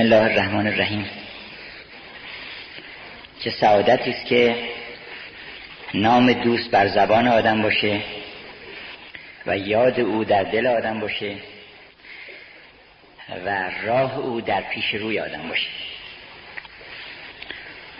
[0.00, 1.10] بسم الله الرحمن الرحیم.
[3.40, 4.56] چه سعادتی است که
[5.94, 8.00] نام دوست بر زبان آدم باشه
[9.46, 11.36] و یاد او در دل آدم باشه
[13.44, 15.68] و راه او در پیش روی آدم باشه.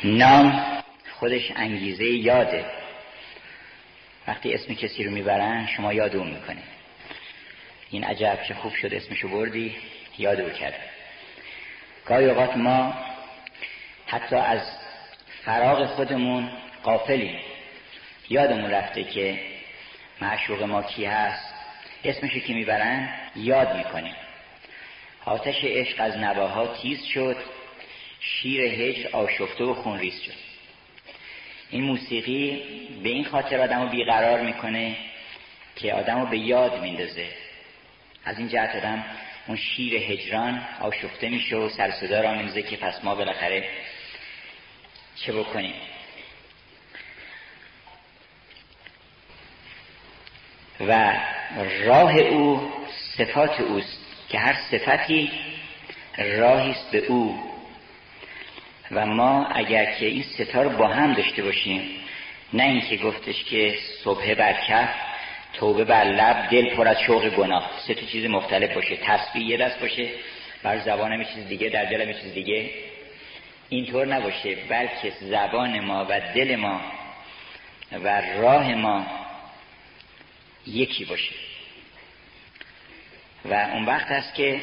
[0.05, 0.63] نام
[1.19, 2.65] خودش انگیزه یاده.
[4.29, 6.63] وقتی اسم کسی رو می‌برن شما یاد اون می‌کنه
[7.91, 9.77] این عجب چه خوب شد اسمشو بردی
[10.19, 10.90] یاد او کرد
[12.11, 12.95] گاهی اوقات ما
[14.07, 14.61] حتی از
[15.45, 16.51] فراغ خودمون
[16.83, 17.39] قافلیم
[18.29, 19.41] یادمون رفته که
[20.21, 21.55] معشوق ما کی هست؟
[22.05, 24.15] اسمشو که می‌برن یاد می‌کنیم.
[25.25, 27.37] آتش عشق از نواها تیز شد
[28.21, 30.39] شیر هجر آشفته و خونریز شد.
[31.71, 32.63] این موسیقی
[33.02, 34.97] به این خاطر آدم رو بیقرار می‌کنه
[35.77, 37.29] که آدم رو به یاد میندازه.
[38.24, 39.05] از این جهت آدم
[39.46, 43.69] اون شیر هجران آشفته میشه و سر صدا را میزه که پس ما بالاخره
[45.16, 45.74] چه بکنیم؟
[50.80, 51.21] و
[51.85, 52.73] راه او
[53.16, 55.30] صفات اوست که هر صفتی
[56.18, 57.51] راهی است به او.
[58.91, 61.83] و ما اگر که این ستا رو با هم داشته باشیم
[62.52, 65.09] نه اینکه گفتش که صبح بر کف
[65.53, 67.70] توبه بر لب دل پر از شوق گناه.
[67.87, 68.97] سه تا چیز مختلف باشه.
[68.97, 70.09] تسبیح یه دست باشه.
[70.62, 72.71] بر زبانم چیز دیگه در دلم چیز دیگه.
[73.69, 74.55] اینطور نباشه.
[74.69, 76.81] بلکه زبان ما و دل ما
[77.93, 79.06] و راه ما
[80.66, 81.34] یکی باشه.
[83.44, 84.60] و اون وقت است که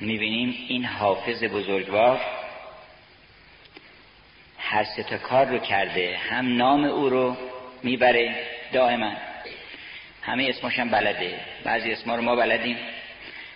[0.00, 2.20] می‌بینیم این حافظ بزرگوار
[4.58, 6.16] هر سه کار رو کرده.
[6.16, 7.36] هم نام او رو
[7.82, 8.34] می‌بره
[8.72, 9.12] دائما.
[10.26, 11.40] همه اسماش هم بلده.
[11.64, 12.76] بعضی اسما رو ما بلدیم.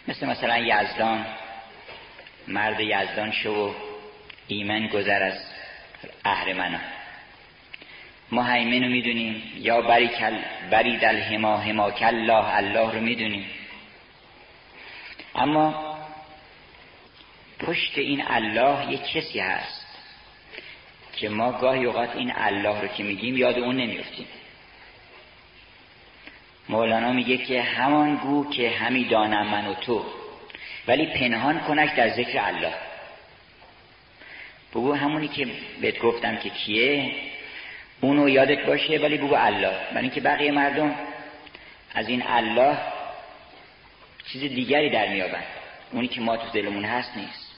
[0.08, 1.26] مثل مثلا یزدان.
[2.48, 3.74] مرد یزدان شو و
[4.46, 5.38] ایمن گذر از
[6.24, 6.80] اهرمنان
[8.32, 9.42] ما حیمن رو می‌دونیم.
[9.56, 10.38] یا بری, کل
[10.70, 11.62] بری دل هما
[12.00, 13.46] الله الله رو می‌دونیم.
[15.34, 15.96] اما
[17.58, 19.86] پشت این الله یک کسی هست
[21.16, 24.26] که ما گاهی اوقات این الله رو که میگیم یاد اون نمیفتیم
[26.68, 30.04] مولانا میگه که همان گو که همی دانم من و تو
[30.88, 32.74] ولی پنهان کنک در ذکر الله.
[34.70, 35.46] بگو همونی که
[35.80, 37.12] بهت گفتم که کیه؟
[38.00, 39.76] اونو یادت باشه ولی بگو الله.
[39.90, 40.94] برای اینکه بقیه مردم
[41.94, 42.78] از این الله
[44.32, 45.46] چیز دیگری در میابند.
[45.92, 47.50] اونی که ما تو دلمون هست نیست.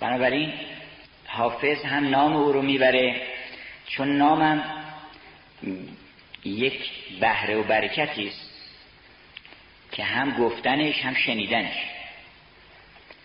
[0.00, 0.52] بنابراین
[1.26, 3.22] حافظ هم نام او رو می‌بره.
[3.86, 4.62] چون نامم
[6.44, 6.90] یک
[7.20, 8.50] بهره و برکتی است
[9.92, 11.76] که هم گفتنش هم شنیدنش.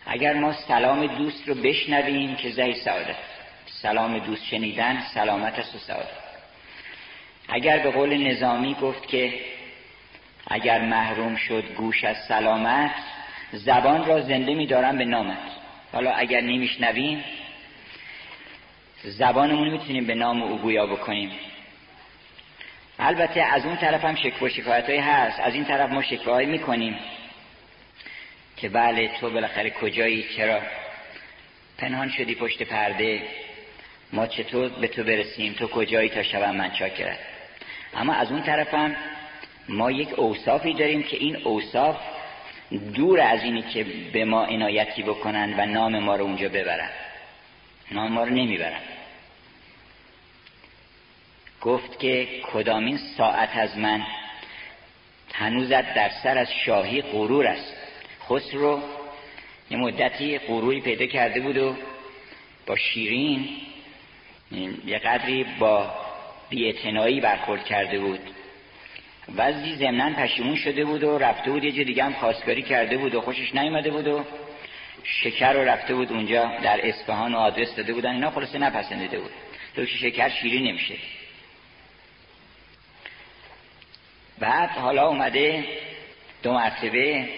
[0.05, 3.15] اگر ما سلام دوست رو بشنویم که زهی سعادت.
[3.65, 6.25] سلام دوست شنیدن سلامت است و سعادت.
[7.47, 9.33] اگر به قول نظامی گفت که
[10.47, 12.91] اگر محروم شد گوش از سلامت
[13.51, 15.37] زبان را زنده میدارم به نامت.
[15.93, 17.23] حالا اگر نمیشنویم
[19.03, 21.31] زبانمون می‌تونیم به نام او گویا بکنیم.
[22.99, 25.39] البته از اون طرف هم شکوه شکایت هست.
[25.39, 26.99] از این طرف ما شکوه می‌کنیم
[28.57, 30.61] که بله تو بالاخره کجایی؟ چرا؟
[31.77, 33.21] پنهان شدی پشت پرده.
[34.13, 37.19] ما چطور به تو برسیم؟ تو کجایی تا شبم من چاکرد
[37.95, 38.95] اما از اون طرف هم
[39.69, 41.97] ما یک اوصافی داریم که این اوصاف
[42.93, 46.89] دور از اینی که به ما عنایتی بکنن و نام ما رو اونجا ببرن.
[47.91, 48.79] نام ما رو نمی‌برن.
[51.65, 54.01] گفت که کدامین ساعت از من؟
[55.33, 57.73] هنوزت در سر از شاهی غرور است.
[58.29, 58.81] خسرو
[59.71, 61.75] یه مدتی غروری پیدا کرده بود و
[62.67, 63.49] با شیرین
[64.85, 65.91] یه قدری با
[66.49, 68.19] بیعتنایی برخورد کرده بود.
[69.35, 73.15] وزی زمنان پشیمون شده بود و رفته بود یه جا دیگه هم خواستگاری کرده بود
[73.15, 74.23] و خوشش نیومده بود و
[75.03, 78.11] شکر رو رفته بود اونجا در اصفهان و آدرس داده بودن.
[78.11, 79.31] اینا خلاصه نپسندیده بود.
[79.75, 80.95] تو شکر شیرین نمیشه.
[84.39, 85.65] بعد حالا اومده
[86.43, 87.29] دو مرتبه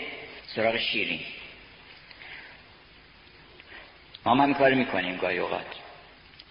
[0.48, 1.20] سراغ شیرین.
[4.26, 5.66] ما هم کار می‌کنیم گاهی اوقات.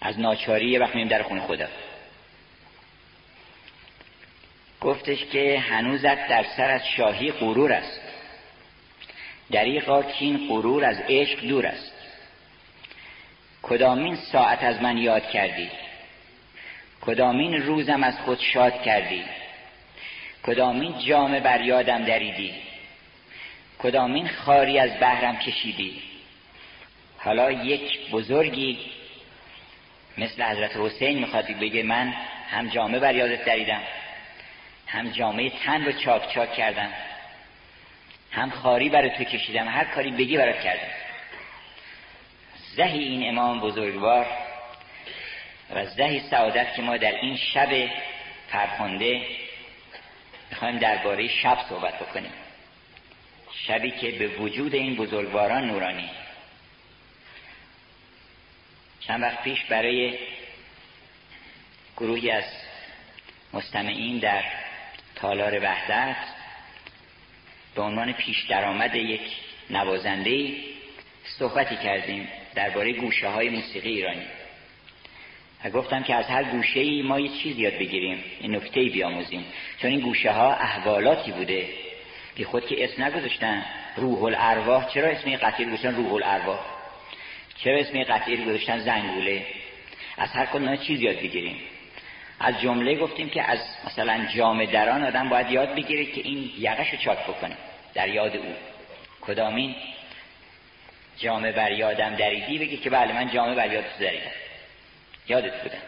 [0.01, 1.67] از ناچاری یه وقت میریم در خونه خدا.
[4.81, 8.01] گفتش که هنوزت در سر از شاهی غرور است.
[9.51, 11.93] دریقا کین غرور از عشق دور است.
[13.61, 15.69] کدامین ساعت از من یاد کردی؟
[17.01, 19.23] کدامین روزم از خود شاد کردی؟
[20.43, 22.53] کدامین جامه بر یادم دریدی؟
[23.79, 26.01] کدامین خاری از بهرم کشیدی؟
[27.17, 28.79] حالا یک بزرگی
[30.17, 32.13] مثل حضرت حسین می‌خواد بگه من
[32.49, 33.81] هم جامعه بر یادت دریدم
[34.87, 36.93] هم جامعه تن رو چاک چاک کردم
[38.31, 40.91] هم خاری برای تو کشیدم هر کاری بگی برات کردم.
[42.75, 44.25] زهی این امام بزرگوار
[45.75, 47.89] و زهی سعادت که ما در این شب
[48.49, 49.21] فرخنده
[50.51, 52.33] می‌خوایم درباره شب صحبت بکنیم.
[53.51, 56.09] شبی که به وجود این بزرگواران نورانی.
[58.99, 60.19] چند وقت پیش برای
[61.97, 62.43] گروهی از
[63.53, 64.43] مستمعین در
[65.15, 66.17] تالار وحدت
[67.75, 69.21] به عنوان پیش درآمد یک
[69.69, 70.55] نوازنده
[71.39, 74.27] صحبتی کردیم درباره گوشه های موسیقی ایرانی.
[75.69, 79.45] گفتم که از هر گوشه ای ما یه چیز یاد بگیریم این نکته بیاموزیم.
[79.81, 81.65] چون این گوشه ها احوالاتی بوده.
[82.35, 83.65] بی خود که اسم نگذاشتن.
[83.95, 86.59] روح الارواح چرا اسم قطعی گذاشتن روح الارواح
[87.63, 89.45] چرا اسم قطعی گذاشتن زنگوله؟
[90.17, 91.57] از هر کدوم چیز یاد بگیریم.
[92.39, 96.89] از جمله گفتیم که از مثلا جام دران آدم باید یاد بگیره که این یقش
[96.89, 97.57] رو چاک بکنه.
[97.93, 98.53] در یاد او.
[99.21, 99.75] کدامین
[101.17, 104.46] جامعه بر یادم دریدی بگی که بله من جامعه بر یادت دریدم.
[105.29, 105.81] یادت بودم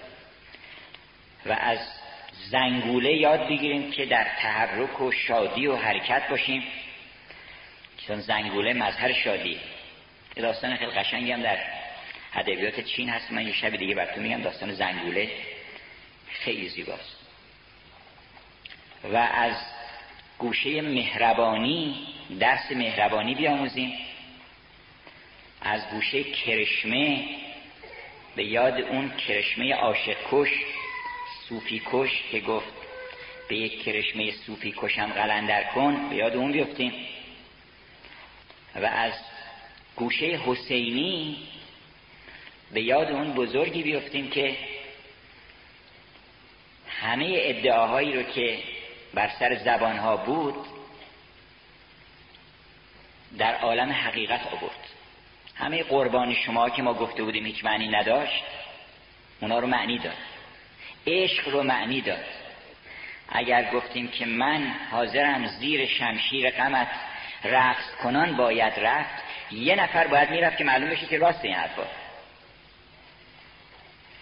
[1.45, 1.79] و از
[2.49, 6.63] زنگوله یاد بگیریم که در تحرک و شادی و حرکت باشیم
[8.07, 9.59] چون زنگوله مظهر شادی.
[10.35, 11.57] داستان خیلی قشنگی هم در
[12.33, 13.31] ادبیات چین هست.
[13.31, 15.31] من یه شب دیگه براتون میگم داستان زنگوله
[16.31, 17.17] خیلی زیباست.
[19.03, 19.55] و از
[20.37, 22.07] گوشه مهربانی
[22.39, 23.93] درس مهربانی بیاموزیم.
[25.61, 27.25] از گوشه کرشمه
[28.35, 30.49] به یاد اون کرشمه عاشق کش
[31.49, 32.73] صوفی کش که گفت
[33.49, 36.93] به یک کرشمه صوفی کشم قلندر کن به یاد اون بیفتیم.
[38.75, 39.13] و از
[39.95, 41.37] گوشه حسینی
[42.71, 44.57] به یاد اون بزرگی بیفتیم که
[46.87, 48.59] همه ادعاهایی رو که
[49.13, 50.65] بر سر زبانها بود
[53.37, 54.98] در عالم حقیقت آورد.
[55.59, 58.43] همه قربان شما که ما گفته بودیم هیچ معنی نداشت
[59.41, 60.17] اونا رو معنی داد.
[61.07, 62.25] عشق رو معنی داد.
[63.29, 66.87] اگر گفتیم که من حاضرم زیر شمشیر غمت
[67.43, 71.83] رقص کنان باید رفت یه نفر باید می‌رفت که معلوم بشه که راست این حرفا.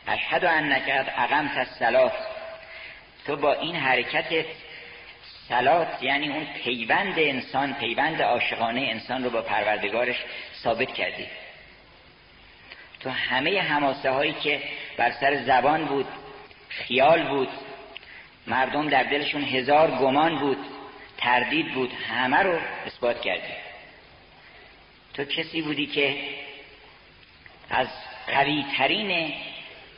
[0.08, 2.14] اشهد انک اقمت الصلاه
[3.26, 4.46] تو با این حرکت
[5.50, 10.16] سلات یعنی اون پیوند انسان پیوند عاشقانه انسان رو با پروردگارش
[10.64, 11.28] ثابت کردی.
[13.00, 14.62] تو همه هماسه هایی که
[14.98, 16.08] بر سر زبان بود
[16.70, 17.50] خیال بود
[18.48, 20.58] مردم در دلشون هزار گمان بود
[21.18, 23.54] تردید بود همه رو اثبات کردی.
[25.14, 26.18] تو کسی بودی که
[27.70, 27.88] از
[28.28, 29.34] قوی ترین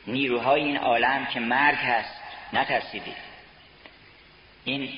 [0.06, 2.20] نیروهای این عالم که مرگ هست
[2.52, 3.14] نترسیدی.
[4.64, 4.88] این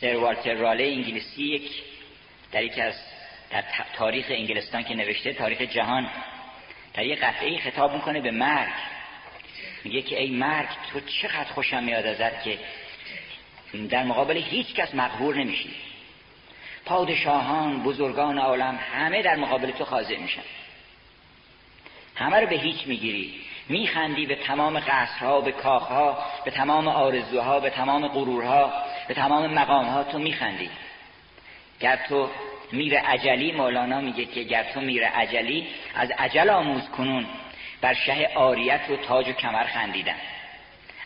[0.00, 1.70] سر والتر راله انگلیسی یک
[2.52, 2.94] در یکی از
[3.50, 3.64] در
[3.96, 6.10] تاریخ انگلستان که نوشته تاریخ جهان.
[6.94, 8.72] در یک قطعه خطاب می‌کنه به مرگ.
[9.84, 12.58] میگه که ای مرگ تو چقدر خوشم میاد ازت که
[13.90, 15.70] در مقابل هیچ کس مقهور نمیشی.
[16.84, 20.42] پادشاهان بزرگان عالم همه در مقابل تو خاضع میشن.
[22.14, 23.34] همه رو به هیچ می‌گیری.
[23.68, 28.85] میخندی به تمام قصرها به کاخها به تمام آرزوها به تمام غرورها.
[29.08, 30.70] به تمام مقامها تو میخندی.
[31.80, 32.30] گر تو
[32.72, 37.26] میر عجلی مولانا میگه که گر تو میر عجلی از عجل آموز کنون.
[37.80, 40.16] بر شه آریت و تاج و کمر خندیدن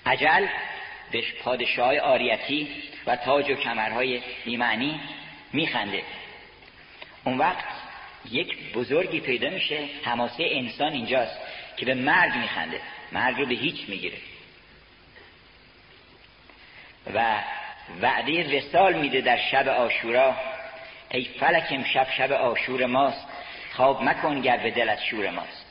[0.07, 0.47] عجل
[1.11, 2.69] به پادشاه آریتی
[3.07, 5.01] و تاج و کمرهای بیمعنی
[5.53, 6.03] میخنده.
[7.25, 7.65] اون وقت
[8.31, 11.41] یک بزرگی پیدا میشه حماسه انسان اینجاست
[11.77, 12.81] که به مرگ میخنده.
[13.13, 14.17] مرگ رو به هیچ می‌گیره.
[17.15, 17.43] و
[18.03, 20.37] وعده وسال میده در شب آشورا.
[21.11, 23.27] ای فلک امشب شب آشور ماست
[23.73, 25.67] خواب مکن گر به دلت شور ماست.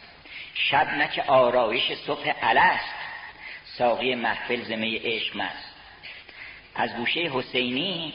[0.53, 2.95] شب نک آرایش صبح الست
[3.65, 5.75] ساقی محفل زمه عشق مست.
[6.75, 8.13] از گوشه حسینی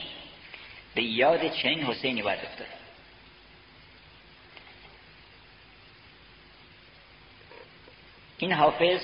[0.95, 2.67] به یاد چنین حسینی باید افتاد.
[8.39, 9.01] این حافظ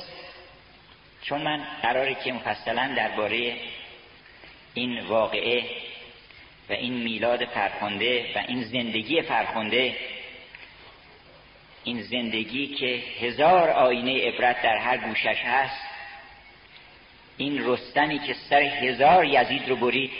[1.23, 3.57] چون من قراره که مفصلا درباره
[4.75, 5.65] این واقعه
[6.69, 9.97] و این میلاد فرخنده و این زندگی فرخنده
[11.85, 15.83] این زندگی که هزار آینه عبرت در هر گوشش هست
[17.37, 20.11] این رستمی که سر هزار یزید رو برید.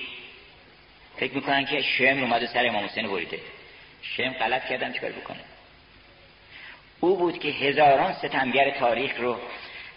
[1.17, 3.39] فکر می‌کنن که شم اومده سر امام حسین بریده.
[4.03, 5.41] شم غلط کردن چیکار بکنه؟
[7.01, 9.39] او بود که هزاران ستمگر تاریخ رو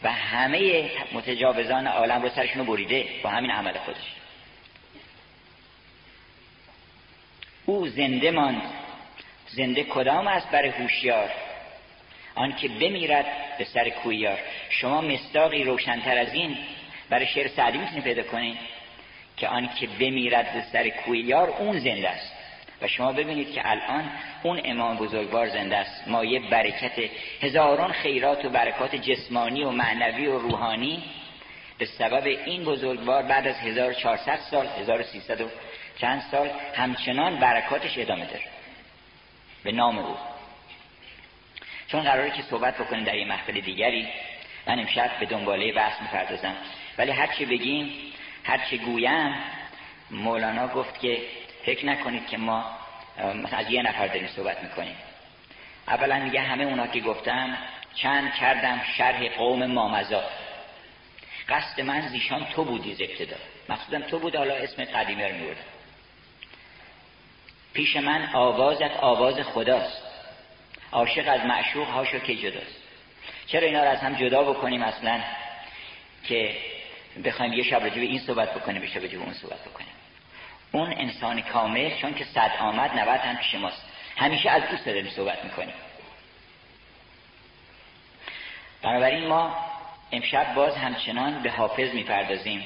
[0.03, 4.22] و همه متجاوزان عالم رو سرشون بریده با همین عمل خودش.
[7.65, 8.61] او زنده ماند.
[9.47, 11.29] زنده کدام است برای هوشیار؟
[12.35, 13.25] آن که بمیرد
[13.57, 14.39] به سر کویار
[14.69, 16.57] شما مستاقی روشنتر از این
[17.09, 18.57] برای شعر سعدی می‌تونید پیدا کنید
[19.37, 22.33] که آن که بمیرد به سر کویار اون زنده است.
[22.81, 24.11] و شما ببینید که الان
[24.43, 26.07] اون امام بزرگوار زنده است.
[26.07, 27.09] مایه برکت
[27.41, 31.03] هزاران خیرات و برکات جسمانی و معنوی و روحانی.
[31.77, 35.47] به سبب این بزرگوار بعد از 1400 سال 1300 و
[35.97, 38.43] چند سال همچنان برکاتش ادامه داره.
[39.63, 40.17] به نام او.
[41.87, 44.07] چون قراره که صحبت بکنیم در یه محفل دیگری
[44.67, 46.55] من امشب به دنباله بحث می‌پردازم.
[46.97, 47.93] ولی هرچی بگیم
[48.43, 49.35] هرچی گویم
[50.11, 51.21] مولانا گفت که
[51.65, 52.65] فکر نکنید که ما
[53.51, 54.95] از یه نفر داریم صحبت می‌کنیم.
[55.87, 57.57] اولا میگه همه اونا که گفتم
[57.95, 60.23] چند کردم شرح قوم مامزا
[61.49, 63.35] قصد من زیشان تو بودی ز ابتدا.
[63.69, 65.72] مقصودم تو بود حالا اسم قدیمه رو میبردم.
[67.73, 70.03] پیش من آوازت آواز خداست.
[70.91, 72.83] عاشق از معشوق هاشو که جداست.
[73.47, 75.21] چرا اینا رو از هم جدا بکنیم اصلا
[76.23, 76.57] که
[77.25, 79.93] بخوایم یه شب راجع این صحبت بکنیم به شب اون صحبت بکنیم؟
[80.71, 83.85] اون انسان کامل چون که صد آمد نوت هم پیش ماست.
[84.17, 85.73] همیشه از دوست داریم صحبت می‌کنیم.
[88.81, 89.55] بنابراین ما
[90.11, 92.63] امشب باز همچنان به حافظ می‌پردازیم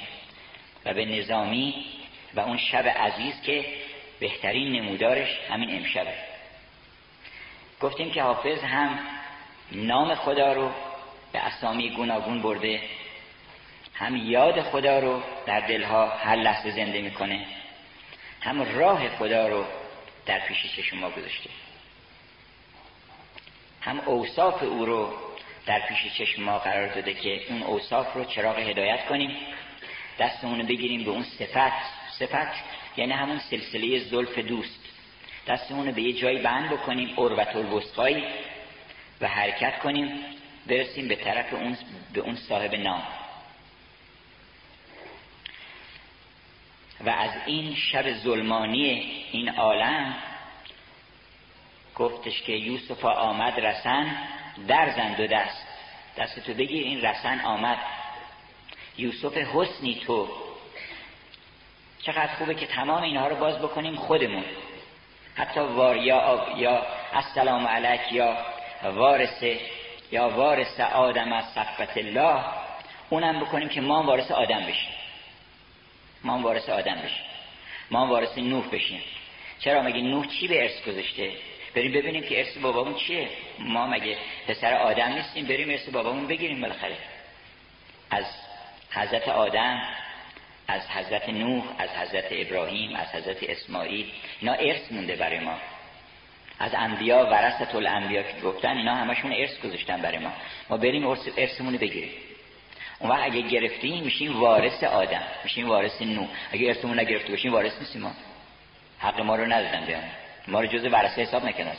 [0.86, 1.86] و به نظامی
[2.34, 3.66] و اون شب عزیز که
[4.20, 6.14] بهترین نمودارش همین امشبه.
[7.82, 9.00] گفتیم که حافظ هم
[9.72, 10.72] نام خدا رو
[11.34, 12.82] به اسامی گوناگون برده
[13.94, 17.46] هم یاد خدا رو در دلها هر لحظه زنده می‌کنه
[18.42, 19.66] هم راه خدا رو
[20.26, 21.50] در پیش چشم ما گذاشته.
[23.82, 25.14] هم اوصاف او رو
[25.66, 29.38] در پیش چشم ما قرار داده که اون اوصاف رو چراغ هدایت کنیم
[30.20, 31.72] دستمون بگیریم به اون صفت
[32.20, 32.64] صفت
[32.98, 34.80] یعنی همون سلسله زلف دوست.
[35.48, 38.24] دستمون رو به یه جایی بند بکنیم عروت الوسقایی
[39.22, 40.26] و حرکت کنیم
[40.68, 41.78] برسیم به طرف اون
[42.14, 43.04] به اون صاحب نام.
[47.06, 50.16] و از این شب ظلمانی این عالم
[51.96, 54.18] گفتش که یوسف آمد رسن
[54.68, 55.68] در زند و دست.
[56.18, 57.78] دستتو بگیر این رسن آمد.
[58.98, 60.30] یوسف حسنی تو
[62.02, 64.44] چقدر خوبه که تمام اینها رو باز بکنیم خودمون.
[65.36, 68.38] حتی وار یا, یا السلام علیک یا
[68.84, 69.44] وارث
[70.12, 72.44] یا وارث آدم از صفت الله
[73.10, 74.94] اونم بکنیم که ما وارث آدم بشیم.
[76.24, 77.26] ما وارث آدم بشیم.
[77.92, 79.02] ما وارث نوح بشیم.
[79.60, 81.32] چرا مگه نوح چی به ارث گذاشته؟
[81.76, 83.30] بریم ببینیم که ارث بابامون چیه.
[83.60, 86.98] ما مگه پسر آدم نیستیم؟ بریم ارث بابامون بگیریم بالاخره.
[88.10, 88.26] از
[88.92, 89.82] حضرت آدم
[90.68, 94.06] از حضرت نوح از حضرت ابراهیم از حضرت اسماعیل.
[94.40, 95.58] اینا ارث مونده برای ما.
[96.60, 100.32] از انبیا ورثت الانبیا که گفتن اینا همشون ارث گذاشتن برای ما.
[100.70, 101.08] ما بریم
[101.38, 102.12] ارثمون رو بگیریم.
[103.00, 107.80] اون وقت اگه گرفتیم میشیم وارث آدم میشیم وارث نو اگه ارثمون نگرفته باشیم وارث
[107.80, 108.12] نیستیم ما.
[109.00, 110.04] حق ما رو ندادن بیان
[110.48, 111.74] ما رو جز ورثه حساب نکنن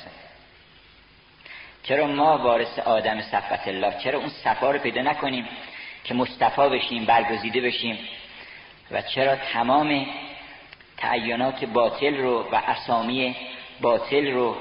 [1.82, 5.48] چرا ما وارث آدم صفت الله؟ چرا اون صفا رو پیدا نکنیم
[6.04, 7.98] که مصطفا بشیم برگزیده بشیم؟
[8.90, 10.06] و چرا تمام
[10.96, 13.36] تعینات باطل رو و اسامی
[13.80, 14.56] باطل رو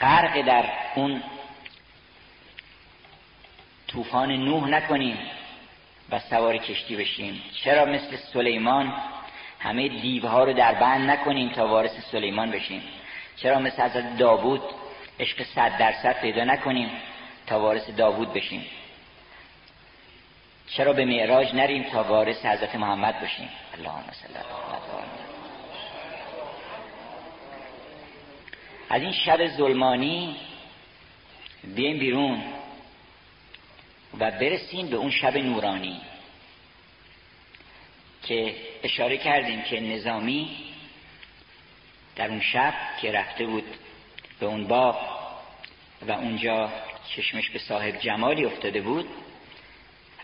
[0.00, 1.22] غرق در اون
[3.88, 5.18] طوفان نوح نکنیم
[6.10, 8.94] و سوار کشتی بشیم؟ چرا مثل سلیمان
[9.58, 12.82] همه دیوها رو در بند نکنیم تا وارث سلیمان بشیم؟
[13.36, 14.62] چرا مثل حضرت داوود
[15.20, 16.90] عشق صد درصد پیدا نکنیم
[17.46, 18.64] تا وارث داوود بشیم؟
[20.72, 23.48] چرا به معراج نریم تا وارث حضرت محمد بشیم؟
[23.78, 24.36] اللهم صل
[28.90, 30.36] از این شب ظلمانی
[31.64, 32.42] بیایم بیرون
[34.18, 36.00] و برسیم به اون شب نورانی
[38.22, 40.56] که اشاره کردیم که نظامی
[42.16, 43.64] در اون شب که رفته بود
[44.40, 44.96] به اون باغ
[46.02, 46.70] و اونجا
[47.16, 49.08] چشمش به صاحب جمالی افتاده بود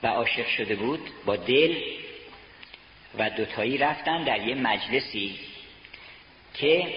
[0.07, 1.77] و عاشق شده بود با دل
[3.19, 5.39] و دوتایی رفتن در یه مجلسی
[6.55, 6.95] که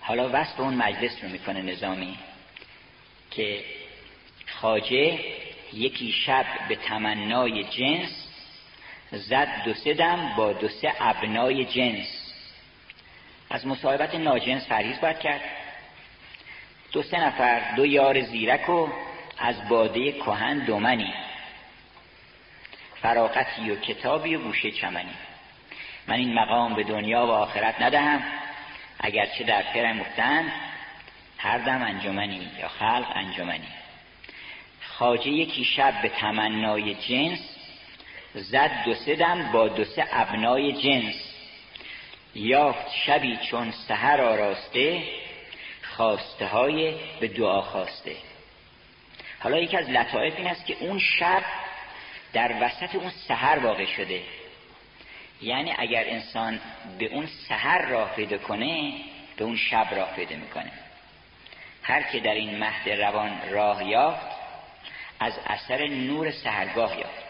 [0.00, 2.18] حالا وصف اون مجلس رو می‌کنه نظامی
[3.30, 3.64] که
[4.46, 5.18] خاجه
[5.72, 8.28] یکی شب به تمنای جنس
[9.12, 12.32] زد دو سه دم با دو سه ابنای جنس.
[13.50, 15.40] از مصاحبت ناجنس پرهیز باید کرد.
[16.92, 18.88] دو سه نفر دو یار زیرک و
[19.38, 21.14] از باده کهن دومنی.
[23.02, 25.14] فراقتی و کتابی و گوشه چمنی.
[26.06, 28.22] من این مقام به دنیا و آخرت ندهم.
[29.00, 30.52] اگرچه در پر مفتن
[31.38, 33.68] هر دم انجمنی یا خلق انجمنی.
[34.80, 37.38] خاجه یکی شب به تمنای جنس
[38.34, 41.14] زد دو سه دم با دو سه ابنای جنس.
[42.34, 45.02] یافت شبی چون سهر آراسته
[45.82, 48.16] خواسته های به دعا خواسته.
[49.40, 51.42] حالا یکی از لطایف این است که اون شب
[52.32, 54.22] در وسط اون سهر واقع شده.
[55.42, 56.60] یعنی اگر انسان
[56.98, 58.92] به اون سهر راه پیدا کنه
[59.36, 60.72] به اون شب راه پیدا می‌کنه.
[61.82, 64.26] هر که در این مهد روان راه یافت
[65.20, 67.28] از اثر نور سهرگاه یافت.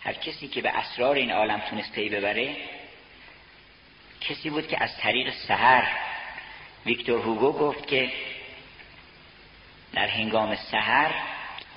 [0.00, 2.56] هر کسی که به اسرار این عالم تونست پی ببره
[4.20, 5.88] کسی بود که از طریق سهر
[6.86, 8.12] ویکتور هوگو گفت که
[9.92, 11.14] در هنگام سهر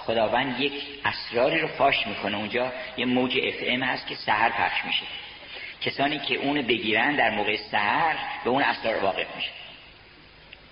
[0.08, 0.74] خداوند یک
[1.06, 2.38] اسراری رو فاش می‌کنه.
[2.38, 5.06] اونجا یه موج اف ام هست که سهر پخش میشه.
[5.82, 9.50] کسانی که اونو بگیرن در موقع سهر به اون اسرار واقف میشه.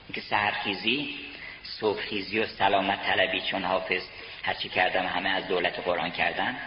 [0.08, 1.16] اینکه سهرخیزی
[1.64, 4.02] صبحخیزی و سلامت طلبی چون حافظ
[4.44, 6.58] هرچی کردم همه از دولت قرآن کردن.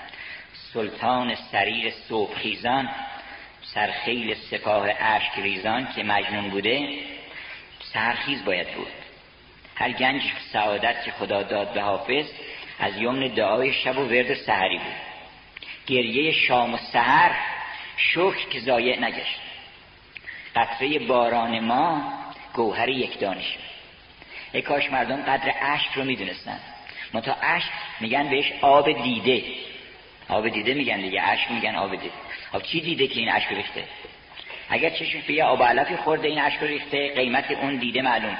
[0.72, 2.90] سلطان سریر صبحخیزان
[3.62, 6.98] سرخیل سپاه اشک ریزان که مجنون بوده
[7.92, 8.92] سهرخیز باید بود.
[9.74, 12.26] هر گنج سعادت که خدا داد به حافظ
[12.78, 14.94] از یمن دعای شب و ورد سحری بود.
[15.86, 17.30] گریه شام و سحر
[17.96, 19.40] شکر که ضایع نگشت.
[20.56, 22.12] قطره باران ما
[22.54, 23.56] گوهر یک دانش
[24.52, 26.60] ای کاش مردم قدر عشق رو می‌دونستن.
[27.12, 29.44] منتها عشق میگن بهش آب دیده.
[30.28, 32.10] آب دیده میگن دیگه عشق میگن آب دیده.
[32.52, 33.84] آب چی دیده که این عشق ریخته؟
[34.70, 38.38] اگر چشم به آب علفی خورده این عشق ریخته قیمت اون دیده معلوم.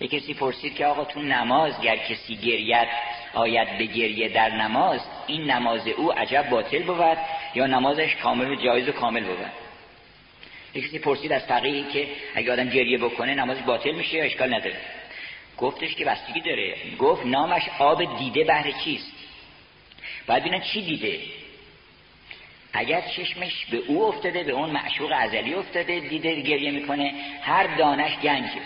[0.00, 2.88] یه کسی پرسید که آقا تو نماز گر کسی گریت
[3.36, 7.18] آید به گریه در نماز این نماز او عجب باطل بود
[7.54, 9.38] یا نمازش کامل و جایز و کامل بود؟
[10.74, 14.54] یه کسی پرسید از فقیهی که اگه آدم گریه بکنه نمازش باطل میشه یا اشکال
[14.54, 14.76] نداره؟
[15.58, 16.74] گفتش که بستگی داره.
[16.98, 19.12] گفت نامش آب دیده بهر چیست؟
[20.26, 21.20] باید بینن چی دیده.
[22.72, 28.16] اگر چشمش به او افتاده به اون معشوق ازلی افتاده دیده گریه می‌کنه هر دانش
[28.16, 28.60] گنجه.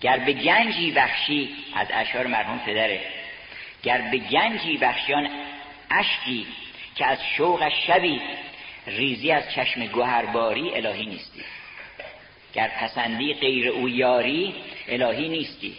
[0.00, 3.00] گر به گنجی بخشی از اشعار مرحوم پدره.
[3.82, 5.28] گر به گنجی بخشیان
[5.90, 6.46] اشکی
[6.94, 8.20] که از شوق شبی
[8.86, 11.44] ریزی از چشم گوهرباری الهی نیستی.
[12.54, 14.54] گر پسندی غیر او یاری
[14.88, 15.76] الهی نیستی.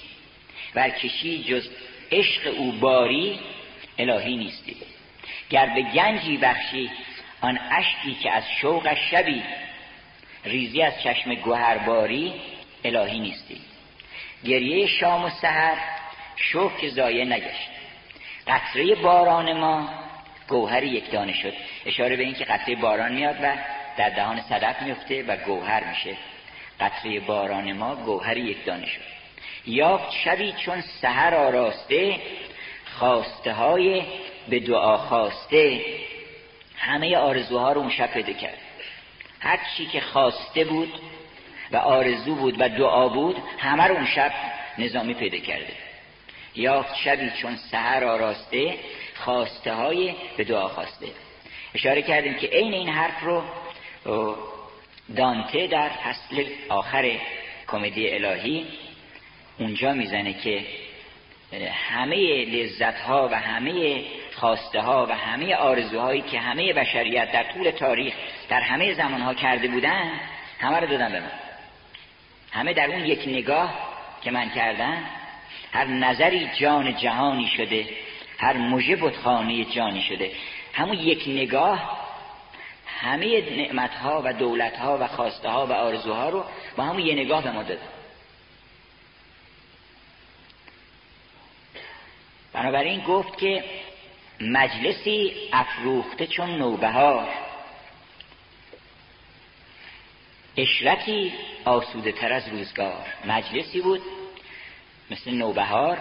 [0.76, 1.70] ور کشی جز
[2.12, 3.40] عشق او باری
[4.00, 4.76] الهی نیستی.
[5.50, 6.92] گر به گنجی بخشی
[7.42, 9.44] آن اشکی که از شوق شبی
[10.46, 12.34] ریزی از چشم گوهرباری
[12.86, 13.62] الهی نیستی.
[14.44, 15.78] گریه شام و سحر
[16.82, 17.70] که زایه نگشت.
[18.48, 19.90] قطره باران ما
[20.48, 21.54] گوهر یک دانه شد.
[21.86, 23.56] اشاره به اینکه قطره باران میاد و
[23.98, 26.18] در دهان صدف میفته و گوهر میشه.
[26.80, 29.02] قطره باران ما گوهر یک دانه شد.
[29.66, 32.16] یافت شبی چون سحر آراسته
[32.86, 34.04] خواسته های
[34.50, 35.82] به دعا خواسته.
[36.78, 38.58] همه آرزوها رو اون شب پیدا کرد.
[39.40, 40.94] هر چی که خواسته بود
[41.72, 44.32] و آرزو بود و دعا بود همه رو اون شب
[44.78, 45.74] نظامی پیدا کرده.
[46.56, 48.76] یافت شبی چون سهر آراسته
[49.16, 51.08] خواسته های به دعا خواسته.
[51.76, 53.44] اشاره کردیم که عین این حرف رو
[55.16, 57.12] دانته در فصل آخر
[57.68, 58.66] کمدی الهی
[59.60, 60.66] اونجا می‌زنه که
[61.90, 64.04] همه لذت ها و همه
[64.36, 68.14] خواسته ها و همه آرزوهایی که همه بشریت در طول تاریخ
[68.50, 70.12] در همه زمان ها کرده بودن
[70.60, 71.47] همه رو دادن به من.
[72.52, 73.74] همه در اون یک نگاه
[74.22, 75.04] که من کردم
[75.74, 77.90] هر نظری جان جهانی شده
[78.38, 80.32] هر مژه بتخانه جانی شده.
[80.74, 82.08] همون یک نگاه
[83.02, 86.44] همه نعمتها و دولتها و خواسته ها و آرزوها رو
[86.78, 87.78] با همون یه نگاه به ما داد.
[92.54, 93.64] بنابراین گفت که
[94.42, 97.28] مجلسی افروخته چون نوبهار.
[100.58, 101.34] اشرتی
[101.66, 103.06] آسوده تر از روزگار.
[103.26, 104.02] مجلسی بود
[105.12, 105.98] مثل نوبهار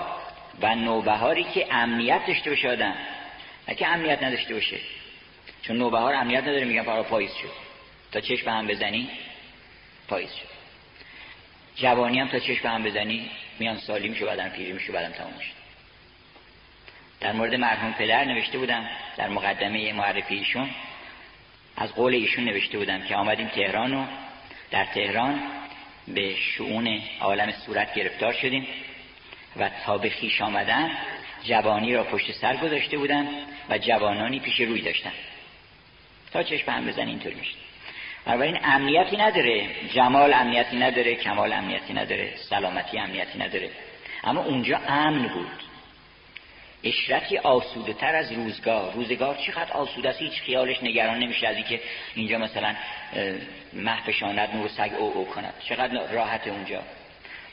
[0.61, 2.95] و نوبهاری که امنیت داشته باشه آدم.
[3.69, 4.79] نه که امنیت نداشته باشه.
[5.63, 7.53] چون نوبهار امنیت نداره میگن فرا پاییز شد.
[8.13, 9.09] تا چشم به هم بزنی
[10.09, 10.57] پاییز شد.
[11.77, 15.39] جوانی هم تا چشم به هم بزنی میان سالی میشه بعدم پیری میشه بعدم تموم
[15.39, 15.57] شد
[17.21, 20.71] در مورد مرحوم پدر نوشته بودم در مقدمه معرفی ایشون
[21.77, 24.07] از قول ایشون نوشته بودم که آمدیم تهران و
[24.71, 25.41] در تهران
[26.09, 28.67] به شعون عالم صورت گرفتار شدیم
[29.57, 30.91] و تا به خیش آمدن
[31.45, 33.29] جوانی را پشت سر گذاشته بودن
[33.71, 35.13] و جوانانی پیش روی داشتن.
[36.33, 37.55] تا چشم هم بزن اینطور میشه.
[38.25, 39.67] بنابراین امنیتی نداره.
[39.95, 43.71] جمال امنیتی نداره کمال امنیتی نداره سلامتی امنیتی نداره.
[44.25, 45.66] اما اونجا امن بود.
[46.89, 48.93] اشرتی آسوده تر از روزگار.
[48.93, 51.81] روزگار چقدر آسوده است؟ هیچ خیالش نگران نمیشه از اینکه
[52.15, 52.75] اینجا مثلا
[53.73, 55.55] محفشاند نور سگ او او کند.
[55.69, 56.83] چقدر راحت اونجا.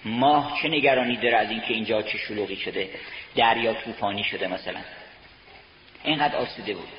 [0.06, 2.90] ماه چه نگرانی داره از اینکه اینجا چه شلوغی شده
[3.36, 4.80] دریا طوفانی شده مثلا.
[6.04, 6.90] اینقدر آسوده بود.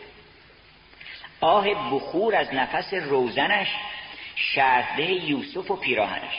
[1.41, 3.69] آه بخور از نفس روزنش
[4.37, 6.35] شرده یوسف و پیراهنش.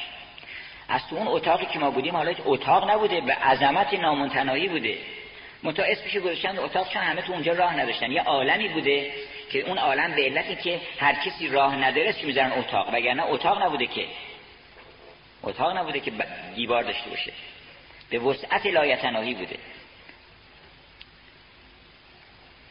[0.89, 4.97] از تو اون اتاقی که ما بودیم حالا اتاق نبوده به عظمت نامنتنایی بوده.
[5.65, 8.11] متا اسمش گذاشتن اتاق چون همه تو اونجا راه نداشتن.
[8.11, 9.11] یه عالمی بوده
[9.51, 12.93] که اون عالم به علتی که هر کسی راه نداره چی می‌ذارن اتاق.
[12.93, 14.05] وگرنه اتاق نبوده که.
[15.43, 16.11] اتاق نبوده که
[16.55, 17.33] دیوار داشته باشه.
[18.09, 19.55] به وسعت لایتناهی بوده.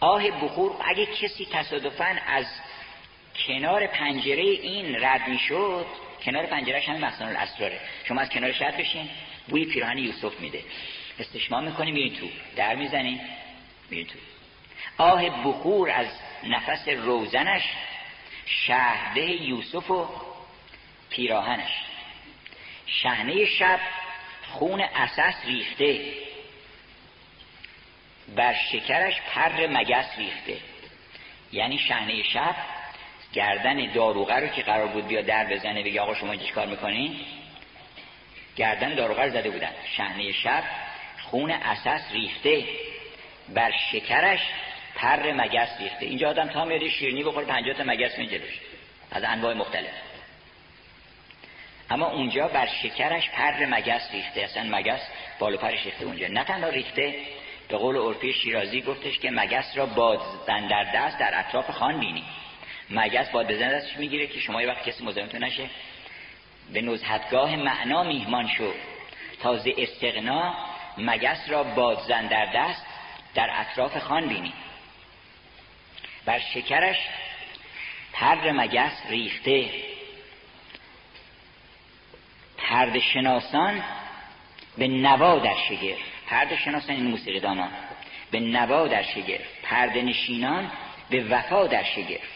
[0.01, 2.47] آه بخور اگه کسی تصادفا از
[3.47, 5.87] کنار پنجره این رد می‌شد
[6.25, 7.81] کنار پنجرهش همین مخزن الاسراره.
[8.09, 9.09] شما از کنارش رد بشین.
[9.49, 10.61] بوی پیراهن یوسف میده.
[11.19, 12.29] استشمام می‌کنی میرین تو.
[12.57, 13.21] در می‌زنی
[13.91, 14.19] میرین تو.
[14.99, 16.07] آه بخور از
[16.45, 17.63] نفس روزنش
[18.47, 20.09] شهده یوسف و
[21.11, 21.73] پیراهنش.
[22.87, 23.81] شهنه شب
[24.51, 26.01] خون اساس ریخته.
[28.37, 30.57] بر شکرش پر مگس ریخته.
[31.53, 32.57] یعنی شهنه شب
[33.33, 37.21] گردن داروغه رو که قرار بود بیا در بزنه بگه آقا شما اینجا کار می‌کنین
[38.57, 39.73] گردن داروغه رو زده بودن.
[39.97, 40.65] شهنه شب
[41.35, 42.65] خون اساس ریخته.
[43.49, 44.41] بر شکرش
[44.95, 46.07] پر مگس ریخته.
[46.07, 48.61] اینجا آدم تا میاد شیرنی بخوره پنجاه تا مگس می جلوش.
[49.11, 49.95] از انواع مختلف.
[51.91, 54.41] اما اونجا بر شکرش پر مگس ریخته.
[54.41, 55.01] اصلا مگس
[55.39, 56.29] بالو پرش ریخته اونجا.
[56.29, 57.15] نه تنها ریخته
[57.69, 62.01] به قول عرفی شیرازی گفتش که مگس را باد زن در دست در اطراف خان
[62.01, 62.25] بینی.
[62.91, 65.71] مگس باد بزن دستش می‌گیره که شما یه وقت کسی مزاحمتون نشه.
[66.73, 68.73] به نزهتگاه معنا میهمان شو.
[69.43, 72.87] تازه استقنا مگس را بادزن در دست
[73.35, 74.53] در اطراف خان بینی.
[76.25, 76.97] بر شکرش
[78.13, 79.71] پر مگس ریخته.
[82.59, 83.83] پرد شناسان
[84.79, 85.99] به نوا در شگرف.
[86.27, 87.71] پرد شناسان این موسیقی دامان.
[88.31, 89.47] به نوا در شگرف.
[89.63, 90.71] پرد نشینان
[91.11, 92.29] به وفا در شگرف.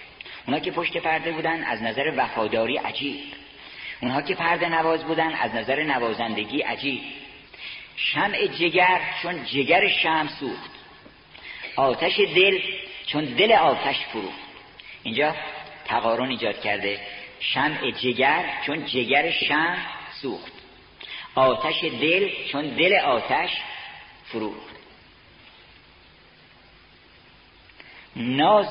[0.46, 3.20] اونا که پشت پرده بودن از نظر وفاداری عجیب.
[4.00, 7.02] اونها که پرده نواز بودن از نظر نوازندگی عجیب.
[7.98, 10.70] شمع جگر چون جگر شم سوخت.
[11.76, 12.60] آتش دل
[13.06, 14.38] چون دل آتش فروخت
[15.02, 15.34] اینجا
[15.84, 17.00] تقارن ایجاد کرده.
[17.40, 19.76] شمع جگر چون جگر شم
[20.22, 20.52] سوخت.
[21.34, 23.50] آتش دل چون دل آتش
[24.24, 24.76] فروخت
[28.16, 28.66] ناز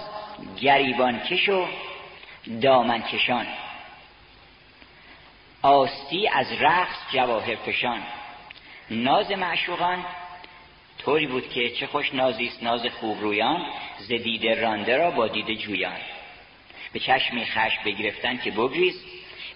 [0.62, 1.68] گریبان کش و
[2.62, 3.48] دامن کشان.
[5.62, 8.04] آستی از رقص جواهر فشان
[8.91, 10.06] ناز معشوقان.
[11.00, 13.65] طوری بود که چه خوش نازیست ناز خوب رویان
[14.00, 15.97] ز دیده رانده را با دیده جویان.
[16.93, 19.04] به چشمی خش بگرفتن که بگریز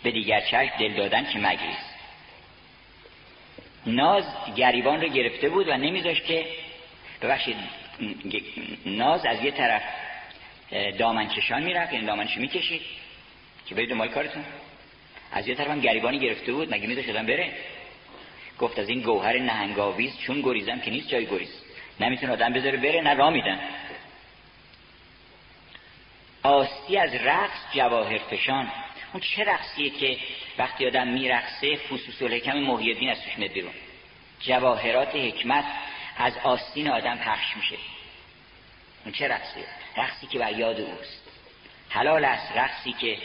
[0.03, 1.77] به دیگر چشم دل دادن که مگریز
[3.85, 4.23] ناز
[4.55, 6.45] گریبان رو گرفته بود و نمیذاشت که
[7.21, 7.55] ببخشید
[8.85, 9.83] ناز از یه طرف
[10.99, 12.81] دامن کشان می‌رفت یعنی دامنشو می‌کشید
[13.65, 14.43] که برید دنبال کارتون.
[15.31, 17.53] از یه طرف هم گریبانی گرفته بود مگه میذاشت بره؟
[18.61, 21.63] گفت از این گوهر نهنگاویز چون گریزم که نیست جای گریز.
[21.99, 23.59] نمی‌تونه آدم بذاره بره نه را میدن.
[26.43, 28.71] آستی از رقص جواهر فشان.
[29.13, 30.17] اون چه رقصیه که
[30.57, 33.73] وقتی آدم میرقصه فسوس الحکم محیدین از توش میاد بیرون.
[34.39, 35.65] جواهرات حکمت
[36.17, 37.75] از آستین آدم پخش میشه.
[39.05, 39.65] اون چه رقصیه؟
[39.97, 41.21] رقصی که بر یاد اوست.
[41.89, 43.17] حلال است رقصی که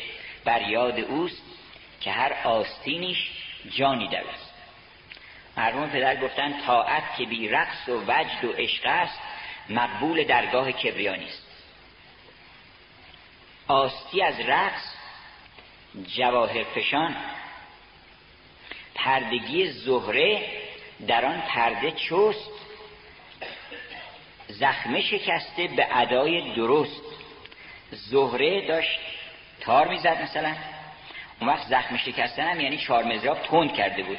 [0.45, 1.43] بر یاد اوست
[2.01, 3.31] که هر آستینش
[3.71, 4.46] جانی در اوست
[5.57, 9.21] مرحوم پدر گفتن طاعت که بی رقص و وجد و عشق است
[9.69, 11.47] مقبول درگاه کبریانی است.
[13.69, 14.95] آستی از رقص
[16.17, 17.17] جواهر فشان
[18.95, 20.49] پردگی زهره
[21.07, 22.51] در آن پرده چست
[24.49, 27.03] زخمه شکسته به ادای درست.
[27.91, 28.99] زهره داشت
[29.61, 30.55] تار می‌زد مثلا.
[31.41, 34.19] اون وقت زخم شکستن هم یعنی چهار مزراب تند کرده بود.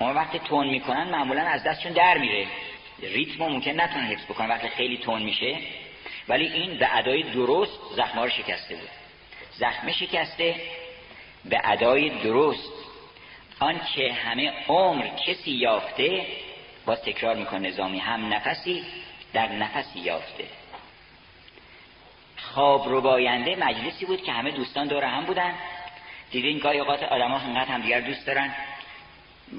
[0.00, 2.46] اون وقت تون می‌کنن معمولا از دستشون در میره.
[3.02, 5.56] ریتم ممکن نتونن حفظ بکنن وقتی خیلی تون میشه.
[6.28, 8.88] ولی این به ادای درست زخم رو شکسته بود.
[9.52, 10.54] زخم شکسته
[11.44, 12.72] به ادای درست.
[13.60, 16.26] آنچه همه عمر کسی یافته
[16.86, 18.84] با تکرار می‌کنه نظامی هم نفسی
[19.32, 20.44] در نفسی یافته.
[22.36, 25.54] خواب رو باینده مجلسی بود که همه دوستان دور هم بودن.
[26.30, 28.54] دیدین گاهی اوقات آدم ها هم دیگر دوست دارن.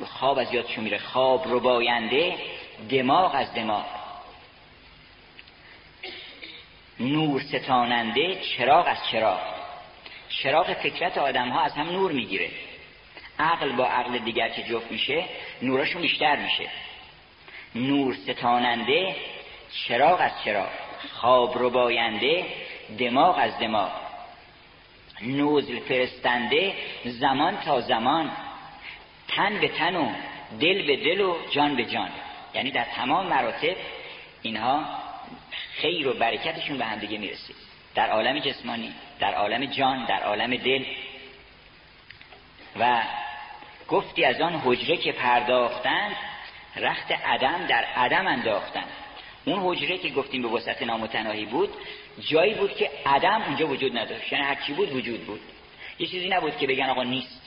[0.05, 0.97] خواب از یادشون میره.
[0.97, 2.37] خواب رو باینده
[2.89, 3.85] دماغ از دماغ.
[6.99, 9.39] نور ستاننده چراغ از چراغ.
[10.29, 12.49] چراغ فکرت آدم ها از هم نور می‌گیره.
[13.39, 15.25] عقل با عقل دیگر که جفت میشه
[15.61, 16.69] نورشون بیشتر میشه.
[17.75, 19.15] نور ستاننده
[19.87, 20.69] چراغ از چراغ.
[21.13, 22.45] خواب رو باینده
[22.99, 23.91] دماغ از دماغ.
[25.21, 26.73] نوزل فرستنده
[27.05, 28.31] زمان تا زمان.
[29.35, 30.09] تن به تن و
[30.59, 32.09] دل به دل و جان به جان.
[32.55, 33.75] یعنی در تمام مراتب
[34.41, 34.85] اینها
[35.81, 37.55] خیر و برکتشون به همدیگه می‌رسید
[37.95, 40.83] در عالم جسمانی در عالم جان در عالم دل.
[42.79, 43.01] و
[43.89, 46.15] گفتی از آن حجره که پرداختند
[46.75, 48.89] رخت عدم در عدم انداختند.
[49.45, 51.69] اون حجره که گفتیم به وسط نامتناهی بود
[52.19, 54.33] جایی بود که عدم اونجا وجود نداشت.
[54.33, 55.39] یعنی هرچی بود وجود بود.
[55.99, 57.40] یه چیزی نبود که بگن آقا نیست.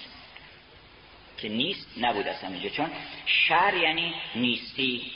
[1.44, 2.90] که نیست نبود اصلا اونجا چون
[3.26, 5.12] شر یعنی نیستی.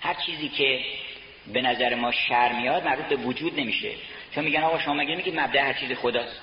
[0.00, 0.84] هر چیزی که
[1.52, 3.92] به نظر ما شر میاد مربوط به وجود نمیشه.
[4.34, 6.40] چون میگن آقا شما مگه میگید مبدع هر چیز خداست؟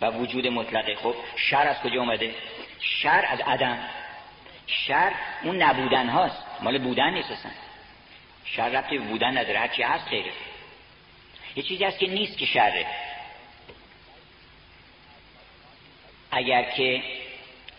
[0.00, 0.94] و وجود مطلقه.
[0.94, 2.34] خب شر از کجا اومده؟
[2.80, 3.78] شر از عدم.
[4.66, 7.50] شر اون نبودن هاست مال بودن نیست اصلا.
[8.44, 9.58] شر ربطی بودن نداره.
[9.58, 10.32] هرچی هست خیره.
[11.56, 12.86] یه چیزی هست که نیست که شره.
[16.30, 17.02] اگر که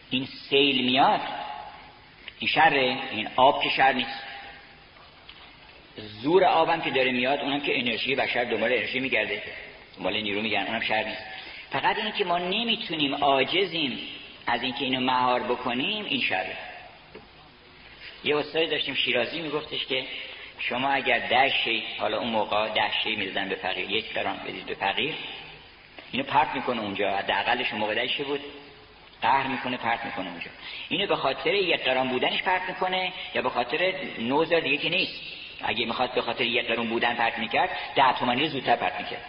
[0.10, 1.22] این سیل میاد
[2.39, 4.24] این شره این آب که شر نیست.
[5.98, 9.43] زور آبم که داره میاد اونم که انرژی بشر دنبال انرژی میگرده.
[9.98, 11.24] دنبال نیرو میگن اونم شر نیست.
[11.72, 14.00] فقط این که ما نمی‌تونیم عاجزیم
[14.48, 16.58] از اینکه اینو مهار بکنیم این شره.
[18.24, 20.06] یه استادی داشتیم شیرازی میگفتش که
[20.60, 24.76] شما اگر ده شی حالا اون موقع ده شی به فقیر یک گرم بدید به
[24.76, 25.13] فقیر.
[26.12, 28.41] اینو پرت می‌کنه اونجا حداقلش موقع ده بود.
[29.21, 30.51] قهر می‌کنه پرت می‌کنه اونجا.
[30.89, 35.21] اینو به خاطر یک قران بودنش پرت می‌کنه یا به خاطر نوزر دیگه که نیست.
[35.63, 39.25] اگه می‌خواد به خاطر یک قرون بودن پرت می‌کرد ده تومانی زودتر پرت می‌کرد.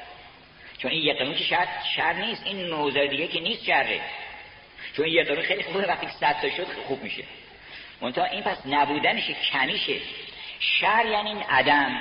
[0.78, 4.00] چون این یک قرون که شر, شر نیست این نوزر دیگه که نیست شره.
[4.96, 7.24] چون یک قرون خیلی خوبه وقتی صد تا شد خوب میشه.
[8.00, 9.96] منتها این پس نبودنش کمیشه
[10.60, 12.00] شر یعنی این عدم.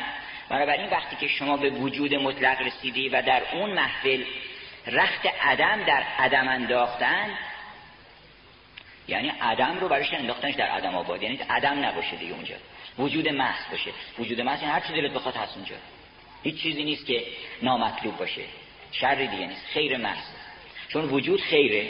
[0.50, 4.24] بنابراین وقتی که شما به وجود مطلق رسیدی و در اون محفل
[4.88, 7.38] رخت عدم در عدم انداختن
[9.08, 11.24] یعنی عدم رو برایش انداختنش در عدم آباد.
[11.24, 12.56] یعنی عدم نباشه دیگه اونجا.
[13.00, 13.92] وجود محض باشه.
[14.20, 15.76] وجود محض یعنی هر چیزی دلت بخواد هست اونجا.
[16.44, 17.24] هیچ چیزی نیست که
[17.62, 18.42] نامطلوب باشه.
[18.92, 19.66] شر دیگه نیست.
[19.66, 20.26] خیر محض.
[20.90, 21.90] چون وجود خیره.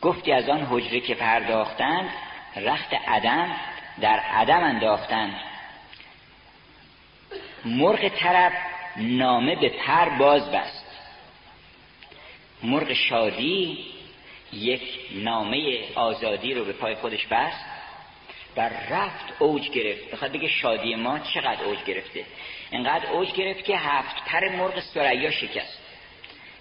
[0.00, 2.10] گفتی از آن حجره که پرداختند
[2.56, 3.56] رخت عدم
[4.00, 5.40] در عدم انداختند.
[7.64, 8.52] مرغ طرب
[8.96, 10.83] نامه به پر باز بست.
[12.62, 13.78] مرغ شادی
[14.52, 17.64] یک نامه آزادی رو به پای خودش بست
[18.56, 20.10] و رفت اوج گرفت.
[20.10, 22.24] بخواد بگه شادی ما چقدر اوج گرفته؟
[22.72, 25.78] انقدر اوج گرفت که هفت پر مرغ سریا شکست.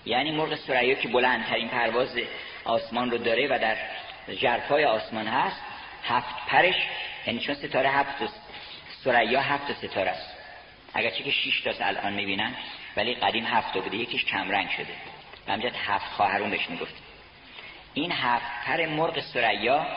[0.05, 2.19] یعنی مرغ سریا که بلندترین پرواز
[2.65, 3.77] آسمان رو داره و در
[4.35, 5.61] جرفای آسمان هست
[6.03, 6.75] هفت پرش
[7.27, 8.33] یعنی چون ستاره هفت
[9.03, 10.33] سریا هفت ستاره است.
[10.93, 12.55] اگرچه که شیش تاست الان می‌بینن
[12.97, 15.12] ولی قدیم هفت بوده یکیش کمرنگ شده.
[15.47, 15.51] و
[15.85, 16.95] هفت خواهرون بهش می‌گفت.
[17.93, 19.87] این هفت پر مرغ سریا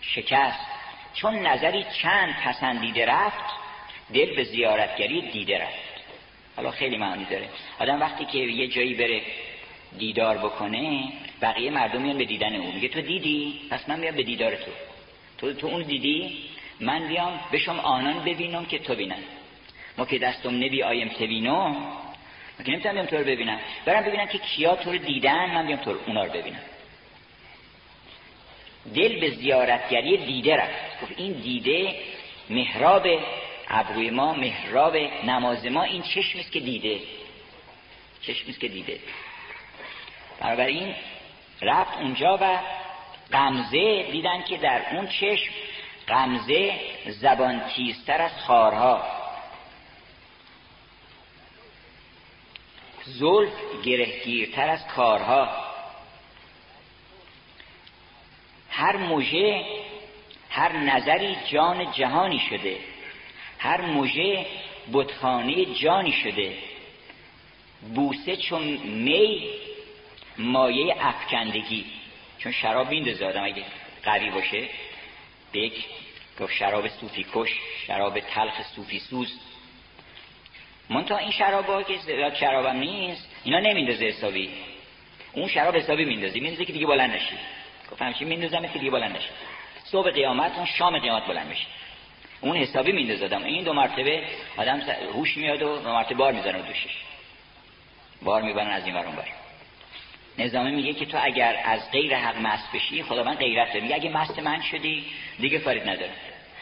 [0.00, 0.66] شکست.
[1.14, 3.54] چون نظری چند پسندیده رفت
[4.14, 5.92] دل به زیارتگری دیده رفت.
[6.56, 7.48] حالا خیلی معنی داره.
[7.78, 9.22] آدم وقتی که یه جایی بره
[9.98, 12.72] دیدار بکنه بقیه مردم میان به دیدن او.
[12.72, 14.70] میگه تو دیدی؟ پس من میام به دیدار تو.
[15.38, 16.44] تو تو اون دیدی؟
[16.80, 19.22] من بیام بشم آنان ببینم که تو بینن.
[19.98, 21.76] ما که دستم نبی آیم تبینم
[22.64, 25.78] که نمی‌تونم بیام تو رو ببینم؟ برم ببینم که کیا تو رو دیدن من بیام
[25.78, 26.60] تو اونا رو ببینم.
[28.94, 31.02] دل به زیارتگری دیده رفت.
[31.02, 31.94] گفت این دیده
[32.50, 33.06] محراب
[33.68, 37.00] ابروی ما محراب نماز ما این چشم که دیده.
[38.22, 38.98] چشم که دیده.
[40.40, 40.94] بنابراین
[41.62, 42.58] رفت اونجا و
[43.32, 45.52] قمزه دیدن که در اون چشم
[46.06, 46.74] قمزه
[47.06, 49.21] زبان تیزتر از خارها.
[53.04, 53.52] زلف
[53.84, 55.48] گرهگیرتر از کارها.
[58.70, 59.64] هر موژه
[60.50, 62.76] هر نظری جان جهانی شده.
[63.58, 64.46] هر موژه
[64.92, 66.58] بتخانه جانی شده.
[67.94, 69.48] بوسه چون می
[70.38, 71.84] مایه افکندگی.
[72.38, 73.64] چون شراب میندازه آدم اگه
[74.04, 74.68] قوی باشه.
[75.52, 75.84] به یک
[76.58, 79.40] شراب صوفی کش شراب تلخ صوفی سوز.
[80.90, 84.50] منتها این شراب که زیاد شراب هم نیست اینا نمیندازه حسابی.
[85.32, 87.36] اون شراب حسابی میندازی میندازه که دیگه بلند نشی.
[87.92, 89.28] گفتم چی میندازم که دیگه بلند نشی.
[89.84, 91.66] صبح قیامت اون شام قیامت بلند میشه.
[92.40, 94.22] اون حسابی میندازدم این دو مرتبه
[94.56, 94.80] آدم
[95.14, 96.96] هوش میاد و دو مرتبه بار می‌زنه دوشش.
[98.22, 99.28] بار می‌برن از این ورون بر
[100.38, 103.94] نظامی میگه که تو اگر از غیر حق مست بشی خداوند غیرت داره.
[103.94, 105.04] اگه مست من شدی
[105.38, 106.12] دیگه کاریت نداره.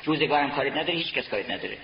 [0.05, 1.77] روزگارم کاریت نداره هیچ کس کاریت نداره.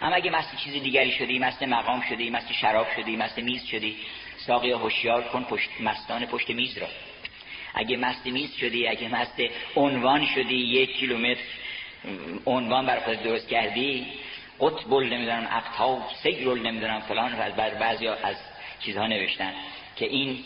[0.00, 3.96] اما اگه مست چیز دیگری شدی مست مقام شدی مست شراب شدی مست میز شدی
[4.36, 6.88] ساقی هوشیار کن پشت مستان پشت میز را.
[7.74, 9.42] اگه مست میز شدی اگه مست
[9.76, 11.40] عنوان شدی یک کیلومتر
[12.46, 14.06] عنوان برای خود درست کردی
[14.60, 18.36] قطب نمی‌دونم اقتاب سیرول نمی‌دونم فلان از بعضی از
[18.80, 19.52] چیزها نوشتن
[19.96, 20.44] که این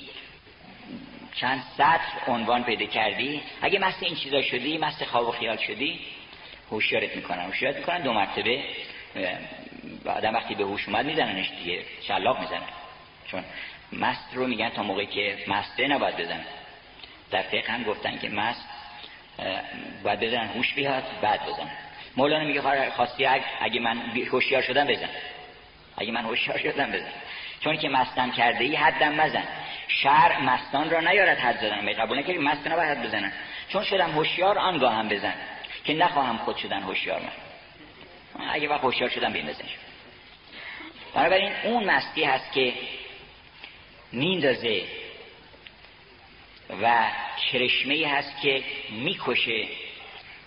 [1.35, 3.40] چند سطر عنوان پیدا کردی.
[3.62, 5.99] اگه مست این چیزا شدی مست خواب و خیال شدی
[6.70, 7.40] هوشیارت می‌کنن.
[7.40, 8.64] هوشیارت می‌کنن دو مرتبه.
[10.07, 12.68] آدم وقتی به هوش اومد میزننش دیگه شلاق می‌زنن
[13.27, 13.44] چون
[13.92, 16.44] مست رو میگن تا موقعی که مسته نباید بزنن
[17.31, 18.68] در فقه هم گفتن که مست
[20.05, 21.70] باید بزنن هوش بیاد بعد بزن
[22.16, 23.27] مولانا میگه خواستی
[23.61, 23.98] اگه من
[24.33, 25.09] هوشیار شدم بزن.
[25.96, 27.12] اگه من هوشیار شدم بزن.
[27.61, 29.44] چون که مستم کرده ای حدم مزن.
[29.88, 31.85] شر مستان را نیارد حد زدن.
[31.85, 33.33] می قبول نکردی؟ مست نباید حد بزنن.
[33.68, 35.35] چون شدم هوشیار آنگاه هم بزن.
[35.85, 37.43] که نخواهم خود شدن هوشیار من.
[38.38, 39.64] اگه وقت هوشیار شدم بیندازن
[41.14, 42.75] بنابراین اون مستی هست که
[44.12, 44.83] میندازه
[46.83, 47.11] و
[47.53, 49.66] کرشمه هست که می‌کشه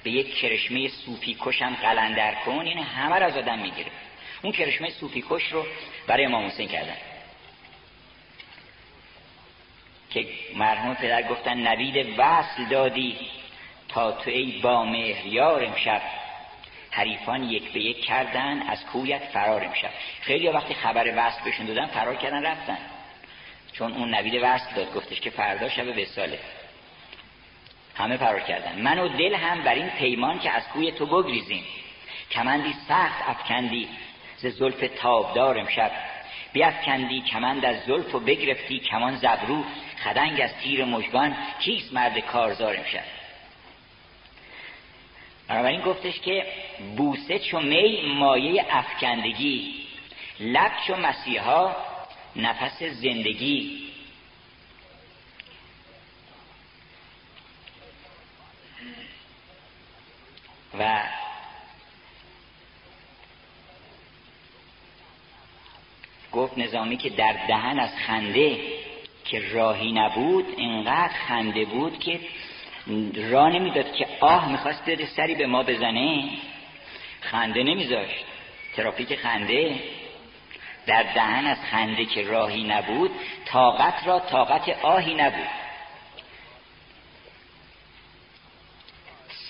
[0.04, 2.67] به یک کرشمه صوفی کشم قلندر کن.
[2.67, 3.91] یعنی همه را از آدم می‌گیره.
[4.41, 5.65] اون کرشمه صوفی کش رو
[6.08, 6.97] برای امام حسین کردن.
[10.10, 13.17] که مرحوم پدر گفتن نوید وصل دادی
[13.89, 16.02] تا تو ای با مهریار امشب.
[16.97, 19.89] حریفان یک به یک کردن از کویت فرار امشب.
[20.21, 22.77] خیلی وقتی خبر وصل بهشون دادن فرار کردن رفتن.
[23.73, 26.39] چون اون نوید وصل داد گفتش که فردا شب ساله
[27.95, 28.81] همه فرار کردن.
[28.81, 31.63] من و دل هم بر این پیمان که از کوی تو بگریزیم.
[32.31, 33.89] کمندی سخت افکندی
[34.38, 35.91] ز زلف تابدار امشب.
[36.53, 39.63] بیافکندی کمند از زلف و بگرفتی کمان زبرو.
[40.03, 41.38] خدنگ از تیر مژگان.
[41.60, 43.16] کیست مرد کارزار امشب؟
[45.47, 46.45] بنابراین گفتش که
[46.97, 49.73] بوسه چو می مایه افکندگی
[50.39, 51.75] لب چو مسیحا
[52.36, 53.88] نفس زندگی.
[60.79, 61.03] و
[66.31, 68.60] گفت نظامی که در دهن از خنده
[69.25, 72.19] که راهی نبود اینقدر خنده بود که
[73.32, 76.30] راه نمی‌داد که آه می‌خواست بده سری به ما بزنه.
[77.21, 78.26] خنده نمیذاشت.
[78.76, 79.76] ترافیک خنده.
[80.86, 83.12] در دهن از خنده که راهی نبود
[83.45, 85.47] طاقت را طاقت آهی نبود.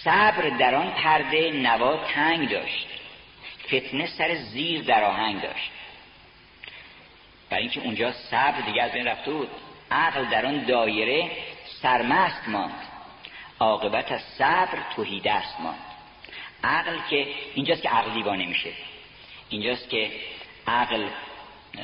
[0.03, 2.87] صبر در آن پرده نوا تنگ داشت.
[3.65, 5.71] فتنه سر زیر در آهنگ داشت.
[7.49, 9.49] برای اینکه اونجا صبر دیگه از بین رفته بود
[9.91, 11.31] عقل در آن دایره
[11.81, 12.86] سرمست ماند.
[13.59, 15.79] عاقبت از صبر توهی دست ماند
[16.63, 18.71] عقل که اینجاست که عقل دیوانه میشه
[19.49, 20.11] اینجاست که
[20.67, 21.07] عقل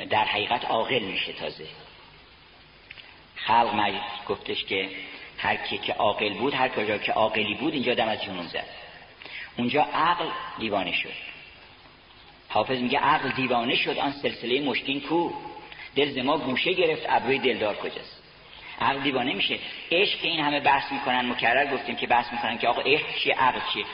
[0.10, 1.68] در حقیقت عاقل میشه تازه.
[3.36, 4.90] خلق مجید گفتش که
[5.38, 8.68] هر کی که عاقل بود هر کجا که عاقلی بود اینجا دم از جنون زد.
[9.58, 11.14] اونجا عقل دیوانه شد.
[12.50, 15.34] حافظ میگه عقل دیوانه شد آن سلسله مشکین کو.
[15.96, 18.23] دل ما گوشه گرفت ابروی دلدار کجاست؟
[18.82, 19.60] عقل دیوانه میشه.
[19.92, 23.34] عشق که این همه بحث می‌کنن مکرر گفتیم که بحث می‌کنن که آقا عشق چیه
[23.34, 23.86] عقل چیه؟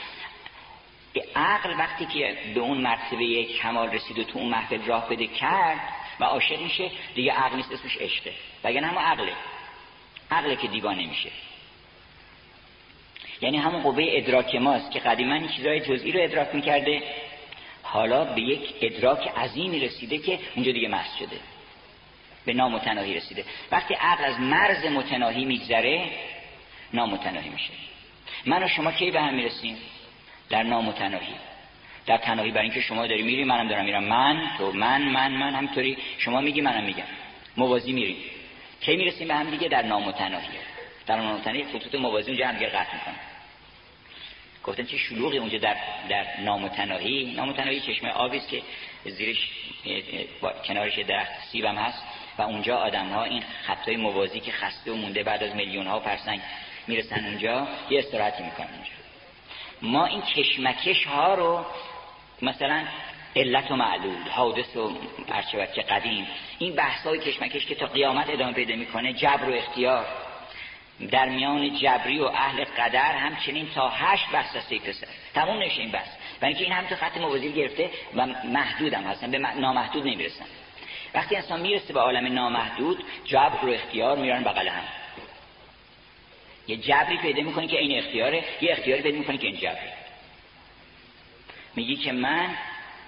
[1.36, 5.80] عقل وقتی که به اون مرتبه کمال رسید و تو اون محفل راه بده کرد
[6.20, 8.32] و عاشق میشه دیگه عقل نیست اسمش عشقه.
[8.64, 9.32] وگرنه همون عقله.
[10.30, 11.30] عقله که دیوانه میشه.
[13.40, 17.02] یعنی همون قوه ادراک ماست که قدیما این چیزهای جزئی رو ادراک می‌کرده
[17.82, 21.36] حالا به یک ادراک عظیمی رسیده که اونجا دیگه مست شده.
[22.50, 23.44] به نامتناهی رسیده.
[23.72, 26.10] وقتی عقل از مرز متناهی میگذره
[26.92, 27.72] نامتناهی میشه.
[28.46, 29.76] من و شما کی به هم می‌رسیم؟
[30.48, 31.34] در نامتناهی.
[32.06, 34.04] در تناهی برای اینکه شما داری میری منم دارم میرم.
[34.04, 35.96] من تو من من من همینطوری.
[36.18, 37.04] شما میگی منم میگم.
[37.56, 38.16] موازی میریم.
[38.80, 40.48] کی می‌رسیم به هم دیگه؟ در نامتناهی.
[41.06, 43.14] در نامتناهی خطوط موازی اونجا هم دیگه قطع می‌کنن
[44.64, 45.76] گفتن چه شلوغی اونجا در
[46.08, 47.34] در نامتناهی.
[47.36, 48.62] نامتناهی چشمه آبی که
[49.04, 49.50] زیرش
[50.66, 52.02] کنارش درخت سیبم هست.
[52.38, 56.00] و اونجا آدم ها این خطای موازی که خسته و مونده بعد از میلیون ها
[56.00, 56.40] فرسنگ
[56.86, 58.90] می‌رسن اونجا یه استراحتی می‌کنن اونجا.
[59.82, 61.64] ما این کشمکش ها رو
[62.42, 62.84] مثلا
[63.36, 64.92] علت و معلول حادث و
[65.74, 66.26] که قدیم
[66.58, 70.06] این بحث های کشمکش که تا قیامت ادامه پیدا می‌کنه جبر و اختیار.
[71.10, 75.90] در میان جبری و اهل قدر همچنین تا هشت بحث است پسر تموم نشه این
[75.90, 76.08] بحث.
[76.42, 80.44] و اینکه این هم تو خط موازی گرفته و محدود هم هستن به نامحدود نمی‌رسن.
[81.14, 84.84] وقتی انسان می‌رسه به عالم نامحدود جبر و اختیار میرن بغل هم.
[86.66, 89.90] یه جبری پیدا می‌کنی که این اختیاره یه اختیاری پیدا می‌کنی که این جبری
[91.76, 92.54] میگی که من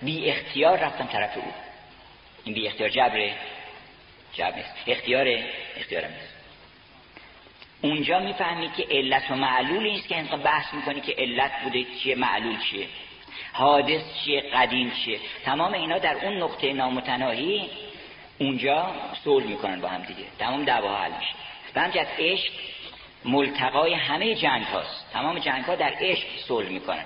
[0.02, 1.52] بی اختیار رفتم طرف او.
[2.44, 3.34] این بی اختیار جبره؟
[4.32, 4.74] جبر نیست.
[4.86, 5.38] اختیار
[5.76, 6.32] اختیار نیست.
[7.82, 12.14] اونجا می‌فهمی که علت و معلول نیست که انسان بحث می‌کنی که علت بوده چیه
[12.14, 12.86] معلول چیه.
[13.52, 15.20] حادث چیه قدیم چیه.
[15.44, 17.70] تمام اینا در اون نقطه نامتناهی
[18.38, 20.24] اونجا صلح می‌کنن با هم دیگه.
[20.38, 21.34] تمام دعواها حل میشه.
[21.74, 22.52] و همجد عشق
[23.24, 25.10] ملتقای همه جنگ هاست.
[25.12, 27.04] تمام جنگ ها در عشق صلح می‌کنن.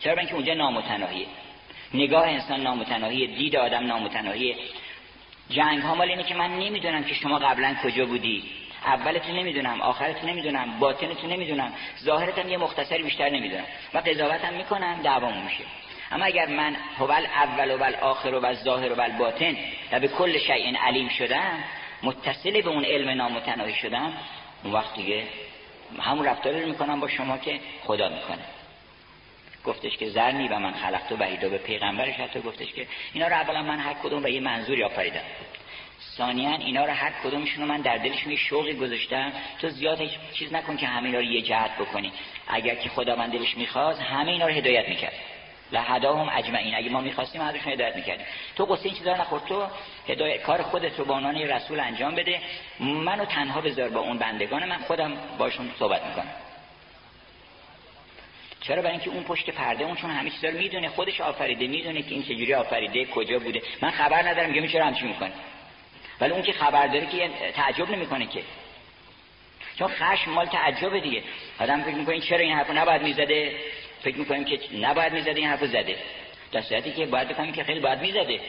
[0.00, 1.26] چرا؟ اینکه اونجا نامتناهیه.
[1.94, 4.56] نگاه انسان نامتناهی دید آدم نامتناهی
[5.50, 8.44] جنگ ها مال اینه که من نمی‌دونم که شما قبلا کجا بودی.
[8.84, 11.72] اولتون نمی‌دونم آخرتون نمی‌دونم باطنتون نمی‌دونم.
[12.02, 13.64] ظاهرتم یه مختصری بیشتر نمی‌دونم.
[13.94, 15.64] و قضاوتم می‌کنم دعوامون میشه.
[16.10, 19.56] اما اگر من هول اول و آخر و ظاهر و باطن
[19.92, 21.64] و به کل شیء علیم شدم
[22.02, 24.12] متصل به اون علم نامتناهی شدم
[24.64, 25.24] اون وقت دیگه
[26.00, 28.44] همون رفتار رو می‌کنم با شما که خدا می‌کنه.
[29.64, 33.34] گفتش که زرنی و من خلقت و وحیدا به پیغمبرش حتی گفتش که اینا رو
[33.34, 35.24] اولا من هر کدوم به یه منظوری آفریدم.
[36.16, 40.52] ثانیا اینا رو هر کدومشون رو من در دلشون یه شوقی گذاشتم تو زیاد چیز
[40.52, 42.12] نکن که همه اینا رو یه جهت بکنی.
[42.48, 45.12] اگر که خدا من دلش می‌خواست همه اینا رو هدایت می‌کرد.
[45.72, 46.74] لهداهم اجمعین.
[46.74, 48.26] اگه ما می‌خواستیم هرشون هدایت می‌کردیم.
[48.56, 49.40] تو قصه این چیزا نخور.
[49.40, 49.66] تو
[50.08, 52.40] هدایت کار خودت رو با عنوان رسول انجام بده.
[52.80, 54.78] منو تنها بذار با اون بندگان من.
[54.78, 56.30] خودم باشون صحبت می‌کنم.
[58.60, 60.88] چرا؟ برای اینکه اون پشت پرده اون چون همه چیزا رو می‌دونه.
[60.88, 63.62] خودش آفریده می‌دونه که این چجوری آفریده کجا بوده.
[63.82, 65.32] من خبر ندارم میگم چرا همچین می‌کنه.
[66.20, 68.42] ولی اون که خبر داره که تعجب نمی‌کنه که.
[69.78, 71.22] چون خشم مال تعجب دیگه.
[71.60, 73.56] آدم فکر می‌کنه چرا این حرفو نباید می‌زده؟
[74.02, 75.96] فکر می‌کنیم که نباید می‌زده این حرفو زده
[76.52, 78.40] در صورتی که باید بفهمیم که خیلی باید می‌زده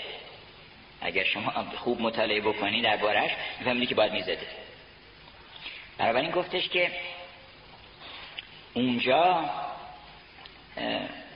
[1.02, 4.48] اگر شما خوب مطالعه بکنی دربارش می‌فهمید که باید می‌زده
[5.98, 6.92] بنابراین گفتش که
[8.74, 9.50] اونجا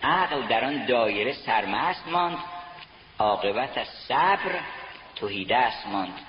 [0.03, 2.37] عقل در آن دایره سرمست ماند
[3.19, 4.59] عاقبت از صبر
[5.15, 6.21] توهیده است ماند.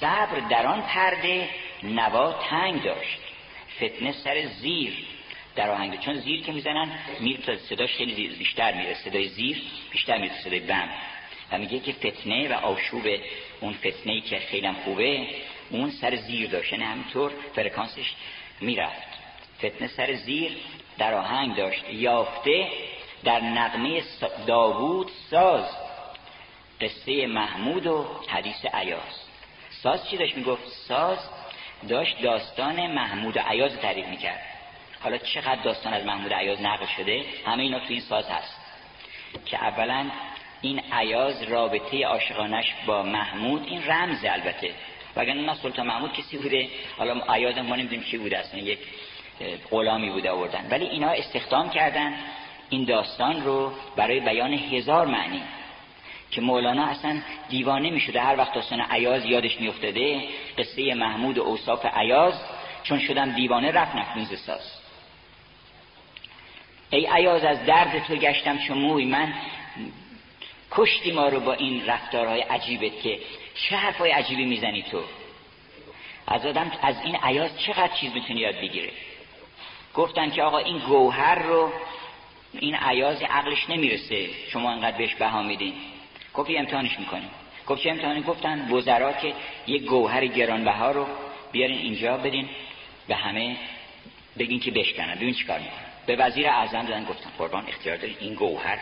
[0.00, 1.48] صبر در آن پرده
[1.82, 3.18] نوا تنگ داشت.
[3.76, 5.06] فتنه سر زیر
[5.60, 6.00] در آهنگ.
[6.00, 8.94] چون زیر که می‌زنن میر تا صداش خیلی بیشتر میره.
[8.94, 10.34] صدای زیر بیشتر میره.
[10.44, 10.88] صدای بم.
[11.52, 13.02] و میگه که فتنه و آشوب
[13.60, 15.26] اون فتنه که خیلی خوبه
[15.70, 16.72] اون سر زیر داشت.
[16.72, 18.12] یعنی همینطور فرکانسش
[18.60, 19.08] می‌رفت.
[19.58, 20.52] فتنه سر زیر
[20.98, 21.84] در آهنگ داشت.
[21.92, 22.68] یافته
[23.24, 24.02] در نقمه
[24.46, 25.66] داوود ساز.
[26.80, 29.24] قصه محمود و حدیث عیاز
[29.70, 31.18] ساز چی داشت می‌گفت؟ ساز
[31.88, 34.49] داشت داستان محمود و عیاز تعریف می‌کرد.
[35.00, 38.56] حالا چقدر داستان از محمود عیاز نقل شده همه اینا تو این ساز هست.
[39.44, 40.10] که اولا
[40.60, 44.70] این عیاز رابطه عاشقانش با محمود این رمز البته.
[45.16, 46.68] وگرنه نه سلطان محمود کسی بوده.
[46.98, 48.78] حالا عیاز ما نمی‌دونیم چی بوده اصلا یک
[49.70, 50.66] غلامی بوده آوردن.
[50.70, 52.14] ولی اینا استخدام کردن
[52.70, 55.42] این داستان رو برای بیان هزار معنی.
[56.30, 59.72] که مولانا اصلا دیوانه می شده هر وقت داستان عیاز یادش می
[60.58, 62.34] قصه محمود و اوصاف عیاز
[62.82, 64.79] چون شدم دیوانه رفت نفنوز ساز
[66.90, 69.04] ای عیاز از درد تو گشتم چون موی.
[69.04, 69.34] من
[70.70, 73.18] کشتی ما رو با این رفتارهای عجیبت که
[73.54, 75.02] چه حرفای عجیبی می‌زنی تو؟
[76.26, 78.90] از آدم از این عیاز چقدر چیز می‌تونی یاد بگیره
[79.94, 81.72] گفتن که آقا این گوهر رو
[82.52, 84.28] این عیاز عقلش نمی‌رسه.
[84.52, 85.74] شما انقدر بهش بها میدین.
[86.34, 87.30] گفت امتحانش می‌کنیم.
[87.66, 89.34] گفت چه امتحانی؟ گفتن وزرا که
[89.66, 91.06] یک گوهر گرانبها رو
[91.52, 92.48] بیارین اینجا بدین
[93.08, 93.56] به همه
[94.38, 95.14] بگین که بشکنن.
[95.14, 95.89] ببین چیکار می‌کنن.
[96.10, 98.16] به وزیر اعظم دادن گفتن قربان اختیار دارین.
[98.20, 98.78] این گوهر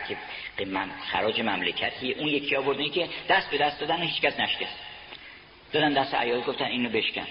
[0.57, 4.75] که من خراج مملکتی اون یکی آوردن که دست به دست دادن و هیچکس نشکست.
[5.71, 7.27] دادن دست عیاز گفتن اینو بشکن.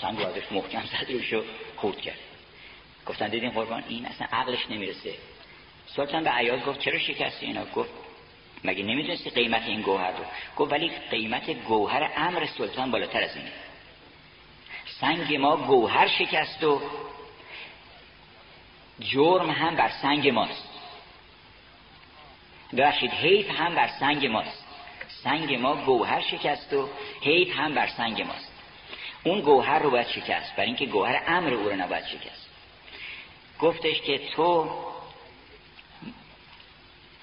[0.00, 1.44] سنگ رو محکم زد روشو
[1.76, 2.18] خورد کرد.
[3.06, 5.14] گفتن دیدین قربان این اصلا عقلش نمی‌رسه.
[5.86, 7.90] سلطان به عیاز گفت چرا شکستی اینا؟ گفت
[8.64, 10.24] مگه نمی‌دونستی قیمت این گوهر رو؟
[10.56, 13.52] گفت ولی قیمت گوهر امر سلطان بالاتر از اینه.
[15.00, 16.82] سنگ ما گوهر شکست و
[19.02, 20.68] جرم هم بر سنگ ماست.
[22.76, 24.64] ببخشید حیف هم بر سنگ ماست.
[25.08, 26.88] سنگ ما گوهر شکست و
[27.20, 28.52] حیف هم بر سنگ ماست.
[29.24, 32.48] اون گوهر رو باید شکست برای اینکه گوهر امر او رو نباید شکست.
[33.60, 34.70] گفتش که تو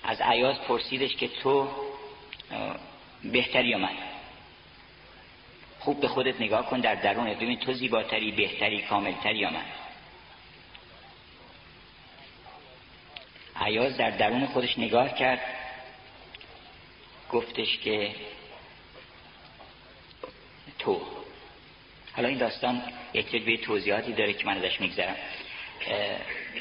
[0.03, 1.67] از عیاز پرسیدش که تو
[3.23, 3.93] بهتری یا من؟
[5.80, 9.65] خوب به خودت نگاه کن در درونت ببین تو زیباتری بهتری کاملتری یا من؟
[13.60, 15.41] عیاز در درون خودش نگاه کرد.
[17.32, 18.16] گفتش که
[20.80, 21.01] تو.
[22.16, 22.82] حالا این داستان
[23.14, 25.16] یک به توضیحاتی داره که من ازش میگذرم.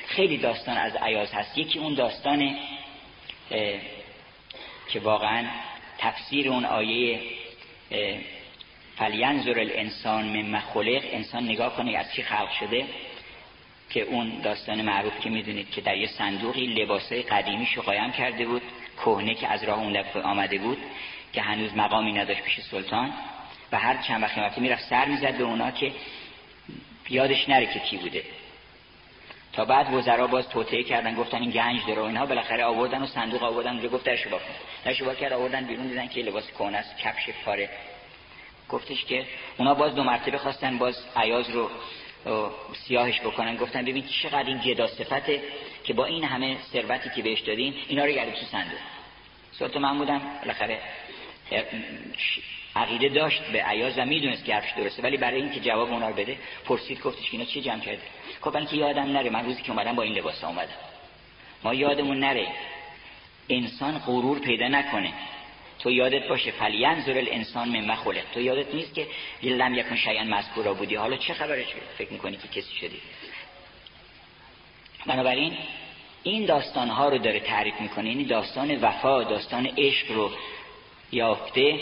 [0.07, 1.59] خیلی داستان از عیاز هست.
[1.59, 2.57] یکی اون داستان
[4.89, 5.47] که واقعا
[5.99, 7.21] تفسیر اون آیه
[8.97, 12.87] فلینظر الانسان من مخلق انسان نگاه کنه از چی خلق شده.
[13.91, 18.63] که اون داستان معروف که می‌دونید که در یه صندوقی لباسای قدیمیشو قایم کرده بود
[18.97, 20.79] کهنه که از راه اون آمده بود
[21.33, 23.13] که هنوز مقامی نداشت پیش سلطان.
[23.73, 25.93] و هر چند وقتی وقتی می‌رفت سر می‌زد به اونا که
[27.11, 28.23] یادش نره که کی بوده.
[29.53, 32.27] تا بعد وزرا باز توطئه کردن گفتن این گنج داره و اینها.
[32.27, 34.45] بالاخره آوردن و صندوق آوردن اونجا گفت درشو باکن
[34.85, 37.71] درشو با کرد آوردن بیرون دیدن که لباس کهنه است کفش پاره.
[38.69, 39.27] گفتش که
[39.59, 41.71] اونا باز دو مرتبه خواستن باز عیاز رو
[42.87, 43.57] سیاهش بکنن.
[43.57, 45.43] گفتن ببین چقدر این گدا صفته
[45.85, 48.79] که با این همه ثروتی که بهش دادین اینا رو گرد تو صندوق
[49.53, 50.81] سلطان من بالاخره
[52.77, 56.15] عقیده داشت به عیاز و می‌دونست که حرفش درسته ولی برای اینکه جواب اونا رو
[56.15, 58.01] بده پرسید گفتش که اینا چی جمع کرده؟
[58.43, 60.69] گفت که یادم نره من روزی که اومدم با این لباس اومدم.
[61.65, 62.47] ما یادمون نره
[63.49, 65.13] انسان غرور پیدا نکنه.
[65.79, 69.07] تو یادت باشه فلینظر الانسان من خلق تو یادت نیست که
[69.43, 71.67] لم یکن شیئا مذکورا بودی؟ حالا چه خبره
[71.99, 73.01] فکر می‌کنی که کسی شدی؟
[75.07, 75.57] بنابراین
[76.23, 78.09] این داستان ها رو داره تعریف می‌کنه.
[78.09, 80.31] یعنی داستان وفا داستان عشق رو
[81.13, 81.81] یافته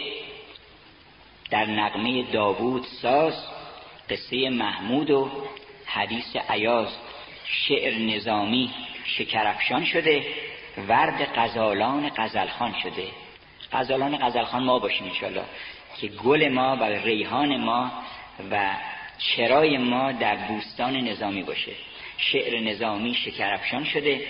[1.51, 3.35] در نقمه داوود ساز
[4.11, 5.31] قصه محمود و
[5.87, 6.89] حدیث عیاز
[7.45, 8.71] شعر نظامی
[9.05, 10.27] شکرفشان شده
[10.89, 13.07] ورد غزالان غزلخان شده.
[13.73, 15.45] غزالان غزلخان ما باشیم انشالله
[16.01, 17.91] که گل ما و ریحان ما
[18.51, 18.71] و
[19.19, 21.73] چرای ما در بوستان نظامی باشه.
[22.19, 24.21] شعر نظامی شکرفشان شده.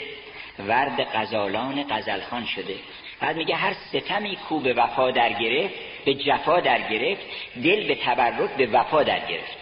[0.58, 2.74] ورد غزالان غزلخان شده.
[3.20, 5.74] بعد میگه هر ستمی کو به وفا در گرفت
[6.04, 7.22] به جفا در گرفت
[7.64, 9.56] دل به تبرک به وفا در گرفت.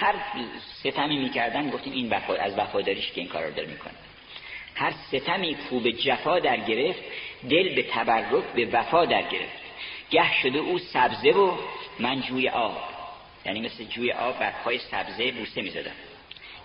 [0.00, 0.14] هر
[0.80, 3.94] ستمی می‌کردن گفتیم این وفا از وفاداریش که این کار رو داره می‌کنه.
[4.74, 7.02] هر ستمی کو به جفا در گرفت
[7.50, 9.64] دل به تبرک به وفا در گرفت.
[10.10, 11.56] گه شده او سبزه و
[11.98, 12.76] من جوی آب.
[13.46, 15.92] یعنی مثل جوی آب بر پای سبزه بوسه می‌زدم.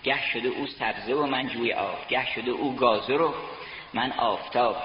[0.04, 2.08] گه شده او سبزه و من جوی آب.
[2.08, 3.34] گه شده او گازه رو
[3.94, 4.76] من آفتاب.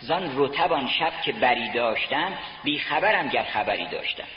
[0.00, 4.28] زان رتبان شب که بری داشتم بی خبرم گر خبری داشتم.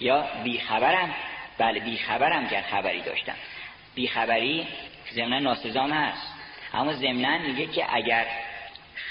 [0.00, 1.14] یا بی خبرم
[1.58, 3.36] بله بی خبرم گر خبری داشتم.
[3.94, 4.66] بی خبری
[5.12, 6.33] ضمن ناسزام هست.
[6.74, 8.26] اما ضمنا میگه که اگر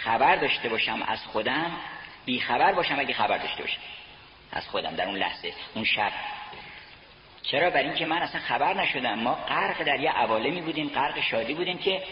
[0.04, 1.72] خبر داشته باشم از خودم
[2.26, 3.80] بی خبر باشم اگه خبر داشته باشم.
[4.52, 6.12] از خودم در اون لحظه اون شب.
[7.44, 9.20] چرا؟ برای اینکه من اصلا خبر نشدم.
[9.20, 12.04] ما غرق در یه عوالمی بودیم غرق شادی بودیم که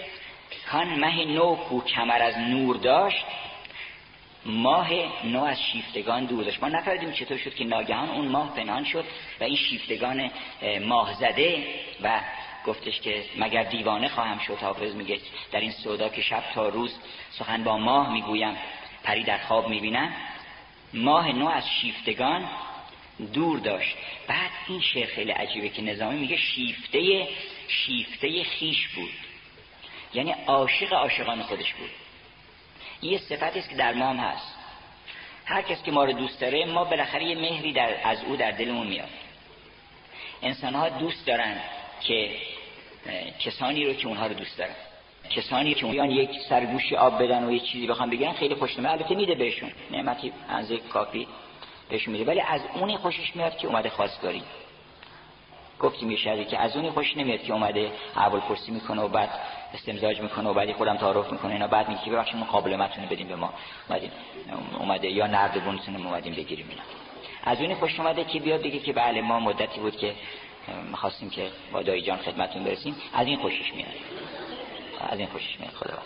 [0.71, 3.25] کان مه نو کو کمر از نور داشت
[4.45, 4.89] ماه
[5.23, 6.63] نو از شیفتگان دور داشت.
[6.63, 9.05] ما نفردیم چطور شد که ناگهان اون ماه پنهان شد
[9.39, 10.31] و این شیفتگان
[10.81, 11.65] ماه زده
[12.03, 12.21] و
[12.65, 15.19] گفتش که مگر دیوانه خواهم شد حافظ میگه
[15.51, 16.99] در این سودا که شب تا روز
[17.31, 18.57] سخن با ماه می‌گویم
[19.03, 20.13] پری در خواب می‌بینم.
[20.93, 22.49] ماه نو از شیفتگان
[23.33, 23.95] دور داشت.
[24.27, 27.27] بعد این شعر خیلی عجیبه که نظامی میگه شیفته
[27.67, 29.11] شیفته خیش بود.
[30.13, 31.89] یعنی عاشق عاشقان خودش بود.
[33.01, 34.55] یه صفتی است که در ما هم هست.
[35.45, 38.51] هر کس که ما رو دوست داره ما بالاخره یه مهری در از او در
[38.51, 39.09] دلمون میاد.
[40.41, 41.61] انسان ها دوست دارن
[42.01, 42.35] که
[43.39, 44.73] کسانی رو که اونها رو دوست دارن.
[45.29, 49.15] کسانی که اون یک سرگوشی آب بدن و یه چیزی بخوام بگیرن خیلی خوشنمه البته
[49.15, 49.71] میده بهشون.
[49.91, 51.27] نعمتی انزه کافی
[51.89, 52.25] بهشون میده.
[52.25, 54.43] ولی از اونی خوشش میاد که اومده خواستگاری.
[55.79, 59.29] گفتیم یه که از اونی خوش نمیاد که اومده اول پرسی می‌کنه و بعد
[59.73, 61.53] استمزاج می‌کنه و بعدی خودم تعارف می‌کنه.
[61.53, 63.53] اینا بعد میگه ببخشید مقابلمتونه بدیم به ما.
[63.89, 64.11] اومدیم.
[64.79, 66.81] اومده یا نردبونتون اومدیم بگیریم اینا.
[67.43, 70.13] از اونی خوش اومده که بیاد بگه که بله ما مدتی بود که
[70.91, 72.95] می‌خواستیم که با دایی جان خدمتون برسیم.
[73.13, 73.91] از این خوشش میاد.
[75.09, 75.97] از این خوشش میاد خدا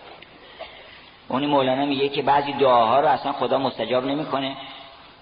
[1.27, 4.57] اونی مولانا میگه که بعضی دعاها رو اصلا خدا مستجاب نمی‌کنه.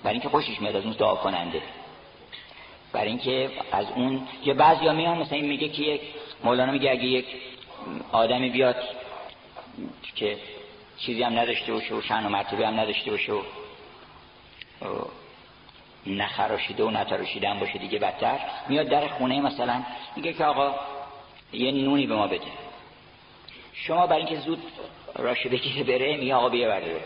[0.04, 1.62] برای اینکه خوشش میاد از اون دعا کننده.
[2.94, 6.02] برای اینکه از اون یا بعضی ها میان مثلا این میگه که یک
[6.44, 7.26] مولانا میگه اگه یک
[8.12, 8.76] آدمی بیاد
[10.16, 10.38] که
[10.98, 13.42] چیزی هم نداشته باشه و شن و مرتبه هم نداشته باشه و
[16.08, 18.40] نخراشیده و نتراشیده باشه دیگه بدتر.
[18.70, 19.84] میاد در خونه مثلا
[20.16, 20.76] میگه که آقا
[21.54, 22.48] یه نونی به ما بده.
[23.74, 24.60] شما برای اینکه زود
[25.16, 27.06] راشه بگیره بره میگه آقا بیا برده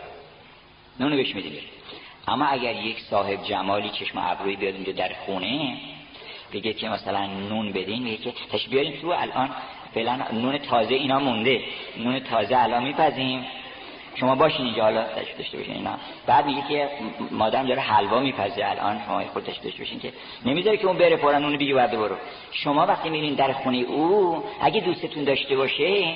[1.00, 1.60] نونی بهش میده
[2.28, 5.76] اما اگر یک صاحب جمالی چشم ابروی بیاد اینجا در خونه
[6.52, 9.50] بگه که مثلا نون بدین میگه که تش بیارین تو الان
[9.94, 11.62] فعلا نون تازه اینا مونده.
[11.96, 13.44] نون تازه الان میپزیم.
[14.20, 15.98] شما باشین اینجا حالا تشریف داشته باشین اینا.
[16.26, 16.88] بعد میگه که
[17.30, 20.12] مادرم داره حلوا میپزه الان شما خود داشته باشین که
[20.44, 22.16] نمی‌ذاره که اون بره فورا اون بگی بعد برو.
[22.52, 26.14] شما وقتی میرین در خونه او اگه دوستتون داشته باشه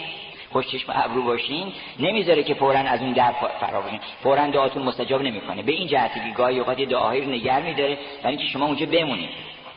[0.53, 5.23] خوش چشم ابرو باشین نمی‌ذاره که فورا از اون در فرار باشین فورا دعاتون مستجاب
[5.23, 5.63] نمی‌کنه.
[5.63, 9.31] به این جهتی که گاهی اوقات دعاهایی رو نگر میداره برای اینکه شما اونجا بمونید.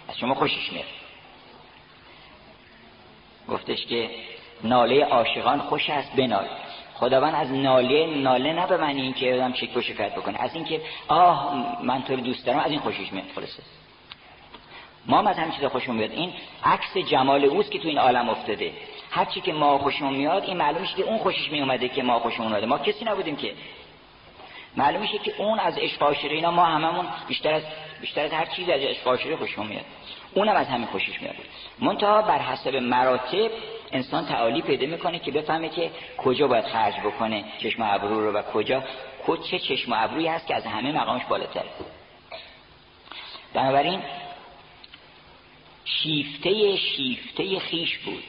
[0.09, 0.85] از شما خوشش میاد.
[3.49, 4.09] گفتش که
[4.63, 6.45] ناله عاشقان خوش است بنال.
[6.99, 10.41] خداوند از ناله ناله نه به معنی اینکه آدم شک و شکایت بکنه.
[10.41, 13.63] از اینکه آه من تو دوست دارم از این خوشش میاد خلاصه.
[15.05, 16.11] ما از همین چیزا خوشمون میاد.
[16.11, 16.33] این
[16.63, 18.71] عکس جمال اوست که تو این عالم افتاده.
[19.11, 22.03] هر چی که ما خوشمون میاد این معلوم میشه که اون خوشش می اومده که
[22.03, 22.65] ما خوشمون اومده.
[22.65, 23.53] ما کسی نبودیم که.
[24.77, 27.63] معلوم میشه که اون از عشق عاشقی اینا ما هممون بیشتر از
[28.01, 29.85] بیشتر از هر چیز از عشق عاشقی خوشمون میاد.
[30.33, 31.35] اونم از همین خوشش میاد.
[31.79, 33.51] منتها بر حسب مراتب
[33.91, 38.41] انسان تعالی پیدا می‌کنه که بفهمه که کجا باید خرج بکنه چشم ابرو رو و
[38.41, 38.83] کجا.
[39.51, 41.69] چه چشم ابرویی هست که از همه مقامش بالاتره.
[43.53, 44.01] بنابراین
[45.85, 48.23] شیفته شیفته خیش بود.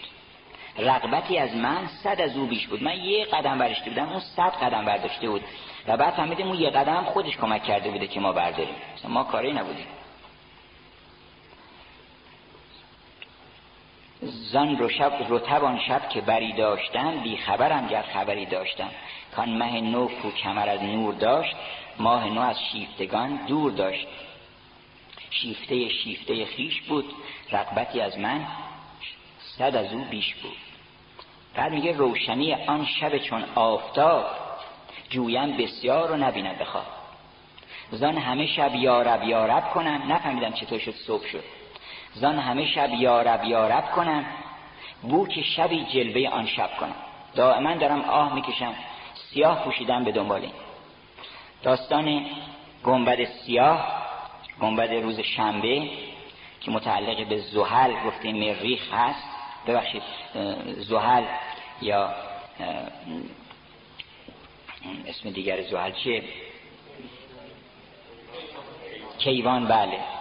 [0.79, 2.83] رقبتی از من صد از او بیش بود.
[2.83, 5.43] من یه قدم برداشته بودم اون صد قدم برداشته بود.
[5.87, 8.75] و بعد فهمیدیم اون یه قدم خودش کمک کرده بوده که ما برداریم.
[9.09, 9.87] ما کاری نبودیم.
[14.23, 18.91] زن رو شب رتبان شب که بری داشتن بی خبرم گر خبری داشتن.
[19.37, 21.57] کان مه نو کو کمر از نور داشت
[21.99, 24.07] ماه نو از شیفتگان دور داشت.
[25.31, 27.05] شیفته شیفته خیش بود
[27.53, 28.47] رقبتی از من
[29.39, 30.57] صد از او بیش بود.
[31.55, 34.27] بعد میگه روشنی آن شب چون آفتاب
[35.11, 36.87] جویم بسیار رو نبینم بخواه
[37.91, 41.45] زن همه شب یارب یارب کنم نفهمیدم چطور شد صبح شد.
[42.17, 44.25] زن همه شب یارب یارب کنم
[45.03, 46.95] بو که شبی جلوه آن شب کنم
[47.35, 48.75] دائما دارم آه می‌کشم
[49.15, 50.53] سیاه پوشیدم به دنبال این.
[51.63, 52.27] داستان
[52.85, 54.03] گنبد سیاه
[54.61, 55.89] گنبد روز شنبه
[56.61, 59.29] که متعلق به زحل گفتیم مریخ هست.
[59.67, 60.03] ببخشید
[60.77, 61.25] زحل
[61.83, 62.15] یا
[65.07, 66.23] اسم دیگر زحل چیه؟
[69.19, 70.16] کیوان بله.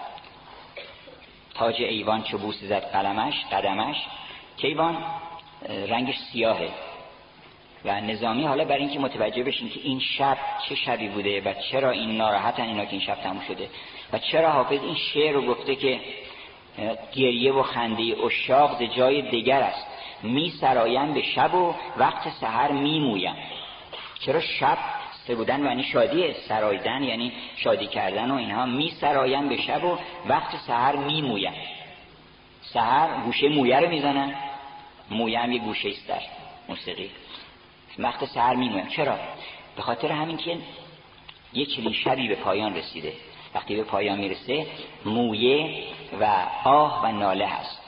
[1.57, 3.95] تاج ایوان بوس زد قلمش قدمش.
[4.57, 4.97] کیوان
[5.87, 6.69] رنگش سیاهه.
[7.85, 10.37] و نظامی حالا برای اینکه متوجه بشین که این شب
[10.69, 13.69] چه شبی بوده و چرا این ناراحتن اینا که این شب تموم شده.
[14.13, 15.99] و چرا حافظ این شعر رو گفته که
[17.13, 19.87] گریه و خنده اشاق جای دیگر است.
[20.23, 23.35] می سرایم به شب و وقت سحر می مویم.
[24.19, 24.77] چرا شب
[25.27, 29.97] سه بودن یعنی شادی سرایدن یعنی شادی کردن و اینها می سرایم به شب و
[30.27, 31.53] وقت سحر می مویم
[32.61, 34.35] سحر گوشه مویه رو می‌زنن
[35.11, 36.21] مویم یه گوشه است در
[36.69, 37.09] موسیقی.
[37.99, 39.17] وقت سحر می مویم چرا؟
[39.75, 40.57] به خاطر همین که
[41.53, 43.13] یه چنین شبی به پایان رسیده.
[43.55, 44.67] وقتی به پایان می‌رسه
[45.05, 45.83] مویه
[46.19, 47.81] و آه و ناله هست.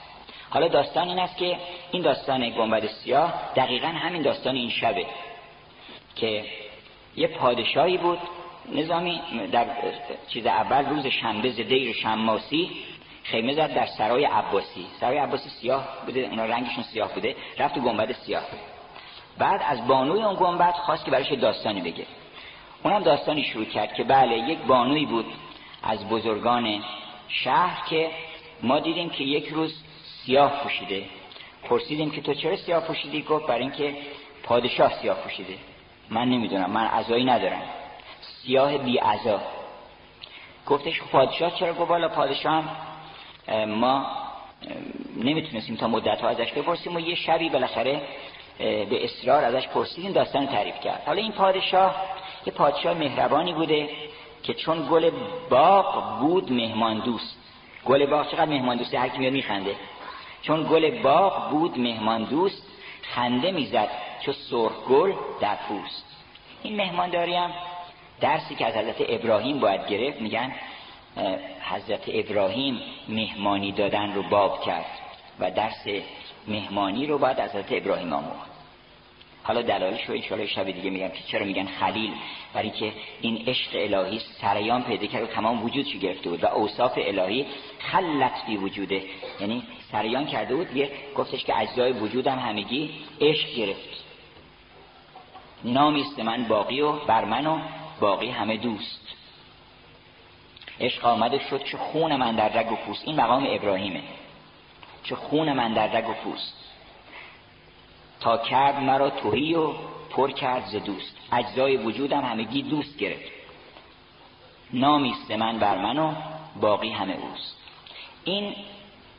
[0.50, 1.56] حالا داستان این است که
[1.92, 5.06] این داستان گنبد سیاه دقیقا همین داستان این شبه
[6.16, 6.44] که
[7.18, 8.18] یه پادشاهی بود
[8.74, 9.20] نظامی
[9.52, 9.66] در
[10.28, 12.70] چیز اول روز شنبه دیر شماسی
[13.22, 14.86] خیمه زد در سرای عباسی.
[15.00, 18.42] سرای عباسی سیاه بوده اونا رنگشون سیاه بوده رفت تو گنبد سیاه.
[19.38, 22.06] بعد از بانوی اون گنبد خواست که براش داستانی بگه.
[22.82, 25.26] اونم داستانی شروع کرد که بله یک بانوی بود
[25.82, 26.84] از بزرگان
[27.28, 28.10] شهر که
[28.62, 31.04] ما دیدیم که یک روز سیاه پوشیده.
[31.64, 33.96] پرسیدیم که تو چرا سیاه پوشیدی؟ گفت برای اینکه
[34.42, 35.54] پادشاه سیاه پوشیده.
[36.10, 36.70] من نمی‌دونم.
[36.70, 37.62] من عزایی ندارم.
[38.20, 39.40] سیاه بی عزا
[40.66, 42.64] گفتش خب پادشاه چرا گفت؟ بالا پادشاه
[43.66, 44.06] ما
[45.16, 48.02] نمی‌تونستیم تا مدت ها ازش بپرسیم و یه شبی بالاخره
[48.58, 51.02] به اصرار ازش پرسیدیم داستان تعریف کرد.
[51.06, 51.94] حالا این پادشاه
[52.46, 53.88] یه پادشاه مهربانی بوده
[54.42, 55.10] که چون گل
[55.50, 57.38] باغ بود مهمان دوست.
[57.84, 59.76] گل باغ چقدر مهمان دوسته هر کی میخنده.
[60.42, 62.67] چون گل باغ بود مهمان دوست.
[63.14, 63.88] خنده می‌زد
[64.20, 66.04] چو سرخ گل در پوست.
[66.62, 67.50] این مهمانداری هم
[68.20, 70.52] درسی که از حضرت ابراهیم باید گرفت میگن
[71.60, 74.86] حضرت ابراهیم مهمانی دادن رو باب کرد
[75.40, 75.86] و درس
[76.48, 78.47] مهمانی رو باید از حضرت ابراهیم آموخت.
[79.48, 82.12] حالا دلایلش رو ان شب دیگه میگم که چرا میگن خلیل
[82.54, 86.92] برای که این عشق الهی سریان پیدا کرد و تمام وجودش گرفته بود و اوصاف
[86.96, 87.46] الهی
[87.78, 89.02] خلت بی وجوده.
[89.40, 92.90] یعنی سریان کرده بود یه گفتش که اجزای وجودم همگی
[93.20, 94.04] عشق گرفت.
[95.64, 97.58] نامیست من باقی و بر من و
[98.00, 99.14] باقی همه دوست.
[100.80, 103.02] عشق آمده شد چه خون من در رگ و پوست.
[103.08, 104.02] این مقام ابراهیمه.
[105.02, 106.68] چه خون من در رگ و پوست.
[108.20, 109.72] تا کرد مرا توهی و
[110.10, 111.16] پر کرد ز دوست.
[111.32, 113.32] اجزای وجودم همگی دوست گرفت.
[114.72, 116.12] نامیست من بر من و
[116.60, 117.58] باقی همه اوست.
[118.24, 118.54] این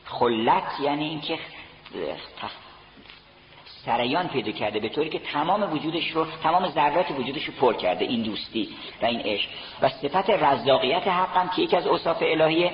[0.04, 1.38] خلت یعنی اینکه
[3.84, 8.04] سریان پیدا کرده به طوری که تمام وجودش رو تمام ذرات وجودش رو پر کرده
[8.04, 8.68] این دوستی
[9.02, 9.48] و این عشق.
[9.82, 12.72] و صفت رزاقیت حقم که یکی از اوصاف الهیه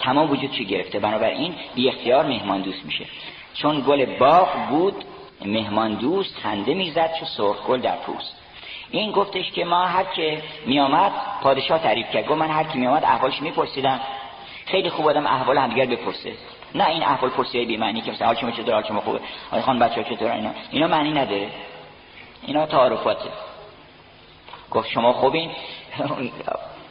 [0.00, 3.06] تمام وجودش گرفته؟ بنابراین بی اختیار مهمان دوست میشه.
[3.54, 5.04] چون گل باغ بود
[5.44, 8.34] مهمان دوست خنده می‌زد چو سرخ گل در پوست.
[8.90, 11.12] این گفتش که ما هر که میامد
[11.42, 12.26] پادشاه تعریف کرد.
[12.26, 14.00] گفت من هر کی میامد احوالش میپرسیدم.
[14.66, 16.32] خیلی خوب آدم احوال همدیگر بپرسه.
[16.74, 19.62] نه این احوال پرسیه بی معنی که مثلا حال شما چطور حال شما خوبه آقای
[19.62, 20.50] خان بچه‌ها چطور اینا.
[20.70, 21.50] اینا معنی نداره
[22.46, 23.30] اینا تعارفاته.
[24.70, 25.50] گفت شما خوبین؟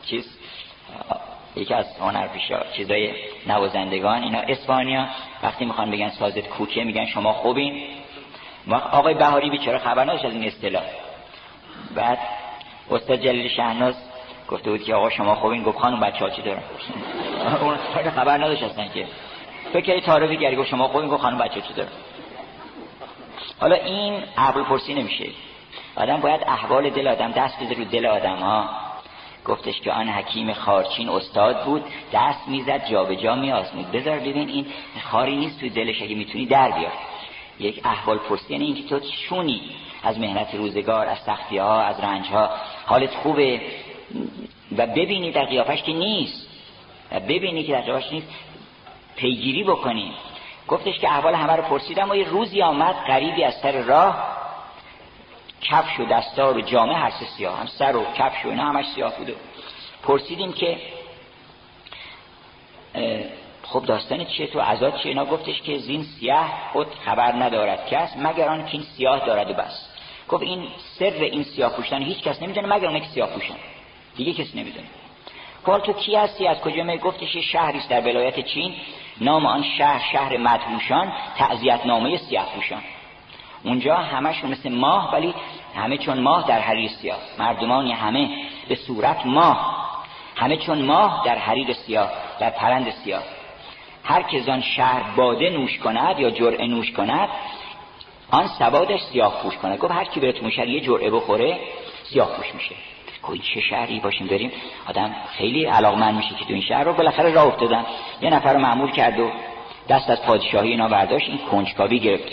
[0.09, 0.37] چیز
[1.55, 1.85] یکی از
[2.33, 3.13] پیشا چیزای
[3.47, 5.07] نوازندگان اینا اسپانیا.
[5.43, 7.83] وقتی می‌خوان بگن سازت کوکه میگن شما خوبین.
[8.75, 10.83] آقای بهاری بیچاره خبر نداشت از این اصطلاح.
[11.95, 12.19] بعد
[12.91, 13.95] استاد جلیل شهناز
[14.47, 16.61] گفته بود که آقا شما خوبین گفت خانم بچه ها چی دارن؟
[17.61, 17.77] اون
[18.11, 19.07] خبر نداشت اصلا که.
[19.73, 21.89] فکر تعارفی گری گفت شما خوبین گفت خانم بچه چی دارن؟
[23.59, 25.25] حالا این احوال پرسی نمیشه.
[25.95, 28.69] آدم باید احوال دل آدم دست بده رو دل آدم ها.
[29.45, 33.91] گفتش که آن حکیم خارچین استاد بود دست می‌زد جابجا میآزمود.
[33.91, 34.65] بذار ببین این
[35.03, 36.91] خاری نیست توی دلش اگه می‌تونی در بیار.
[37.59, 38.53] یک احوال پرسی.
[38.53, 38.99] یعنی اینکه تو
[39.29, 39.61] شونی
[40.03, 42.49] از مهنت روزگار از سختی ها از رنج ها
[42.85, 43.61] حالت خوبه.
[44.77, 46.47] و ببینی در قیافش که نیست.
[47.11, 48.27] و ببینی که در قیافش نیست.
[49.15, 50.13] پیگیری بکنی.
[50.67, 54.37] گفتش که احوال همه رو پرسیدم و یه روزی آمد غریبی از سر راه
[55.61, 58.85] کفش و دستار و جامعه هر سه سیاه هم سر و کفش و اینا همش
[58.95, 59.35] سیاه بوده
[60.03, 60.77] پرسیدیم که
[63.69, 68.17] خب داستان چیه؟ تو عذاب چیه؟ اینا گفتش که زین سیاه خود خبر ندارد کس
[68.17, 69.89] مگر آن که این سیاه دارد و بس.
[70.29, 70.67] گفت این
[70.99, 73.55] سر این سیاه پوشتن هیچ کس نمی‌دونه مگر اون که سیاه پوشن
[74.15, 74.87] دیگه کسی نمی‌دونه.
[75.65, 78.75] گفت تو کی هستی؟ از کجا می؟ گفتش شهری در ولایت چین
[79.21, 82.81] نام آن شهر شهر مدهوشان تعذیت نامه سیاه پوشان.
[83.63, 85.33] اونجا همشون مثل ماه ولی
[85.75, 87.17] همه چون ماه در حریر سیاه.
[87.39, 88.29] مردمانی همه
[88.69, 89.87] به صورت ماه.
[90.35, 93.23] همه چون ماه در حریر سیاه در پرند سیاه.
[94.07, 97.29] هر که آن شهر باده نوش کند یا جرعه نوش کند
[98.31, 101.59] آن سوادش سیاه پوش کند گفت هر کی بره تو یه جرعه بخوره
[102.03, 102.75] سیاه پوش میشه.
[103.23, 104.51] کوی چه شهری باشیم بریم
[104.89, 107.85] آدم خیلی علاقمند میشه که تو این شهر رو بالاخره راه افتادن.
[108.21, 109.31] یه نفر رو معمول کرد و
[109.89, 112.31] دست از پادشاهی اینا برداشت این کنجکاوی گرفت.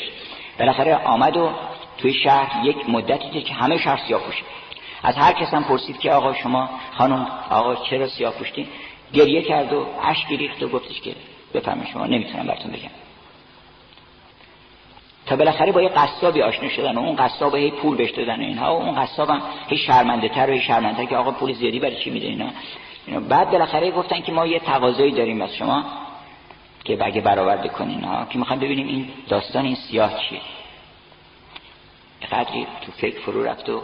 [0.58, 1.50] بالاخره آمد و
[1.98, 4.42] توی شهر یک مدتی که همه شهر سیاه پوشه.
[5.02, 8.66] از هر کس هم پرسید که آقا شما خانم آقا چرا سیاه پوشتین؟
[9.12, 11.14] گریه کرد و اشک ریخت و گفتش که
[11.54, 12.90] بفهمید شما نمی‌تونم براتون بگم.
[15.26, 18.78] تا بالاخره با یه قصابی آشنا شدن و اون قصاب هی پول بهش دادن اینها
[18.78, 21.96] و اون قصاب هم هی شرمنده تر و هی شرمنده که آقا پول زیادی برای
[21.96, 22.50] چی میده اینا؟
[23.28, 25.84] بعد بالاخره گفتن که ما یه تقاضایی داریم از شما
[26.84, 30.40] که بگه برآورده کنین ها که می‌خوام ببینیم این داستان این سیاه چیه.
[32.32, 33.82] قدری تو فکر فرو رفت و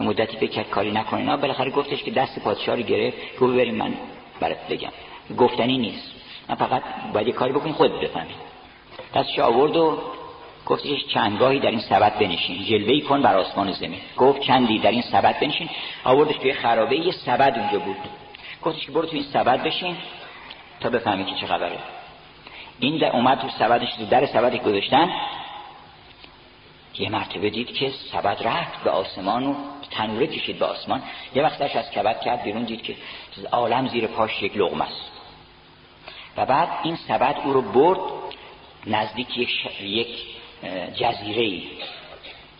[0.00, 3.94] مدتی فکر کاری نکنین ها بالاخره گفتش که دست پادشاه رو گرفت گفت ببریم من
[4.40, 4.92] برات بگم.
[5.38, 6.13] گفتنی نیست.
[6.48, 6.82] من فقط
[7.12, 8.36] باید یه کاری بکنی خود بفهمید
[9.14, 9.98] دستش آورد و
[10.66, 12.64] گفتش چندگاهی در این سبد بنشین.
[12.64, 14.00] جلوهی کن بر آسمان زمین.
[14.16, 15.68] گفت چندی در این سبد بنشین.
[16.04, 17.96] آوردش توی خرابه یه سبد اونجا بود.
[18.62, 19.96] گفتش که برو توی این سبد بشین
[20.80, 21.78] تا بفهمی که چه خبره.
[22.78, 25.10] این در اومد تو سبدش تو در سبدی گذاشتن.
[26.98, 29.54] یه مرتبه دید که سبد رفت به آسمان و
[29.90, 31.02] تنوره کشید به آسمان.
[31.34, 32.96] یه وقتش از کبد کرد بیرون دید که
[33.52, 35.13] عالم زیر پاش یک لغمه است.
[36.36, 37.98] و بعد این سبد او رو برد
[38.86, 39.80] نزدیک یک, ش...
[39.80, 40.08] یک
[40.94, 41.62] جزیره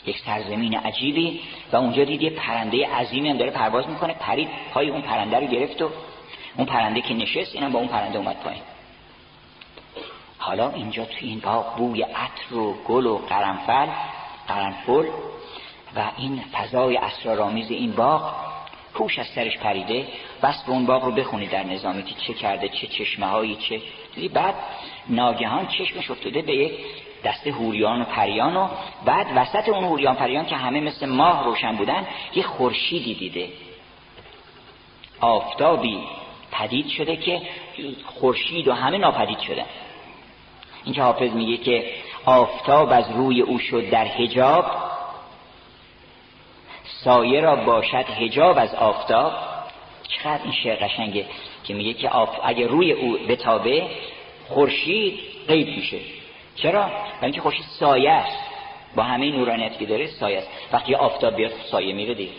[0.07, 1.41] یک سرزمین عجیبی
[1.73, 5.47] و اونجا دید یه پرنده عظیمی هم داره پرواز می‌کنه پرید پای اون پرنده رو
[5.47, 5.91] گرفت و
[6.57, 8.63] اون پرنده که نشست اینم با اون پرنده اومد پایین.
[10.39, 13.87] حالا اینجا توی این باغ بوی عطر و گل و قرنفل
[14.49, 15.07] قرنفل
[15.97, 18.35] و این فضای اسرارآمیز این باغ
[18.95, 20.07] پوش از سرش پریده
[20.43, 23.81] بس به اون باغ رو بخونی در نظامی که چه کرده چه چشمه هایی چه
[24.29, 24.55] بعد
[25.09, 26.73] ناگهان چشمش افتاده به یک
[27.25, 28.69] دست هوریان و پریان و
[29.05, 33.49] بعد وسط اون هوریان پریان که همه مثل ماه روشن بودن یه خورشیدی دیده.
[35.21, 35.99] آفتابی
[36.53, 37.43] پدید شده که
[38.05, 39.67] خورشید و همه ناپدید شدن.
[40.85, 41.91] اینکه حافظ میگه که
[42.25, 44.67] آفتاب از روی او شد در حجاب
[46.85, 49.33] سایه را باشد حجاب از آفتاب.
[50.09, 51.27] چقدر این شعر قشنگه
[51.65, 52.29] که میگه که آف...
[52.45, 53.87] اگه روی او بتابه
[54.49, 55.99] خورشید غیب میشه.
[56.57, 58.39] چرا؟ برای اینکه خورشید سایه است.
[58.97, 60.51] با همه نورانیت که داره سایه است.
[60.73, 62.33] وقتی آفتاب بیاد سایه میره دیگه.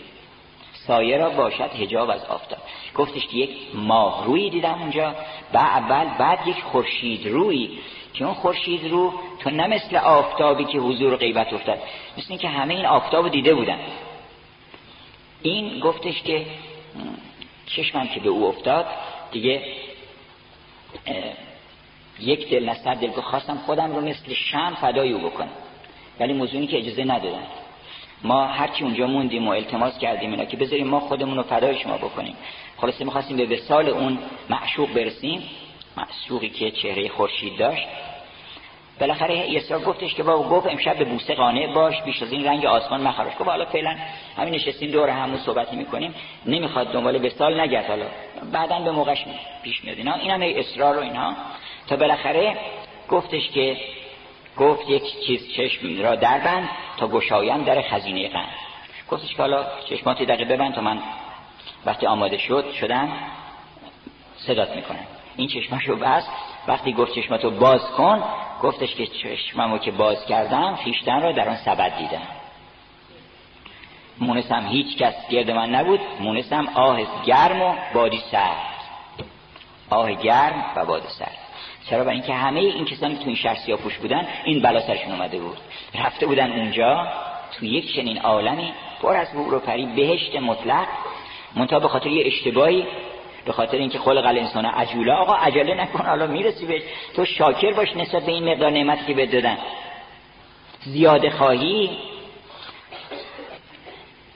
[0.72, 2.58] سایه را باشد هجاب از آفتاب.
[2.94, 5.14] گفتش که یک ماه روی دیدم اونجا.
[5.54, 7.78] و اول بعد یک خورشید روی.
[8.14, 11.78] که اون خورشید رو تو نه مثل آفتابی که حضور غیبت افتاد.
[12.18, 13.78] مثل اینکه همه این آفتاب دیده بودن.
[15.46, 16.46] این گفتش که
[17.66, 18.86] چشمم که به او افتاد
[19.32, 19.62] دیگه
[22.20, 25.50] یک دل نستر دل خواستم خودم رو مثل شم فدای او بکنم.
[26.20, 27.46] ولی موضوعی که اجازه ندادن.
[28.22, 31.96] ما هرچی اونجا موندیم و التماس کردیم اینا که بذاریم ما خودمون رو فدای شما
[31.96, 32.36] بکنیم.
[32.76, 34.18] خلاصه می‌خواستیم به وسال اون
[34.50, 35.42] معشوق برسیم.
[35.96, 37.86] معشوقی که چهره خورشید داشت.
[39.00, 42.66] بالاخره یسرا گفتش که بابا گفت امشب به بوسه قانع باش بیش از این رنگ
[42.66, 43.96] آسمان مخراش گفت حالا فعلا
[44.36, 46.14] همین نشستیم دور همون صحبت می‌کنیم.
[46.46, 47.86] نمی‌خواد دنبال وسال نگرد.
[47.86, 48.06] حالا
[48.52, 49.24] بعدا به موقعش
[49.62, 50.14] پیش میاد اینا.
[50.14, 51.34] این همه اصرار و اینها
[51.88, 52.56] تا بالاخره
[53.08, 53.76] گفتش که
[54.56, 58.48] گفت یک چیز چشم را دربند تا گشایم در خزینه غم
[59.10, 60.98] گفتش که حالا چشماتی دقیقه ببند تا من
[61.86, 63.08] وقتی آماده شد شدم
[64.36, 65.06] صدات می‌کنم.
[65.36, 66.30] این چشماشو بست.
[66.68, 68.22] وقتی گفت چشماتو باز کن
[68.62, 72.22] گفتش که چشممو که باز کردم خیشتن را در آن سبد دیدم.
[74.20, 78.56] مونسم هیچ کس گرد من نبود مونسم آه گرم و بادی سرد.
[79.90, 81.38] آه گرم و باد سرد.
[81.90, 85.12] چرا؟ برای اینکه همه این کسانی که تو این شهر پوش بودن این بلا سرشون
[85.12, 85.56] اومده بود.
[85.94, 87.06] رفته بودن اونجا
[87.52, 90.86] تو یک چنین عالمی پر از بور و پری بهشت مطلق
[91.56, 92.86] منتها به خاطر یه اشتباهی
[93.46, 96.82] به خاطر اینکه خلق الانسان عجوله آقا عجله نکن حالا می‌رسی بهش.
[97.16, 99.58] تو شاکر باش نسبت به این مقدار نعمتی که بهت دادن.
[100.84, 101.98] زیاده خواهی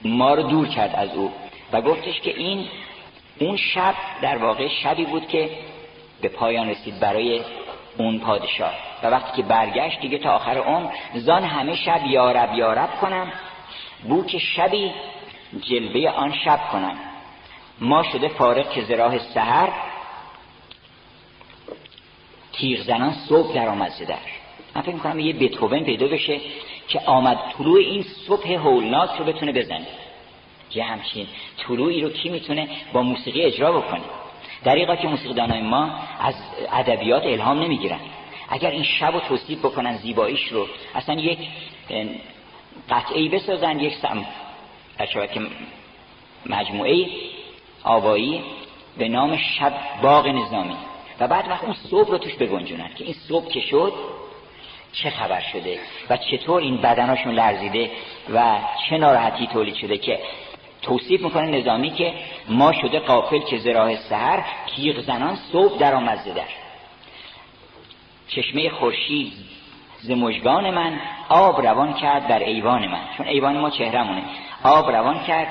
[0.05, 1.31] ما رو دور کرد از او
[1.71, 2.67] و گفتش که این
[3.39, 5.49] اون شب در واقع شبی بود که
[6.21, 7.41] به پایان رسید برای
[7.97, 8.73] اون پادشاه.
[9.03, 13.31] و وقتی که برگشت دیگه تا آخر اون زان همه شب یارب یارب کنم
[14.03, 14.91] بو که شبی
[15.61, 17.10] جلوه آن شب کنم.
[17.81, 19.69] ما شده فارغ که زراح سهر
[22.53, 24.17] تیغ زنان صبح در آمد زدر
[24.75, 26.39] من فکر می‌کنم یه بتوون پیدا بشه
[26.87, 29.87] که آمد طلوع این صبح هولناک رو بتونه بزنه.
[30.73, 31.27] یه همچین
[31.57, 34.01] طلوعی رو کی می‌تونه با موسیقی اجرا بکنه؟
[34.63, 36.35] دریقا که موسیقیدانای ما از
[36.71, 37.99] ادبیات الهام نمی‌گیرن.
[38.49, 41.39] اگر این شب رو توصیف بکنن زیباییش رو اصلا یک
[42.89, 44.25] قطعی بسازن یک سم
[45.33, 45.41] که
[46.45, 47.07] مجموعه
[47.83, 48.43] آوایی
[48.97, 50.77] به نام شب باغ نظامی.
[51.19, 53.93] و بعد وقت اون صبح رو توش بگنجونن که این صبح که شد
[54.93, 55.79] چه خبر شده
[56.09, 57.91] و چطور این بدناشون لرزیده
[58.33, 58.59] و
[58.89, 60.19] چه ناراحتی تولید شده که
[60.81, 62.13] توصیف می‌کنه نظامی که
[62.49, 66.43] ما شده قافل که زراح سهر کیغ زنان صبح در آمد در
[68.27, 69.33] چشمه خورشید
[70.01, 73.01] ز من آب روان کرد در ایوان من.
[73.17, 74.23] چون ایوان ما چهرمونه
[74.63, 75.47] آب روان کرد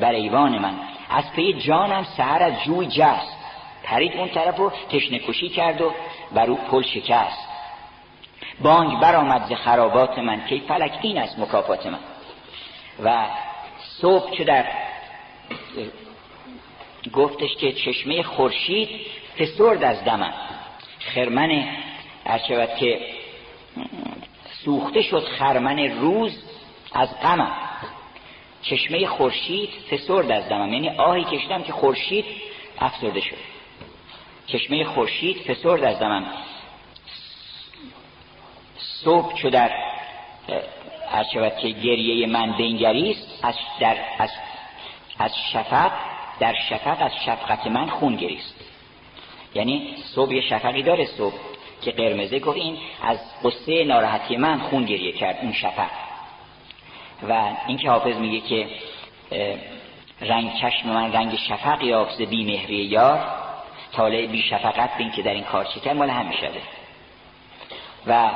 [0.00, 0.74] بر ایوان من.
[1.10, 3.36] از پی جانم سهر از جوی جست.
[3.84, 5.92] پرید اون طرف رو تشنه کشی کرد و
[6.32, 7.48] بر او پل شکست.
[8.62, 11.98] بانگ برآمد ز خرابات من که فلک این است مکافات من.
[13.04, 13.26] و
[14.00, 14.66] صبح چه در
[17.12, 18.88] گفتش که چشمه خورشید
[19.38, 20.34] فسرد از دمم.
[21.14, 21.68] خرمن
[22.26, 23.00] ارچود که
[24.64, 26.42] سوخته شد خرمن روز
[26.92, 27.63] از غمم.
[28.64, 30.72] چشمه خورشید فسرد از دمم.
[30.72, 32.24] یعنی آهی کشیدم که خورشید
[32.78, 33.36] افسرده شد.
[34.46, 36.26] چشمه خورشید فسرد از دمم.
[38.76, 39.70] صبح چو در
[41.10, 44.30] از شود که گریه من بنگریست از, در از,
[45.18, 45.92] از شفق
[46.40, 48.54] در شفق از شفقت من خون گریست.
[49.54, 51.34] یعنی صبح یه شفقی داره صبح
[51.82, 55.90] که قرمزه گفت این از قصه ناراحتی من خون گریه کرد اون شفق.
[57.28, 58.68] و این که حافظ میگه که
[60.20, 63.20] رنگ چشم من رنگ شفق یافت بی مهری یار
[63.92, 66.60] طالع بی شفقت بین که در این کار چکر مال هم می‌شده
[68.06, 68.30] و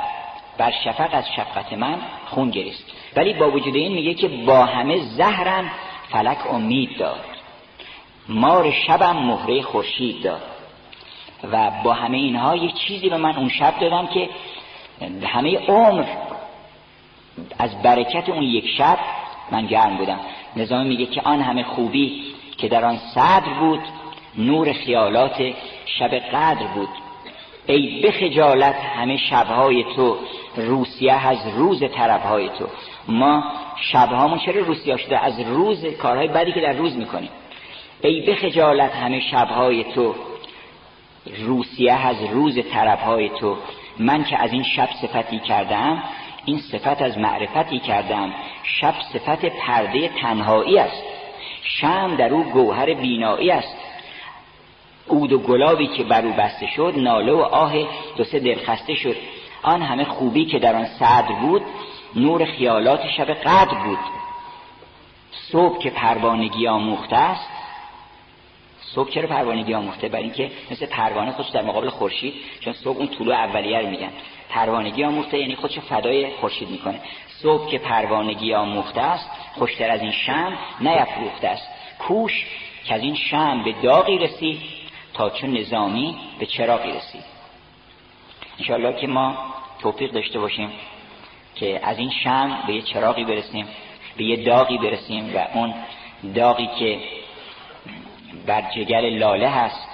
[0.59, 2.85] بر شفق از شفقت من خون گریست.
[3.17, 5.71] ولی با وجود این میگه که با همه زهرم
[6.09, 7.25] فلک امید داد.
[8.29, 10.43] مار شبم مهره خورشید داد.
[11.53, 14.29] و با همه اینها یک چیزی به من اون شب دادم که
[15.27, 16.05] همه عمر
[17.59, 18.99] از برکت اون یک شب
[19.51, 20.21] من گرم بودم.
[20.57, 22.23] نظامی میگه که آن همه خوبی
[22.59, 23.81] که در آن صدر بود
[24.39, 25.53] نور خیالات
[25.87, 26.89] شب قدر بود.
[27.67, 30.17] ای به خجالت همه شبهای تو
[30.57, 32.67] روسیه از روز طرفهای تو.
[33.09, 33.45] ما
[33.93, 37.31] شبهامون چرا روسیه شده؟ از روز کارهای بدی که در روز می‌کنیم.
[38.03, 40.15] ای به خجالت همه شبهای تو
[41.39, 43.57] روسیه از روز طرفهای تو.
[43.99, 46.03] من که از این شب صفتی کردم
[46.49, 48.33] این صفت از معرفتی کردم.
[48.63, 51.03] شب صفت پرده تنهایی است.
[51.63, 53.77] شم در او گوهر بینایی است.
[55.07, 57.73] اود و گلابی که بر او بسته شد ناله و آه
[58.17, 59.17] دو سه دلخسته شد.
[59.63, 61.63] آن همه خوبی که در آن صدر بود
[62.17, 63.99] نور خیالات شب قدر بود.
[65.33, 67.51] صبح که پروانگی آموخته است
[68.81, 73.09] صبح چرا پروانگی آموخته؟ برای اینکه مثل پروانه خودش در مقابل خورشید چون صبح اون
[73.09, 74.11] طلوع اولیه رو میگن.
[74.49, 77.01] پروانگی آموخته یعنی خودش فدای خورشید می‌کنه.
[77.43, 81.69] صبح که پروانگی آموخته است خوشتر از این شم نیفروخته است.
[81.99, 82.47] کوش
[82.85, 84.61] که از این شم به داغی رسید
[85.15, 87.25] تا چون نظامی به چراغی رسید.
[88.59, 89.39] انشاءالله که ما
[89.79, 90.71] توفیق داشته باشیم
[91.55, 93.69] که از این شم به یه چراغی برسیم
[94.17, 95.75] به یه داغی برسیم و اون
[96.35, 96.99] داغی که
[98.47, 99.89] بر جگر لاله هست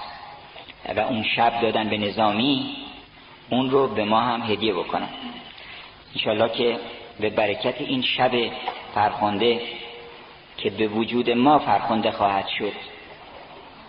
[0.96, 2.76] و اون شب دادن به نظامی
[3.54, 5.08] اون رو به ما هم هدیه بکنن
[6.14, 6.78] انشالله که
[7.20, 8.32] به برکت این شب
[8.94, 9.60] فرخنده
[10.56, 12.72] که به وجود ما فرخنده خواهد شد.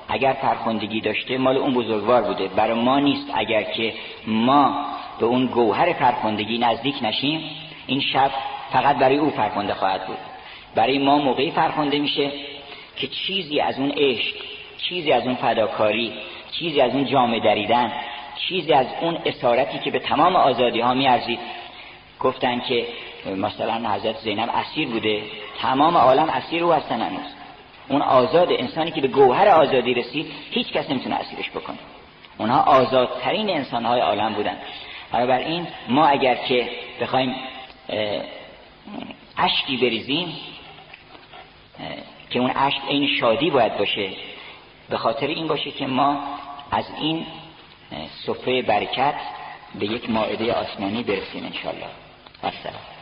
[0.08, 2.48] اگر فرخندگی داشته مال اون بزرگوار بوده.
[2.48, 3.94] برای ما نیست اگر که
[4.28, 4.86] ما
[5.20, 7.50] به اون گوهر فرخندگی نزدیک نشیم
[7.88, 8.32] این شب
[8.72, 10.18] فقط برای او فرخنده خواهد بود.
[10.76, 12.32] برای ما موقعی فرخنده میشه
[12.96, 14.36] که چیزی از اون عشق
[14.78, 16.14] چیزی از اون فداکاری
[16.52, 17.92] چیزی از اون جامعه دریدن
[18.36, 21.40] چیزی از اون اسارتی که به تمام آزادی ها میارزید.
[22.20, 22.88] گفتن که
[23.38, 25.24] مثلا حضرت زینب اسیر بوده.
[25.62, 27.34] تمام عالم اسیر او هستن هنوز.
[27.88, 31.78] اون آزاد انسانی که به گوهر آزادی رسید هیچ کس نمی‌تونه اسیرش بکنه.
[32.38, 34.58] اونها آزادترین انسانهای عالم بودن.
[35.12, 36.70] بنابراین ما اگر که
[37.02, 37.36] بخوایم
[39.38, 40.36] اشکی بریزیم
[42.30, 44.10] که اون اشک این شادی باید باشه
[44.90, 46.24] به خاطر این باشه که ما
[46.72, 47.26] از این
[48.26, 49.16] سفره برکت
[49.80, 51.90] به یک ماعده آسمانی برسیم انشالله
[52.44, 52.96] السلام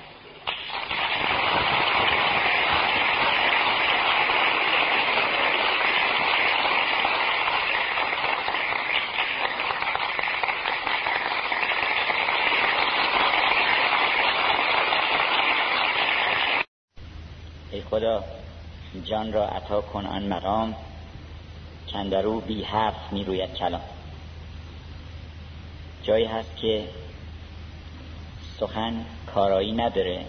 [17.93, 18.23] خدا
[19.03, 20.75] جان را عطا کن آن مقام
[21.91, 23.81] کندرو بی حرف می روید کلام.
[26.03, 26.83] جایی هست که
[28.59, 30.25] سخن کارایی نداره.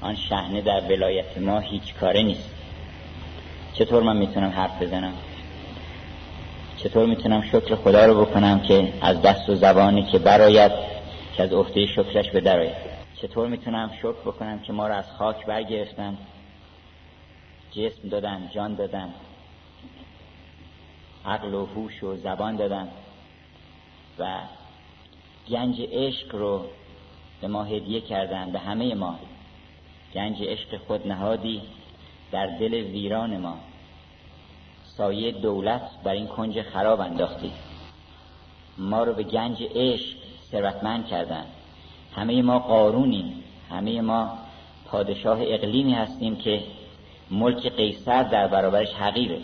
[0.00, 2.50] آن شهنه در ولایت ما هیچ کاره نیست.
[3.72, 5.14] چطور من می‌تونم حرف بزنم؟
[6.76, 10.72] چطور می‌تونم شکر خدا رو بکنم که از دست و زبانی که براید
[11.36, 12.76] که از عهده شکرش به درآید
[13.22, 16.18] چطور می‌تونم شکر بکنم که ما رو از خاک برگرفتن
[17.70, 19.14] جسم دادن جان دادن
[21.24, 22.88] عقل و هوش و زبان دادن
[24.18, 24.38] و
[25.48, 26.64] گنج عشق رو
[27.40, 29.18] به ما هدیه کردن به همه ما.
[30.14, 31.62] گنج عشق خود نهادی
[32.32, 33.56] در دل ویران ما.
[34.84, 37.52] سایه دولت بر این کنج خراب انداختی.
[38.78, 40.16] ما رو به گنج عشق
[40.50, 41.44] ثروتمند کردن.
[42.14, 43.44] همه ما قارونیم.
[43.70, 44.38] همه ما
[44.86, 46.62] پادشاه اقلیمی هستیم که
[47.30, 49.38] ملک قیصر در برابرش حقیره.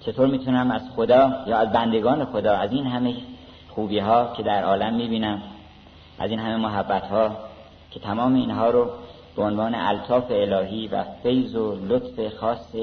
[0.00, 3.14] چطور می‌تونم از خدا یا از بندگان خدا از این همه
[3.68, 5.42] خوبی ها که در عالم می‌بینم
[6.18, 7.36] از این همه محبت ها
[7.90, 8.90] که تمام اینها رو
[9.36, 12.74] به عنوان الطاف الهی و فیض و لطف خاص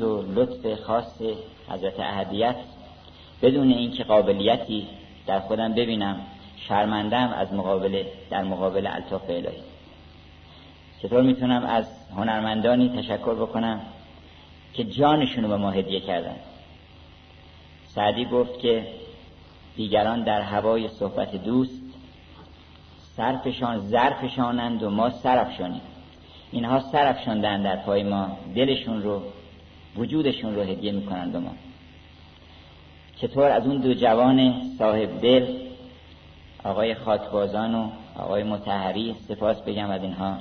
[0.00, 1.22] و لطف خاص
[1.68, 2.56] حضرت اهدیت
[3.42, 4.86] بدون اینکه قابلیتی
[5.26, 6.16] در خودم ببینم
[6.56, 9.62] شرمندم از مقابل در مقابل الطاف الهی.
[11.02, 13.80] چطور می‌تونم از هنرمندانی تشکر بکنم
[14.74, 16.36] که جانشونو به ما هدیه کردن؟
[17.94, 18.86] سعدی گفت که
[19.76, 21.82] دیگران در هوای صحبت دوست
[23.16, 25.80] سرفشان زرفشانند و ما سرفشانیم
[26.52, 29.22] اینها سرفشاندن در پای ما دلشون رو
[29.96, 31.50] وجودشون رو هدیه می‌کنند به ما.
[33.16, 35.46] چطور از اون دو جوان صاحب دل
[36.64, 37.88] آقای خاکبازان و
[38.18, 40.36] آقای متحری سپاس بگم از اینها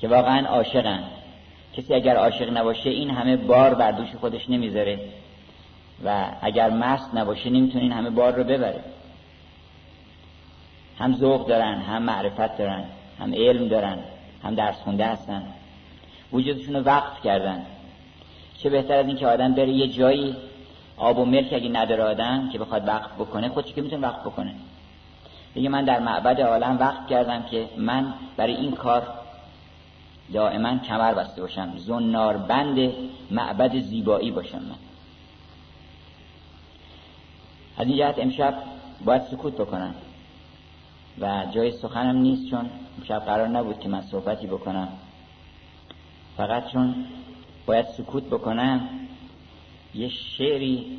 [0.00, 1.02] که واقعا عاشقن.
[1.76, 5.00] کسی اگر عاشق نباشه این همه بار بر دوش خودش نمی‌ذاره.
[6.04, 8.84] و اگر مست نباشه نمی‌تونه این همه بار رو ببره
[10.98, 12.84] هم ذوق دارن هم معرفت دارن
[13.18, 13.98] هم علم دارن
[14.44, 15.42] هم درس خونده هستن.
[16.32, 17.66] وجودشون رو وقف کردن.
[18.58, 20.36] چه بهتر از این که آدم بره یه جایی
[20.96, 24.54] آب و ملک اگه نداره آدم که بخواد وقف بکنه خودش که می‌تونه وقف بکنه؟
[25.54, 29.02] دیگه من در معبد عالم وقف کردم که من برای این کار
[30.32, 32.92] دائما کمر بسته باشم زنار بند
[33.30, 34.89] معبد زیبایی باشم من.
[37.80, 38.54] از این جهت امشب
[39.04, 39.94] باید سکوت بکنم.
[41.20, 44.88] و جای سخنم نیست چون امشب قرار نبود که من صحبتی بکنم.
[46.36, 46.94] فقط چون
[47.66, 48.88] باید سکوت بکنم
[49.94, 50.98] یه شعری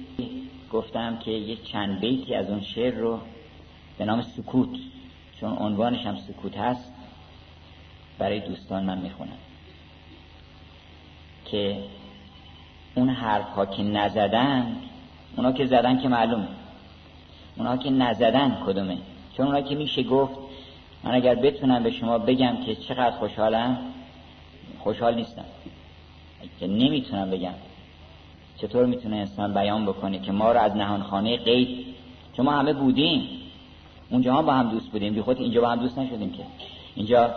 [0.71, 3.19] گفتم که یه چند بیتی از اون شعر رو
[3.97, 4.79] به نام سکوت
[5.39, 6.93] چون عنوانش هم سکوت هست
[8.19, 9.37] برای دوستان من می‌خونم.
[11.45, 11.83] که
[12.95, 14.75] اون حرف ها که نزدن
[15.37, 16.47] اونا که زدن که معلومه.
[17.57, 18.97] اونا که نزدن کدومه؟
[19.37, 20.33] چون اونا که میشه گفت
[21.03, 23.77] من اگر بتونم به شما بگم که چقدر خوشحالم
[24.79, 25.45] خوشحال نیستم.
[26.59, 27.53] که نمی‌تونم بگم.
[28.57, 31.85] چطور می‌تونه انسان بیان بکنه که ما رو از نهانخانه قید؟
[32.33, 33.29] چون ما همه بودیم.
[34.09, 35.13] اونجا هم با هم دوست بودیم.
[35.13, 36.43] بی خود اینجا با هم دوست نشدیم که.
[36.95, 37.35] اینجا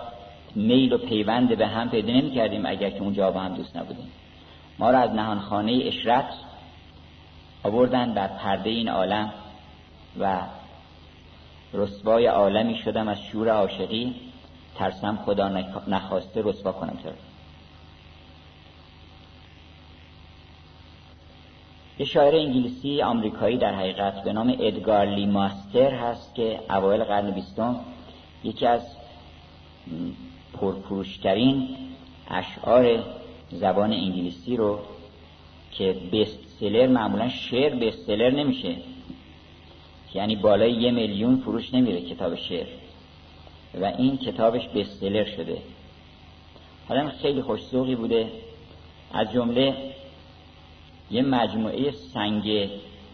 [0.55, 4.11] میل و پیوند به هم پیدا نمی کردیم اگر که اونجا با هم دوست نبودیم.
[4.79, 6.25] ما رو از نهانخانه اشرت
[7.63, 9.33] آوردن بر پرده این عالم.
[10.21, 10.41] و
[11.73, 14.15] رسوای عالمی شدم از شور عاشقی.
[14.75, 15.49] ترسم خدا
[15.89, 17.09] نخواسته رسوا کنم تو
[21.99, 27.31] یه شاعر انگلیسی آمریکایی در حقیقت به نام ادگار لی ماستر هست که اوایل قرن
[27.31, 27.81] بیستم
[28.45, 28.97] یکی از
[30.53, 31.77] پرپروشترین
[32.31, 33.03] اشعار
[33.51, 34.79] زبان انگلیسی رو
[35.71, 38.77] که بست سلر معمولا شعر بست سلر نمیشه.
[40.15, 42.67] یعنی بالای یه میلیون فروش نمیره کتاب شعر.
[43.81, 45.59] و این کتابش بستلر شده.
[46.89, 48.31] حالا خیلی خوشسوقی بوده.
[49.13, 49.75] از جمله
[51.11, 52.71] یه مجموعه سنگ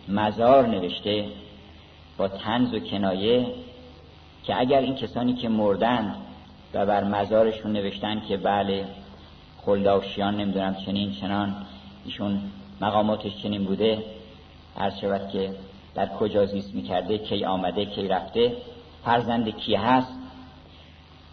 [0.09, 1.25] مزار نوشته
[2.19, 3.47] با تنز و کنایه
[4.45, 6.17] که اگر این کسانی که مردند
[6.75, 8.85] و بر مزارشون نوشتن که بله
[9.63, 11.57] خلداوشیان نمی‌دونم چنین چنان
[12.05, 12.41] ایشون
[12.81, 14.05] مقاماتش چنین بوده
[14.77, 15.51] هر شود که
[15.95, 18.57] در کجا زیست می‌کرده کی آمده کی رفته
[19.05, 20.13] فرزند کی هست؟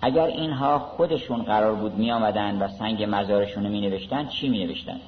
[0.01, 4.65] اگر اینها خودشون قرار بود می آمدن و سنگ مزارشون رو می نوشتن چی می
[4.65, 4.99] نوشتن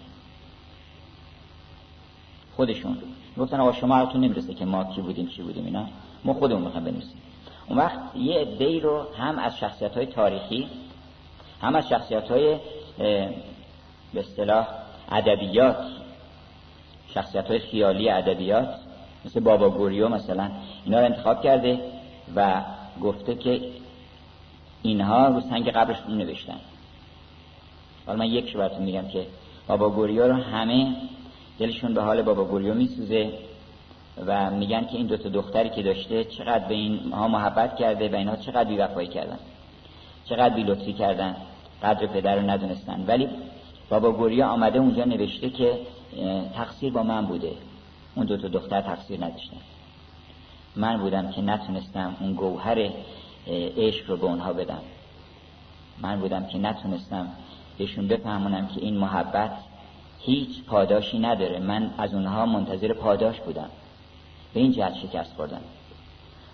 [2.56, 2.98] خودشون.
[3.38, 5.86] گفتن آقا شما نمی‌رسه که ما کی بودیم چی بودیم اینا؟
[6.24, 7.22] ما خودمون می‌خوایم بنویسیم.
[7.68, 10.68] اون وقت یه عده‌ای رو هم از شخصیت های تاریخی
[11.62, 12.58] هم از شخصیت های
[14.14, 14.68] به اصطلاح
[15.12, 15.78] ادبیات
[17.14, 18.76] شخصیت های خیالی ادبیات
[19.26, 20.50] مثل بابا گوریو مثلا
[20.86, 21.80] اینا رو انتخاب کرده
[22.36, 22.62] و
[23.02, 23.62] گفته که
[24.82, 26.60] اینها رو سنگ قبرشون نوشتن.
[28.06, 29.26] حالا من یک براتون میگم که
[29.68, 30.96] بابا گوریو رو همه
[31.60, 33.34] دلشون به حال بابا گوریو میسوزه
[34.26, 38.16] و میگن که این دوتا دختری که داشته چقدر به این ها محبت کرده و
[38.16, 39.40] اینها چقدر بیوفایی کردن.
[40.26, 41.36] چقدر بی لطفی کردن.
[41.84, 43.06] قدر پدر رو ندونستن.
[43.08, 43.30] ولی
[43.90, 45.80] بابا گوریو آمده اونجا نوشته که
[46.56, 47.52] تقصیر با من بوده.
[48.20, 49.58] اون دو تا دختر تقصیر نداشتن.
[50.76, 52.90] من بودم که نتونستم اون گوهر
[53.78, 54.82] عشق رو به اونها بدم.
[56.02, 57.28] من بودم که نتونستم
[57.78, 59.52] بهشون بفهمونم که این محبت
[60.20, 61.60] هیچ پاداشی نداره.
[61.60, 63.70] من از اونها منتظر پاداش بودم.
[64.54, 65.62] به این جهت شکست خوردم.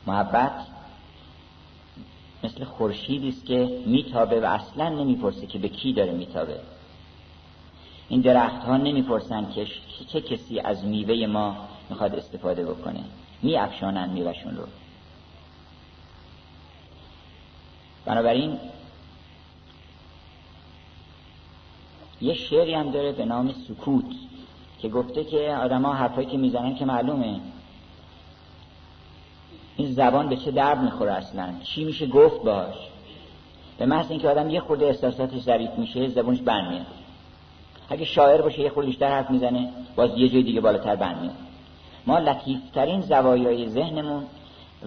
[0.08, 0.52] محبت
[2.44, 6.60] مثل خورشیدی است که میتابه و اصلا نمی‌پرسه که به کی داره میتابه.
[8.10, 9.68] این درخت ها نمی‌پرسن که
[10.08, 11.58] چه کسی از میوه ما
[11.90, 13.04] می‌خواد استفاده بکنه.
[13.42, 14.64] می افشانن میوهشون رو.
[18.06, 18.60] بنابراین
[22.22, 24.06] یه شعری هم داره به نام سکوت
[24.80, 27.40] که گفته که آدم ها حرفایی که می‌زنن که معلومه.
[29.78, 32.76] این زبان به چه درد می‌خوره اصلا؟ چی میشه گفت باش؟
[33.78, 36.86] به محض اینکه آدم یه خورده احساساتش ضعیف میشه زبونش برمیاد
[37.90, 41.36] اگه شاعر باشه یه خورده بیشتر حرف می‌زنه باز یه جای دیگه بالاتر برمیاد.
[42.08, 44.24] ما لطیفترین زوایای ذهنمون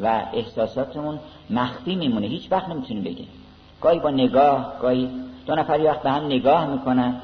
[0.02, 1.18] و احساساتمون
[1.50, 2.26] مخفی میمونه.
[2.26, 3.28] هیچ وقت نمی‌تونیم بگیم.
[3.80, 5.10] گاهی با نگاه گاهی
[5.46, 7.20] دو نفر وقت به هم نگاه می‌کنن.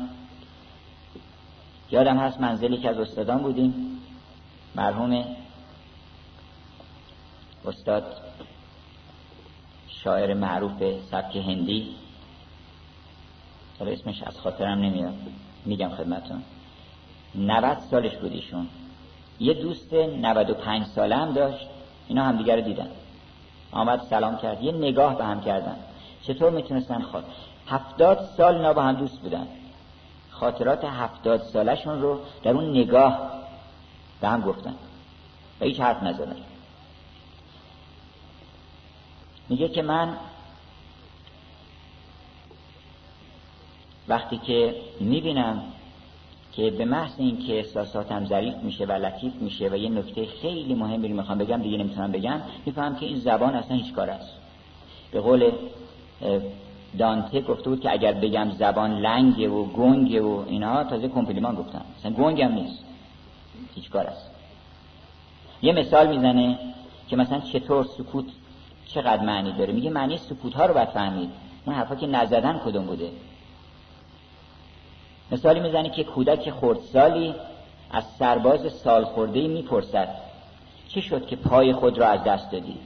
[1.90, 4.00] یادم هست منزلی که از استادان بودیم.
[4.74, 5.24] مرحوم
[7.66, 8.04] استاد
[9.88, 11.88] شاعر معروف سبک هندی.
[13.80, 15.14] اسمش از خاطرم نمیاد.
[15.64, 16.42] میگم خدمتون
[17.34, 18.68] 90 سالش بود ایشون.
[19.40, 21.66] یه دوست 95 ساله هم داشت.
[22.08, 22.90] اینا هم دیگر رو دیدن.
[23.72, 24.62] آمد سلام کرد.
[24.62, 25.76] یه نگاه به هم کردن.
[26.22, 27.24] چطور می‌تونستن خود
[27.68, 29.46] هفتاد سال اینا با هم دوست بودن.
[30.30, 33.30] خاطرات هفتاد سالشون رو در اون نگاه
[34.20, 34.74] به هم گفتن.
[35.60, 36.36] و هیچ حرف نزدن.
[39.48, 40.16] میگه که من
[44.08, 45.62] وقتی که می‌بینم
[46.52, 51.08] که به محض اینکه احساساتم ظریف میشه و لطیف میشه و یه نکته خیلی مهمی
[51.08, 54.32] رو می‌خوام بگم دیگه نمی‌تونم بگم میفهم که این زبان اصلا هیچ کار است.
[55.12, 55.50] به قول
[56.98, 61.84] دانته گفته بود که اگر بگم زبان لنگه و گنگه و اینا تازه کمپلیمان گفتم.
[61.98, 62.84] اصلا گنگم نیست.
[63.74, 64.30] هیچ کار است.
[65.62, 66.58] یه مثال می‌زنه
[67.08, 68.24] که مثلا چطور سکوت
[68.86, 69.72] چقدر معنی داره.
[69.72, 71.30] میگه معنی سکوت ها رو باید فهمید.
[71.66, 73.10] اون حرفا که نزدن کدوم بوده؟
[75.34, 77.34] مثالی می‌زنه که کودک خردسالی
[77.90, 80.08] از سرباز سال خورده می‌پرسد
[80.88, 82.78] چه شد که پای خود را از دست دادی؟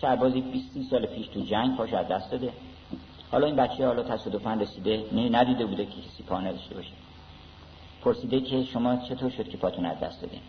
[0.00, 2.52] سربازی 20 سال پیش تو جنگ پاش از دست داده.
[3.32, 6.92] حالا این بچه حالا تصادفا رسیده نه ندیده بوده که کسی پا نداشته باشه.
[8.04, 10.40] پرسیده که شما چطور شد که پاتون از دست دادین؟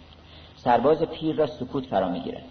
[0.58, 2.44] سرباز پیر را سکوت فرا می‌گیرد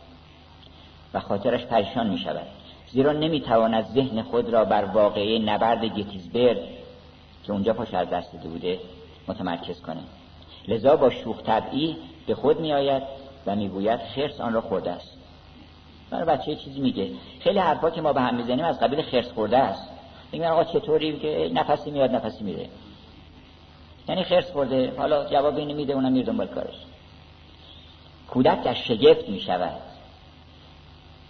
[1.14, 2.46] و خاطرش پریشان می شود
[2.86, 6.79] زیرا نمی‌تواند ذهن خود را بر واقعه نبرد گتیزبرگ
[7.46, 8.78] که اونجا پاش از دست داده بوده
[9.28, 10.00] متمرکز کنه.
[10.68, 11.96] لذا با شوخ طبعی
[12.26, 13.02] به خود می آید
[13.46, 15.16] و می‌گوید خرس آن را خورده است.
[16.10, 17.10] من بچه چیزی میگه.
[17.40, 19.88] خیلی حرفا که ما به هم می‌زنیم از قبیل خرس خورده است.
[20.32, 22.68] میگن آقا چطوری؟ که نفسی میاد نفسی میره.
[24.08, 24.92] یعنی خرس خورده.
[24.98, 26.74] حالا جواب اینو میده اونم میره دنبال کارش.
[28.30, 29.80] کودک در شگفت می شود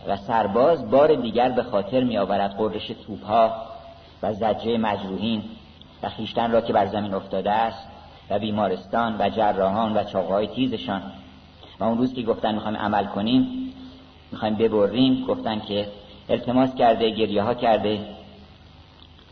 [0.07, 3.53] و سرباز بار دیگر به خاطر می آورد قررش توپها
[4.23, 5.43] و زجه مجروحین.
[6.03, 7.89] و خیشتن را که بر زمین افتاده است
[8.31, 11.03] و بیمارستان و جراحان و چاقهای تیزشان.
[11.81, 13.73] و اون روز که گفتن می‌خوایم عمل کنیم
[14.33, 15.89] می‌خوایم ببریم گفتن که
[16.29, 18.07] التماس کرده گریه ها کرده.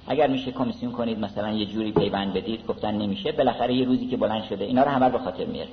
[0.07, 3.32] اگر میشه کمیسیون کنید مثلا یه جوری پیوند بدید گفتن نمیشه.
[3.32, 5.70] بالاخره یه روزی که بلند شده اینا رو همه به خاطر میاره.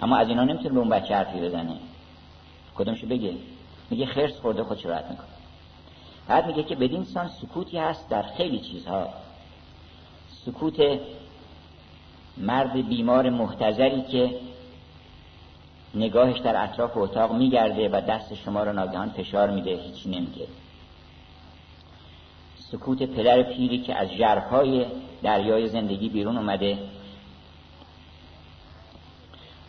[0.00, 1.76] اما از اینا نمی‌تونه به اون بچه حرفی بزنه
[2.76, 3.32] کدومشو بگه؟
[3.90, 5.26] میگه خرس خورده خودش راحت می‌کنه؟
[6.28, 9.08] بعد میگه که بدین سان سکوتی هست در خیلی چیزها.
[10.50, 11.00] سکوت
[12.36, 14.30] مرد بیمار محتضری که
[15.94, 20.46] نگاهش در اطراف اتاق میگرده و دست شما رو ناگهان فشار میده هیچی نمیگه.
[22.56, 24.86] سکوت پدر پیری که از جرهای
[25.22, 26.78] دریای زندگی بیرون اومده.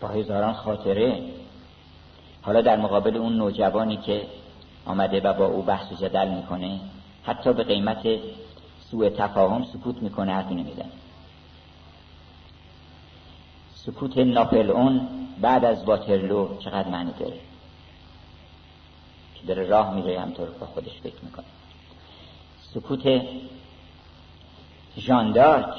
[0.01, 1.23] با هزاران خاطره
[2.41, 4.27] حالا در مقابل اون نوجوانی که
[4.85, 6.79] آمده و با او بحث و جدل می‌کنه
[7.23, 8.07] حتی به قیمت
[8.91, 10.89] سوء تفاهم سکوت می‌کنه حرفی نمی‌زنه.
[13.75, 15.07] سکوت ناپلئون
[15.41, 17.39] بعد از واترلو چقدر معنی داره؟
[19.35, 21.45] که داره راه میره همطور با خودش فکر می‌کنه.
[22.61, 23.21] سکوت
[24.97, 25.73] ژاندارک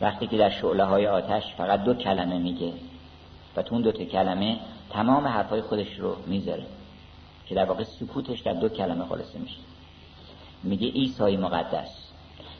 [0.00, 2.72] وقتی که در شعله های آتش فقط دو کلمه میگه
[3.56, 4.58] و تو اون دو کلمه
[4.90, 6.66] تمام حرفای خودش رو می‌ذاره
[7.46, 9.58] که در واقع سکوتش در دو کلمه خلاصه میشه.
[10.62, 12.03] میگه ایسای مقدس.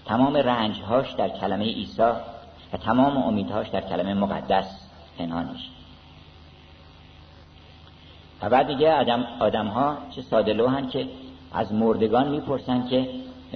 [0.06, 2.02] تمام رنجهاش در کلمه عیسی
[2.72, 5.70] و تمام امیدهاش در کلمه مقدس پنهان میشه.
[8.42, 11.08] و بعد دیگه آدم, آدم ها چه ساده هن که
[11.52, 13.08] از مردگان می‌پرسن که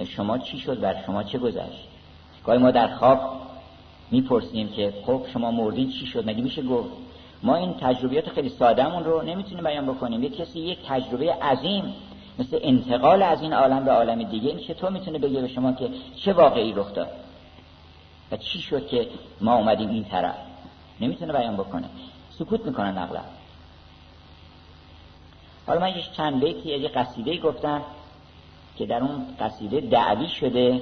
[0.05, 1.87] شما چی شد بر شما چه گذشت؟
[2.45, 3.19] گاهی ما در خواب
[4.11, 6.89] می‌پرسیم که خب شما مردین چی شد؟ مگه میشه گفت؟
[7.43, 10.23] ما این تجربیات خیلی سادهمون رو نمی‌تونیم بیان بکنیم.
[10.23, 11.93] یک کسی یک تجربه عظیم
[12.39, 15.89] مثل انتقال از این عالم به عالم دیگه این چطور می‌تونه بگه به شما که
[16.15, 17.09] چه واقعی رخ داد
[18.31, 19.07] و چی شد که
[19.41, 20.35] ما اومدیم این طرف؟
[21.01, 21.89] نمی‌تونه بیان بکنه.
[22.29, 23.25] سکوت می‌کنن اغلب
[25.67, 27.81] حالا من یه چند بیتی یه قصیده گفتم
[28.77, 30.81] که در اون قصیده دعوی شده.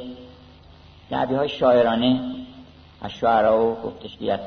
[1.10, 2.22] دعوی های شاعرانه.
[3.02, 4.40] از شعرها گفتش بیاد.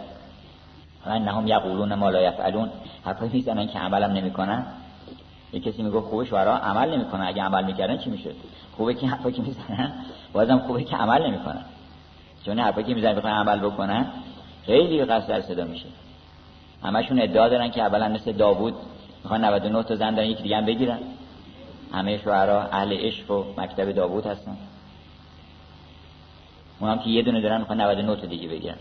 [1.06, 2.70] و انهم یقولون ما لا یفعلون.
[3.04, 4.66] حرفایی می‌زنن که عملم نمی‌کنن.
[5.52, 7.26] یه کسی میگه خوبه شعرا عمل نمی‌کنن.
[7.26, 8.34] اگه عمل می‌کردن چی می‌شد؟
[8.76, 9.92] خوبه که حرفایی که می‌زنن؟
[10.32, 11.64] بازم خوبه که عمل نمی‌کنن.
[12.46, 14.06] چون حرفایی که می‌زنن بخوان عمل بکنن
[14.66, 15.86] خیلی قصد صدا میشه.
[16.82, 18.74] همشون ادعا دارن که اولا مثل داوود
[19.22, 20.98] می‌خوان 99 تا زن دارن یکی دیگه هم بگیرن.
[21.92, 24.56] همه شعرا اهل عشق و مکتب داوود هستن.
[26.80, 28.76] اون که یه دونه دارن می‌خوان 99 تا دیگه بگیرن.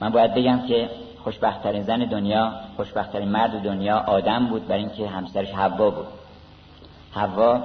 [0.00, 0.90] من باید بگم که
[1.24, 6.06] خوشبختترین زن دنیا خوشبختترین مرد دنیا آدم بود برای اینکه همسرش حوا بود.
[7.12, 7.60] حوا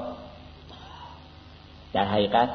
[1.93, 2.49] در حقیقت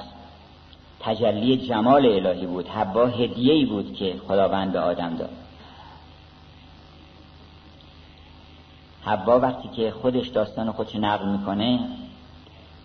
[1.00, 5.30] تجلی جمال الهی بود حوا هدیه بود که خداوند به آدم داد.
[9.04, 11.80] حوا وقتی که خودش داستان خودش نقل می‌کنه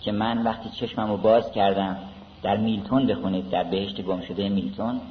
[0.02, 1.98] که من وقتی چشمم رو باز کردم
[2.44, 5.02] در میلتون بخونید در بهشت گم شده میلتون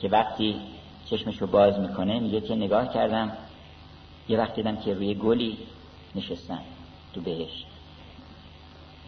[0.00, 0.56] که وقتی
[1.10, 3.32] چشمش رو باز می‌کنه میگه که نگاه کردم
[4.28, 5.58] یه وقت دیدم که روی گلی
[6.14, 6.58] نشستن
[7.14, 7.66] تو بهشت.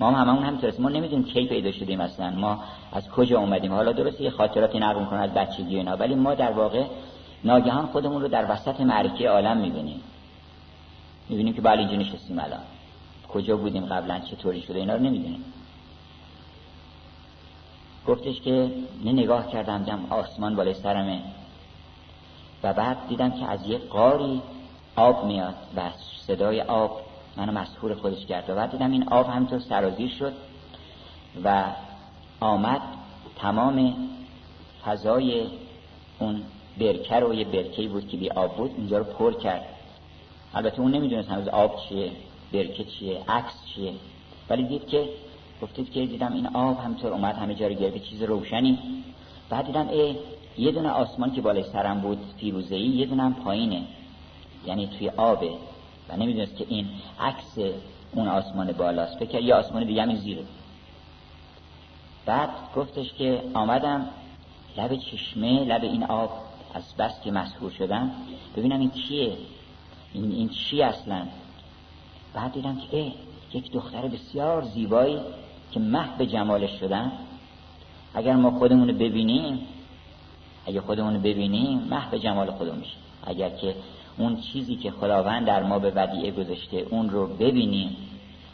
[0.00, 2.30] ما هم هممون همینطور ما نمی‌دونیم کی پیدا شدیم اصلا.
[2.30, 3.72] ما از کجا اومدیم.
[3.72, 6.84] حالا درسته یه خاطراتی نقل می‌کنه از بچگی اینا ولی ما در واقع
[7.44, 10.00] ناگهان خودمون رو در وسط معرکه عالم می‌بینیم.
[11.28, 12.60] می‌بینیم که بله اینجا نشستیم الان.
[13.28, 15.44] کجا بودیم قبلا؟ چطوری شده؟ اینا رو نمی‌دونیم.
[18.06, 18.70] گفتش که
[19.04, 21.20] نه نگاه کردم دم آسمان بالای سرمه.
[22.62, 24.42] و بعد دیدم که از یه قاری
[24.96, 25.80] آب میاد و
[26.26, 27.00] صدای آب
[27.36, 28.50] منو مسهور خودش کرد.
[28.50, 30.32] و بعد دیدم این آب همینطور سرازیر شد
[31.44, 31.64] و
[32.40, 32.80] آمد
[33.36, 33.94] تمام
[34.84, 35.46] فضای
[36.18, 36.42] اون
[36.80, 39.64] برکه رو یه برکه بود که بی آب بود اینجا رو پر کرد.
[40.54, 42.12] البته اون نمی‌دونست هنوز آب چیه
[42.52, 43.92] برکه چیه عکس چیه.
[44.50, 45.08] ولی دید که
[45.62, 48.78] گفتید که دیدم این آب همینطور اومد همه جا رو گرفت چیز روشنی.
[49.50, 50.16] بعد دیدم ای
[50.58, 53.82] یه دونه آسمان که بالای سرم بود فیروزه‌ای یه دونه هم پایینه
[54.66, 55.50] یعنی توی آبه.
[56.08, 56.88] و نمی‌دونست که این
[57.20, 57.58] عکس
[58.12, 59.18] اون آسمان بالاست.
[59.18, 60.42] فکر یه آسمان دیگه همین زیره.
[62.26, 64.06] بعد گفتش که آمدم
[64.76, 66.30] لب چشمه لب این آب
[66.74, 68.10] از بس که مسهور شدم
[68.56, 69.36] ببینم این کیه
[70.12, 71.26] این, این چی اصلا؟
[72.34, 73.12] بعد دیدم که
[73.54, 75.18] یک دختر بسیار زیبایی
[75.72, 75.80] که
[76.18, 77.12] به جمالش شدن.
[78.14, 79.58] اگر ما خودمون ببینیم
[80.66, 82.96] اگر خودمون ببینیم مه به جمال خودمون میشه.
[83.26, 83.74] اگر که
[84.18, 87.96] اون چیزی که خداوند در ما به ودیعه گذاشته اون رو ببینیم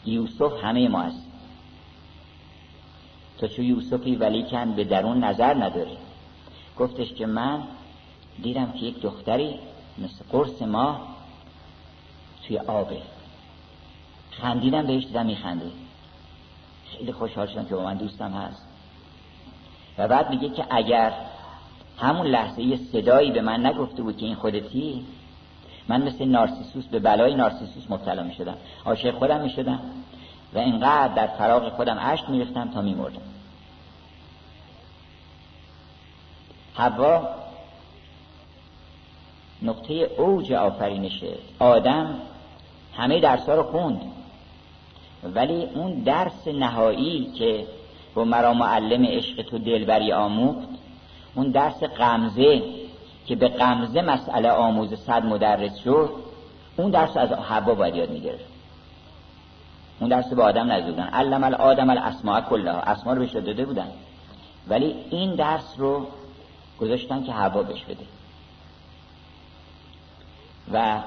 [0.05, 1.25] یوسف همه ما هست.
[3.37, 5.97] تو چو یوسفی ولیکن به درون نظر نداری.
[6.79, 7.63] گفتش که من
[8.41, 9.55] دیدم که یک دختری
[9.97, 10.99] مثل قرص ما
[12.47, 12.97] توی آبه.
[14.31, 15.71] خندیدم بهش دیدم میخنده
[16.91, 18.67] خیلی خوشحال شدم که با من دوستم هست.
[19.97, 21.13] و بعد میگه که اگر
[21.97, 25.05] همون لحظه یه صدایی به من نگفته بود که این خودتی
[25.87, 29.79] من مثل نارسیسوس به بلای نارسیسوس مبتلا می شدم عاشق خودم می شدم
[30.53, 33.21] و اینقدر در فراغ خودم عشق می تا می مردم
[36.75, 37.29] هوا
[39.61, 42.15] نقطه اوج آفرینشه آدم
[42.97, 44.01] همه درس رو خوند.
[45.35, 47.65] ولی اون درس نهایی که
[48.15, 50.67] با مرا معلم عشق تو دلبری آموخت
[51.35, 52.61] اون درس غمزه
[53.25, 56.09] که به قمزه مسئله آموز صد مدرس شد
[56.77, 58.45] اون درس از حوا باید یاد می‌گرفت.
[59.99, 62.79] اون درس به آدم نزدودن علم الادم الاسماء کلها.
[62.79, 63.87] اسما رو بهش داده بودن.
[64.67, 66.07] ولی این درس رو
[66.79, 68.05] گذاشتن که هوا بهش بده.
[70.73, 70.99] و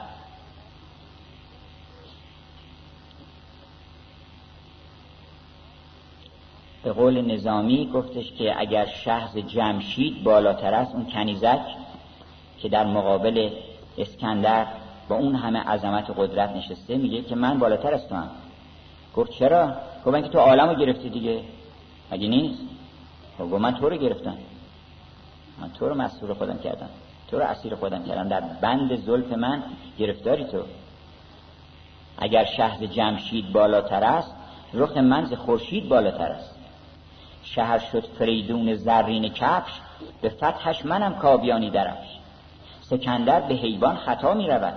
[6.83, 11.61] به قول نظامی گفتش که اگر شهز جمشید بالاتر است اون کنیزک
[12.59, 13.51] که در مقابل
[13.99, 14.67] اسکندر
[15.09, 18.31] با اون همه عظمت و قدرت نشسته میگه که من بالاتر از تو هم
[19.17, 19.75] گفت چرا؟
[20.07, 21.41] گفت که تو عالم رو گرفتی دیگه.
[22.13, 22.61] مگه نیست؟
[23.41, 24.37] گفت من تو رو گرفتم.
[25.61, 26.89] من تو رو مسئول خودم کردم.
[27.31, 28.29] تو رو اسیر خودم کردم.
[28.29, 29.63] در بند زلف من
[29.99, 30.63] گرفتاری تو.
[32.19, 34.35] اگر شهر جمشید بالاتر است
[34.75, 36.58] رخ منز خورشید بالاتر است.
[37.55, 39.73] شهر شد فریدون زرین کفش
[40.21, 42.19] به فتحش منم کابیانی درفش.
[42.81, 44.75] سکندر به حیوان خطا می رود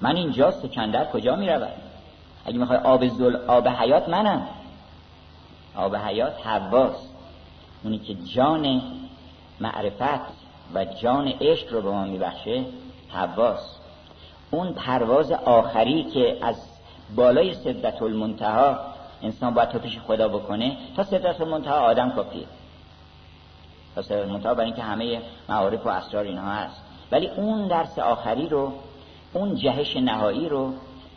[0.00, 1.72] من اینجا سکندر کجا می رود
[2.46, 4.46] اگه می‌خوای آب زل آب حیات منم.
[5.76, 7.14] آب حیات حواست
[7.84, 8.82] اونی که جان
[9.60, 10.20] معرفت
[10.74, 10.84] و
[11.40, 12.64] عشق رو به ما میبخشه
[13.08, 13.80] حواست
[14.50, 16.56] اون پرواز آخری که از
[17.16, 18.78] بالای صدت المنتها
[19.22, 22.46] انسان باید تو پیش خدا بکنه تا صدت المنتها آدم کافیه
[23.94, 26.82] تا صدت المنتها برای اینکه همه معارف و اسرار اینها هست.
[27.12, 28.72] ولی اون درس آخری رو
[29.32, 30.72] اون جهش نهایی رو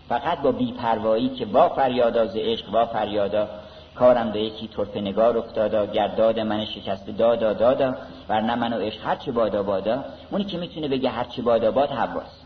[0.09, 3.49] فقط با بیپروایی که با فریادا ز عشق با فریادا
[3.95, 7.95] کارم به یکی طرف نگار افتادا گرداد من شکسته دادا دادا
[8.29, 12.43] ورنه من و عشق هرچی بادا بادا اونی که می‌تونه بگه هرچی بادا باد حواس.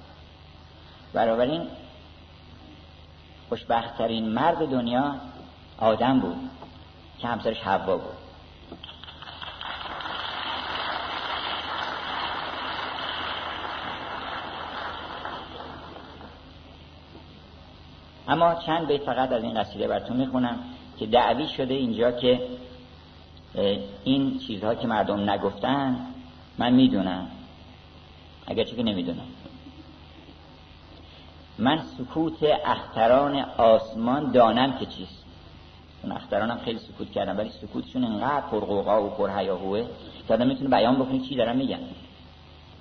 [1.16, 1.68] این
[3.50, 5.16] خوشبختترین مرد دنیا
[5.78, 6.50] آدم بود
[7.20, 8.18] که همسرش حوا بود.
[18.28, 20.60] اما چند بیت فقط از این قصیده براتون می‌خونم
[21.00, 22.48] که دعوی شده اینجا که
[24.04, 25.98] این چیزها که مردم نگفتن
[26.58, 27.28] من می‌دونم.
[28.48, 29.28] اگرچه که نمی‌دونم.
[31.58, 35.27] من سکوت اختران آسمان دانم که چیست.
[36.04, 39.86] اون اختران خیلی سکوت کردن ولی سکوتشون انقدر پرقوقا و پرهیاهوه
[40.28, 41.20] که آدم می‌تونه بیان بکنه.
[41.20, 41.80] چی دارم میگن؟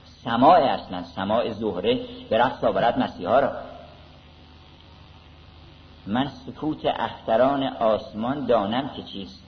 [0.04, 3.52] سماع اصلا سماع زهره به رقص آورد مسیحا را.
[6.06, 9.42] من سکوت اختران آسمان دانم که چیست.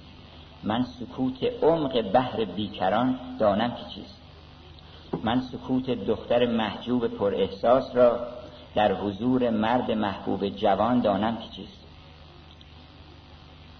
[0.63, 4.19] من سکوت عمق بحر بیکران دانم که چیست.
[5.23, 8.21] من سکوت دختر محجوب پر احساس را
[8.75, 11.78] در حضور مرد محبوب جوان دانم که چیست.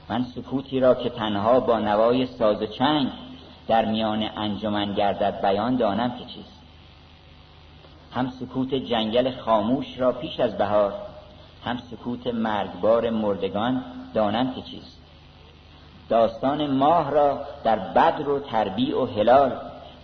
[0.09, 3.09] من سکوتی را که تنها با نوای ساز و چنگ
[3.69, 6.59] در میان انجمن گردد بیان دانم که چیست.
[8.13, 10.95] هم سکوت جنگل خاموش را پیش از بهار
[11.65, 14.99] هم سکوت مرگبار مردگان دانم که چیست.
[16.09, 19.53] داستان ماه را در بدر و تربیع و هلال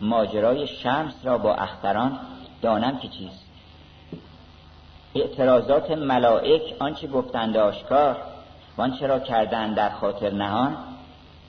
[0.00, 2.18] ماجرای شمس را با اختران
[2.62, 3.44] دانم که چیست.
[5.14, 8.16] اعتراضات ملائک آنچه گفتند آشکار
[8.76, 10.76] وانچه را کردن در خاطر نهان؟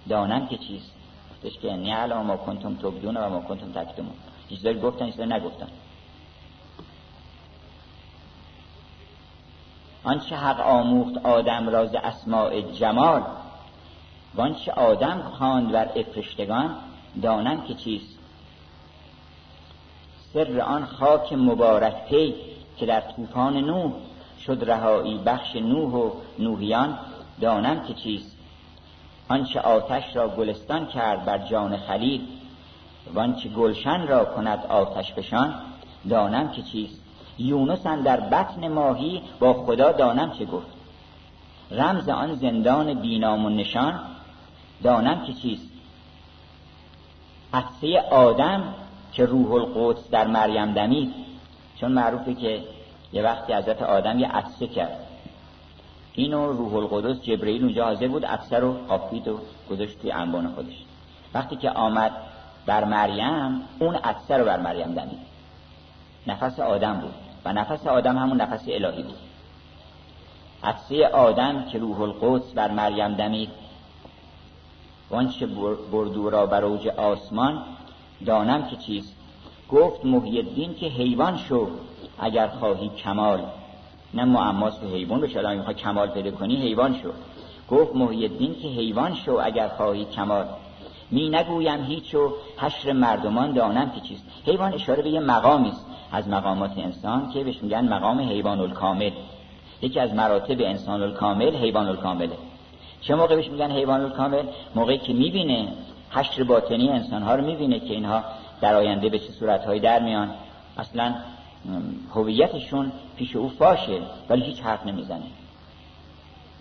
[0.10, 0.92] دانم که چیست.
[1.32, 4.14] گفتش که انی علام ما کنتم تبدون و ما کنتم تکتمون.
[4.50, 5.68] چیزایی گفتن چیزایی نگفتن.
[10.04, 13.24] آنچه حق آموخت آدم راز اسماع جمال
[14.36, 16.76] وانچه آدم خواند بر افرشتگان
[17.22, 18.20] دانم که چیست.
[20.34, 22.36] سر آن خاک مبارک پی
[22.78, 23.94] که در طوفان نوح
[24.46, 27.00] شد رهایی بخش نوح و نوحیان
[27.42, 28.38] دانم که چیست.
[29.30, 32.28] آنچه آتش را گلستان کرد بر جان خلیل
[33.14, 35.54] وانچه گلشن را کند آتش بشان
[36.10, 37.02] دانم که چیست.
[37.38, 40.68] یونس در بطن ماهی با خدا دانم چه گفت.
[41.72, 44.00] رمز آن زندان بینام و نشان
[44.84, 45.70] دانم که چیست.
[47.54, 48.74] عطسه آدم
[49.14, 51.14] که روح القدس در مریم دمید
[51.80, 52.64] چون معروفه که
[53.14, 55.05] یه وقتی حضرت آدم یه عطسه کرد.
[56.16, 59.40] اینو روح القدس جبرئیل اونجا حاضر بود عطسه رو قاپید و
[59.70, 60.84] گذاشت توی انبان خودش.
[61.34, 62.12] وقتی که آمد
[62.66, 65.20] بر مریم اون عطسه رو بر مریم دمید.
[66.28, 67.14] نفس آدم بود
[67.46, 69.18] و نفس آدم همون نفس الهی بود.
[70.64, 73.50] عطسه آدم که روح القدس بر مریم دمید
[75.10, 75.46] وانچه
[75.92, 77.64] بردو را بر اوج آسمان
[78.26, 79.16] دانم که چیست؟
[79.72, 81.68] گفت محی الدین که حیوان شو
[82.20, 83.44] اگر خواهی کمال
[84.16, 85.40] نه معماست که حیوان بشه.
[85.40, 87.10] آدم می‌خواد کمال پیدا کنی حیوان شو.
[87.70, 90.46] گفت محی الدین که حیوان شو اگر خواهی کمال.
[91.12, 94.26] می نگویم هیچ و حشر مردمان دانم که چیست.
[94.46, 95.86] حیوان اشاره به یه مقامی است.
[96.12, 99.12] از مقامات انسان که بهش میگن مقام حیوان الکامل
[99.82, 102.38] یکی از مراتب انسان الکامل حیوان الکامله
[103.02, 104.44] چه موقع بهش میگن حیوان الکامل
[104.76, 105.68] موقعی که می‌بینه
[106.10, 108.24] حشر باطنی انسان ها رو می‌بینه که اینها
[108.62, 110.30] در آینده به چه صورتهایی در میان.
[110.78, 111.16] اصلا
[112.16, 115.26] هویتشون پیش او فاشه ولی هیچ حرف نمی‌زنه.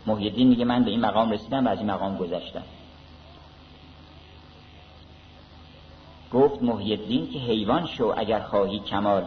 [0.07, 2.63] محیدین میگه من به این مقام رسیدم و از این مقام گذشتم.
[6.33, 9.25] گفت محیدین که حیوان شو اگر خواهی کمال.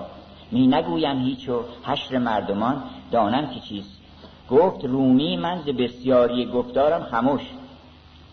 [0.52, 3.98] می نگویم هیچ و حشر مردمان دانم که چیست.
[4.49, 7.41] گفت رومی من ز بسیاری گفتارم خموش.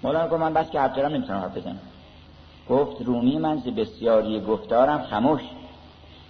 [0.02, 1.78] مولانا گفت من بس که حرف دارم نمی‌تونم حرف بزنم.
[2.68, 5.40] گفت رومی من ز بسیاری گفتارم خموش.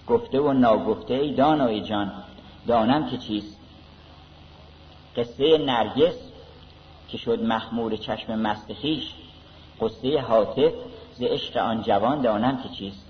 [0.07, 2.11] گفته و ناگفته ای دانای جان.
[2.67, 3.57] دانم که چیست؟
[5.17, 6.15] قصه نرگس
[7.07, 9.03] که شد مخمور چشم مست خیش.
[9.81, 10.73] قصه حاطف
[11.15, 13.05] ز عشق آن جوان دانم که چیست؟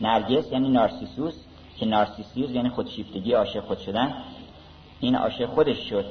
[0.00, 1.34] نرگس یعنی نارسیسوس
[1.76, 4.14] که نارسیسیوس یعنی خودشیفتگی عاشق خود شدن.
[5.00, 6.04] این عاشق خودش شد.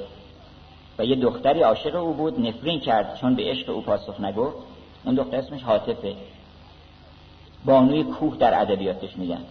[0.98, 4.56] و یه دختری عاشق او بود نفرین کرد چون به عشق او پاسخ نگفت.
[5.04, 6.16] اون دختر اسمش حاطفه.
[7.64, 9.44] بانوی کوه در ادبیاتش میگن.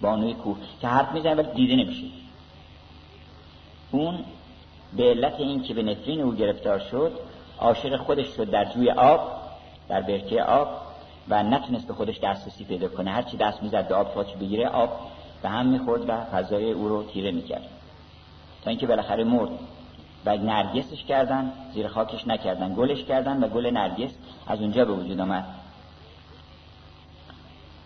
[0.00, 0.56] بانوی کوه.
[0.80, 2.06] که حرف می‌زنه ولی دیده نمیشه.
[3.90, 4.18] اون
[4.96, 7.12] به علت این که به نفرین او گرفتار شد
[7.58, 9.20] عاشق خودش شد در جوی آب
[9.88, 10.68] در برکه آب
[11.28, 13.10] و نتونست به خودش دسترسی پیدا کنه.
[13.10, 14.90] هرچی دست می‌زد به آب خودش بگیره آب
[15.42, 17.68] به هم می‌خورد و فضای او رو تیره می‌کرد.
[18.64, 19.50] تا اینکه بالاخره مرد.
[20.26, 24.10] و نرگسش کردن زیر خاکش نکردن گلش کردن و گل نرگس
[24.46, 25.44] از اونجا به وجود آمد.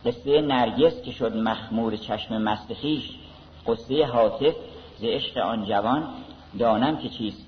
[0.05, 3.11] قصه نرگس که شد مخمور چشم مستخیش
[3.67, 4.55] قصه حاطف
[4.99, 6.09] ز عشق آن جوان
[6.59, 7.45] دانم که چیست.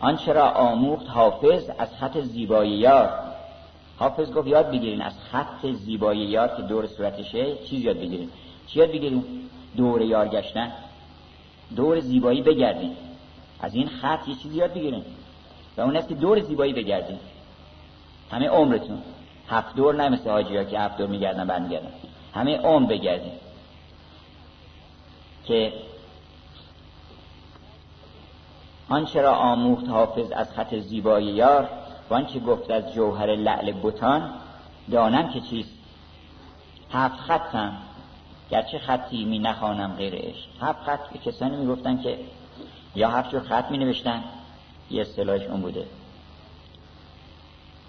[0.00, 3.10] آنچه را آموخت حافظ از خط زیبایی یار.
[3.98, 8.30] حافظ گفت یاد بگیرین از خط زیبایی یار که دور صورتشه چیز یاد بگیرین.
[8.66, 9.24] چی یاد بگیرین
[9.76, 10.72] دور یار گشتن.
[11.76, 12.96] دور زیبایی بگردین.
[13.60, 15.04] از این خط یه چیزی یاد بگیرین.
[15.76, 17.18] و اون است که دور زیبایی بگردین.
[18.30, 18.98] همه عمرتون.
[19.50, 21.92] هفت دور نه مثل حاجی ها که هفت دور میگردن برمیگردن.
[22.34, 23.32] همه عمر بگردین
[25.44, 25.72] که
[28.88, 31.68] آنچه را آموخت حافظ از خط زیبای یار
[32.10, 34.30] و آنچه گفت از جوهر لعل بوتان
[34.90, 35.70] دانم که چیست؟
[36.92, 37.72] هفت خطم.
[38.50, 40.48] گرچه خطی می نخوانم غیر عشق.
[40.60, 42.18] هفت خط به کسانی می گفتن که
[42.94, 44.24] یا هفت جور خط می نوشتن
[44.90, 45.86] یه اصطلاحش اون بوده.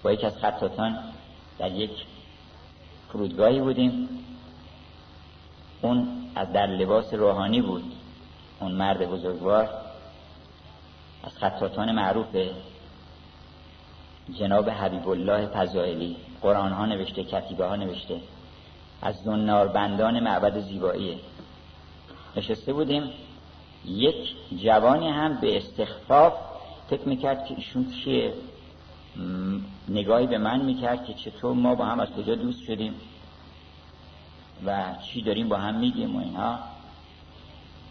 [0.02, 0.98] با یک از خطاتان
[1.60, 1.90] در یک
[3.12, 4.08] فرودگاهی بودیم.
[5.82, 7.92] اون از در لباس روحانی بود.
[8.60, 9.68] اون مرد بزرگوار.
[11.24, 12.36] از خطاتان معروف
[14.38, 18.20] جناب حبیب الله پزائلی قرآن ها نوشته کتیبه ها نوشته.
[19.02, 21.18] از زنار بندان معبد زیباییه
[22.36, 23.10] نشسته بودیم.
[23.84, 26.32] یک جوانی هم به استخفاف
[26.90, 28.32] فکر می‌کرد که ایشون چیه؟
[29.88, 32.94] نگاهی به من می‌کرد که چطور ما با هم از کجا دوست شدیم
[34.66, 36.58] و چی داریم با هم میگیم و اینها.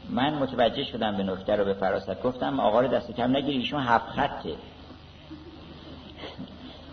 [0.09, 2.23] من متوجه شدم به نکته رو به فراست.
[2.23, 4.55] گفتم آقا رو دست کم نگیری ایشون هفت خطه.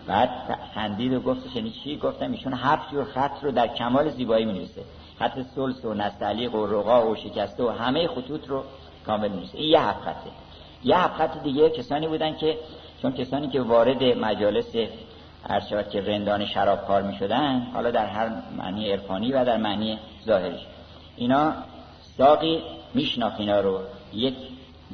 [0.07, 0.29] بعد
[0.75, 4.69] خندید و گفتش یعنی چی؟ گفتم ایشون هفت جور خط رو در کمال زیبایی می
[5.19, 8.63] خط سلس و نستعلیق و رقا و شکسته و همه خطوط رو
[9.05, 10.29] کامل می این یه هفت خطه.
[10.83, 12.57] یه هفت خط دیگه کسانی بودن که
[13.01, 14.75] چون کسانی که وارد مجالس
[15.49, 20.65] عرض که رندان شرابکار می شدن حالا در هر معنی عرفانی و در معنی ظاهرش
[21.15, 21.53] اینا
[22.17, 22.61] ساقی
[22.93, 23.79] میشناخت اینا رو.
[24.13, 24.35] یک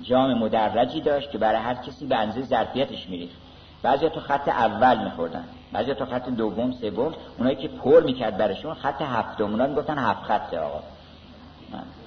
[0.02, 3.36] جام مدرجی داشت که برای هر کسی به اندازه ظرفیتش میریخت.
[3.84, 7.14] بعضی تو خط اول میخوردن بعضی تو خط دوم سوم.
[7.38, 10.80] اونایی که پر می‌کرد برشون خط هفتم اونا می‌گفتن هفت خط آقا.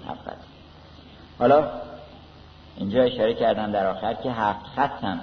[0.09, 0.37] هفت خط.
[1.39, 1.71] حالا
[2.77, 5.21] اینجا اشاره کردم در آخر که هفت خطم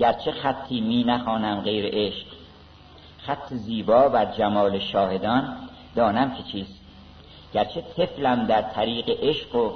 [0.00, 2.26] گرچه خطی می نخوانم غیر عشق.
[3.18, 5.56] خط زیبا و جمال شاهدان
[5.94, 6.80] دانم که چیست.
[7.54, 9.70] گرچه طفلم در طریق عشق و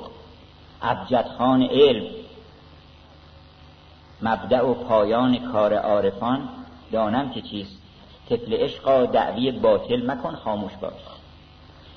[0.82, 2.06] ابجدخان علم
[4.22, 6.48] مبدع و پایان کار عارفان
[6.92, 7.82] دانم که چیست.
[8.30, 10.92] طفل عشقا دعوی باطل مکن خاموش باش.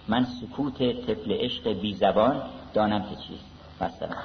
[0.08, 2.42] من سکوت طفل عشق بی زبان
[2.74, 3.46] دانم که چیست.
[3.82, 4.16] مثلا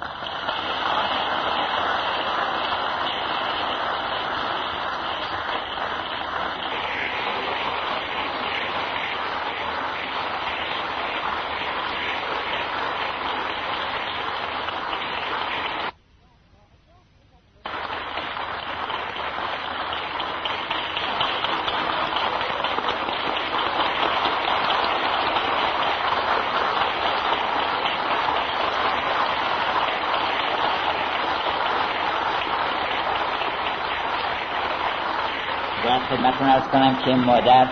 [36.13, 37.67] خدمتون ارز کنم که مادر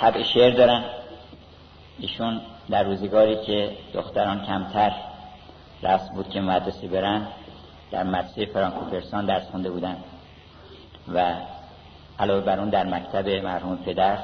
[0.00, 0.84] طبع شعر دارن.
[1.98, 2.40] ایشون
[2.70, 4.92] در روزگاری که دختران کمتر
[5.82, 7.26] رسم بود که مدرسه برن
[7.90, 9.96] در مدرسه فرانکوپرسان درس خونده بودن.
[11.14, 11.34] و
[12.18, 14.18] علاوه بر اون در مکتب مرحوم پدر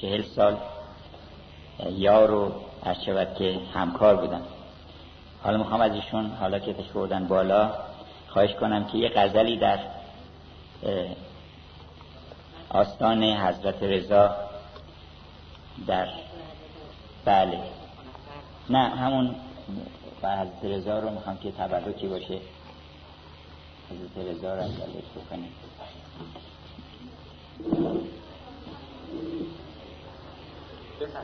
[0.00, 0.56] چهل سال
[1.90, 2.52] یار و
[3.06, 4.42] شود که همکار بودن.
[5.42, 7.70] حالا می‌خوام از ایشون حالا که بودن بالا
[8.28, 9.78] خواهش کنم که یه غزلی در
[12.70, 14.36] آستان حضرت رضا
[15.86, 16.08] در
[17.24, 17.60] بله.
[18.70, 19.34] نه همون
[20.22, 22.38] حضرت رضا رو می‌خوام که تبرکی باشه.
[23.90, 25.52] حضرت رضا رو اولش بکنیم.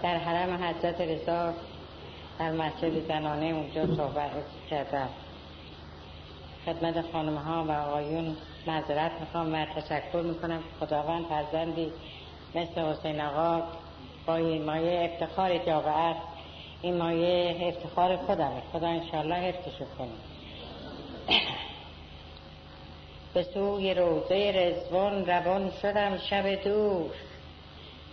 [0.02, 1.54] در حرم حضرت رضا
[2.38, 4.30] در مسجد زنانه اونجا صحبت
[4.70, 5.08] کردم.
[6.66, 8.36] خدمت خانم ها و آقایون
[8.66, 10.62] معذرت می‌خوام و تشکر می‌کنم.
[10.80, 11.92] خداوند فرزندی
[12.54, 13.62] مثل حسین آقا
[14.26, 16.14] با این مایه افتخار جامعه
[16.82, 20.08] این مایه افتخار خودمه خدا انشالله حفظشو کنه.
[23.34, 27.10] به سوی روزه رزوان روان شدم شب دور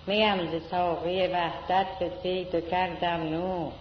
[0.08, 3.72] میم ز ساقی وحدت رسید و کردم نور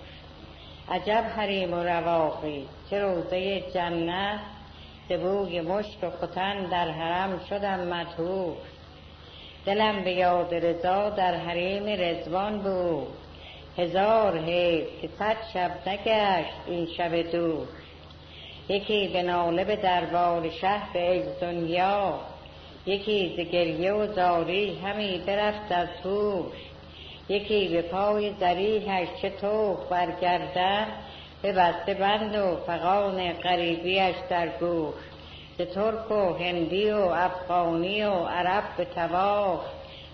[0.89, 2.67] عجب حریم و رواقی.
[2.91, 4.41] چه روزه جنت؟
[5.17, 8.57] بوی مشک و ختن در حرم شدم مطهور
[9.67, 13.09] دلم به یاد رضا در حریم رزوان بود.
[13.79, 17.67] هزار حیف که صد شب نگشت این شب دور
[18.69, 22.21] یکی به ناله به دربار شهر ای دنیا
[22.87, 26.57] یکی ز گریه و زاری همی برفت از هوش.
[27.29, 30.87] یکی به پای زریحش چه توق برگردن
[31.43, 34.95] به بسته بند و فقان غریبیش در گوش.
[35.57, 39.61] به ترک و هندی و افغانی و عرب به تواف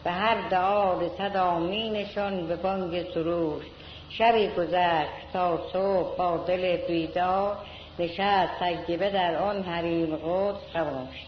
[0.05, 3.65] به هر دعا صد آمینشان به بانگ سروش.
[4.11, 7.57] شبی گذشت تا صبح با دل بیدار.
[7.99, 11.27] نشست تجربه در آن حریم قدس خموش.